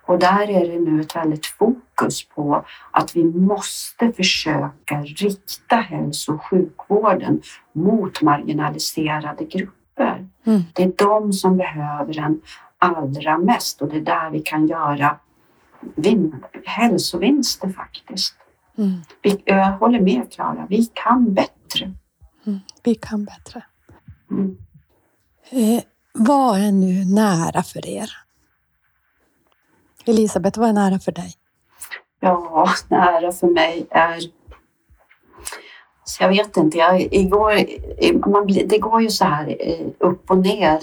Och 0.06 0.18
där 0.18 0.50
är 0.50 0.68
det 0.68 0.80
nu 0.80 1.00
ett 1.00 1.16
väldigt 1.16 1.46
fokus 1.46 2.28
på 2.28 2.64
att 2.90 3.16
vi 3.16 3.24
måste 3.24 4.12
försöka 4.12 5.00
rikta 5.02 5.76
hälso 5.76 6.34
och 6.34 6.44
sjukvården 6.44 7.40
mot 7.72 8.22
marginaliserade 8.22 9.44
grupper. 9.44 10.26
Mm. 10.46 10.62
Det 10.72 10.82
är 10.82 10.92
de 10.96 11.32
som 11.32 11.56
behöver 11.56 12.14
den 12.14 12.40
allra 12.78 13.38
mest 13.38 13.82
och 13.82 13.88
det 13.88 13.96
är 13.96 14.00
där 14.00 14.30
vi 14.30 14.40
kan 14.40 14.66
göra 14.66 15.16
vin- 15.96 16.44
hälsovinster 16.64 17.68
faktiskt. 17.68 18.34
Mm. 18.78 19.00
Vi, 19.22 19.42
jag 19.44 19.72
håller 19.72 20.00
med 20.00 20.32
Klara, 20.32 20.66
vi 20.70 20.86
kan 20.94 21.34
bättre. 21.34 21.92
Mm. 22.46 22.58
Vi 22.82 22.94
kan 22.94 23.24
bättre. 23.24 23.64
Mm. 24.30 24.58
Eh, 25.50 25.82
vad 26.12 26.58
är 26.58 26.72
nu 26.72 27.04
nära 27.04 27.62
för 27.62 27.86
er? 27.86 28.10
Elisabeth, 30.04 30.58
vad 30.60 30.68
är 30.68 30.72
nära 30.72 30.98
för 30.98 31.12
dig? 31.12 31.34
Ja, 32.20 32.68
nära 32.88 33.32
för 33.32 33.46
mig 33.46 33.86
är... 33.90 34.20
Så 36.04 36.22
jag 36.22 36.28
vet 36.28 36.56
inte, 36.56 36.78
jag, 36.78 37.00
igår, 37.14 37.52
man 38.28 38.46
det 38.46 38.78
går 38.78 39.02
ju 39.02 39.10
så 39.10 39.24
här 39.24 39.56
eh, 39.60 39.86
upp 39.98 40.30
och 40.30 40.38
ner 40.38 40.80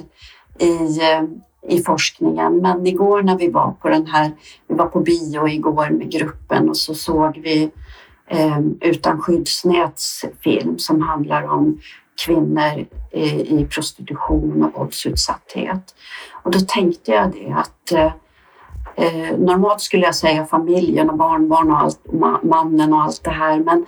i, 0.60 1.02
eh, 1.02 1.24
i 1.68 1.84
forskningen. 1.84 2.58
Men 2.58 2.88
igår 2.88 3.22
när 3.22 3.38
vi 3.38 3.50
var 3.50 3.72
på 3.72 3.90
den 3.90 4.08
här, 4.08 4.32
vi 4.68 4.76
var 4.76 4.86
på 4.86 5.00
bio 5.00 5.48
igår 5.48 5.90
med 5.90 6.12
gruppen 6.12 6.70
och 6.70 6.78
så 6.78 6.96
såg 6.96 7.38
vi 7.44 7.72
eh, 8.28 8.60
Utan 8.82 9.22
skyddsnäts 9.22 10.26
film 10.42 10.80
som 10.80 11.02
handlar 11.02 11.44
om 11.44 11.80
kvinnor 12.26 12.86
i, 13.12 13.60
i 13.60 13.66
prostitution 13.66 14.64
och 14.64 14.80
våldsutsatthet. 14.80 15.96
Och 16.44 16.52
då 16.52 16.60
tänkte 16.60 17.12
jag 17.12 17.32
det 17.32 17.56
att 17.58 17.92
eh, 17.92 18.12
eh 18.96 19.38
normalt 19.38 19.82
skulle 19.82 20.06
jag 20.06 20.16
säga 20.16 20.46
familjen 20.46 21.10
och 21.10 21.18
barnbarn 21.18 21.72
och 21.72 21.82
allt, 21.82 22.06
och 22.06 22.46
mannen 22.46 22.94
och 22.94 23.02
allt 23.02 23.24
det 23.24 23.32
här. 23.32 23.60
Men 23.60 23.86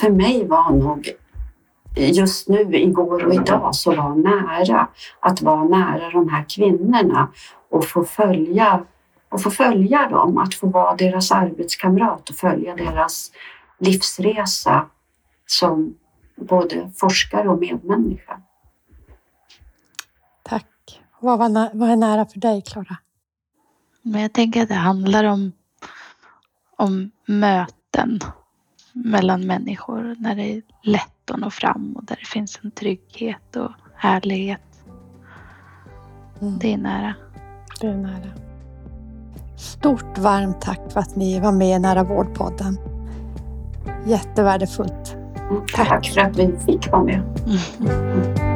för 0.00 0.10
mig 0.10 0.46
var 0.46 0.70
nog 0.70 1.10
just 1.96 2.48
nu, 2.48 2.76
igår 2.76 3.26
och 3.26 3.34
idag, 3.34 3.74
så 3.74 3.94
var 3.94 4.14
nära 4.14 4.88
att 5.20 5.42
vara 5.42 5.64
nära 5.64 6.10
de 6.10 6.28
här 6.28 6.44
kvinnorna 6.48 7.28
och 7.70 7.84
få 7.84 8.04
följa, 8.04 8.84
och 9.28 9.42
få 9.42 9.50
följa 9.50 10.08
dem, 10.08 10.38
att 10.38 10.54
få 10.54 10.66
vara 10.66 10.96
deras 10.96 11.32
arbetskamrat 11.32 12.30
och 12.30 12.36
följa 12.36 12.76
deras 12.76 13.32
livsresa 13.78 14.86
som 15.46 15.94
både 16.36 16.90
forskare 16.96 17.48
och 17.48 17.60
medmänniska. 17.60 18.40
Tack. 20.42 21.00
Vad, 21.20 21.38
var 21.38 21.70
vad 21.74 21.90
är 21.90 21.96
nära 21.96 22.26
för 22.26 22.40
dig, 22.40 22.62
Klara? 22.62 22.96
Men 24.02 24.22
jag 24.22 24.32
tänker 24.32 24.62
att 24.62 24.68
det 24.68 24.74
handlar 24.74 25.24
om, 25.24 25.52
om 26.76 27.10
möten 27.26 28.20
mellan 28.92 29.46
människor 29.46 30.16
när 30.18 30.34
det 30.34 30.42
är 30.42 30.62
lätt 30.82 31.21
att 31.32 31.40
nå 31.40 31.50
fram 31.50 31.92
och 31.96 32.04
där 32.04 32.16
det 32.20 32.26
finns 32.26 32.60
en 32.62 32.70
trygghet 32.70 33.56
och 33.56 33.70
ärlighet. 34.00 34.60
Mm. 36.40 36.58
Det 36.58 36.72
är 36.72 36.78
nära. 36.78 37.14
Det 37.80 37.86
är 37.86 37.96
nära. 37.96 38.30
Stort 39.56 40.18
varmt 40.18 40.60
tack 40.60 40.80
för 40.92 41.00
att 41.00 41.16
ni 41.16 41.40
var 41.40 41.52
med 41.52 41.76
i 41.76 41.78
Nära 41.78 42.04
vårdpodden. 42.04 42.78
Jättevärdefullt. 44.06 45.16
Tack 45.74 46.06
för 46.06 46.20
att 46.20 46.38
vi 46.38 46.54
fick 46.66 46.92
vara 46.92 47.04
med. 47.04 47.22
Mm. 47.80 48.51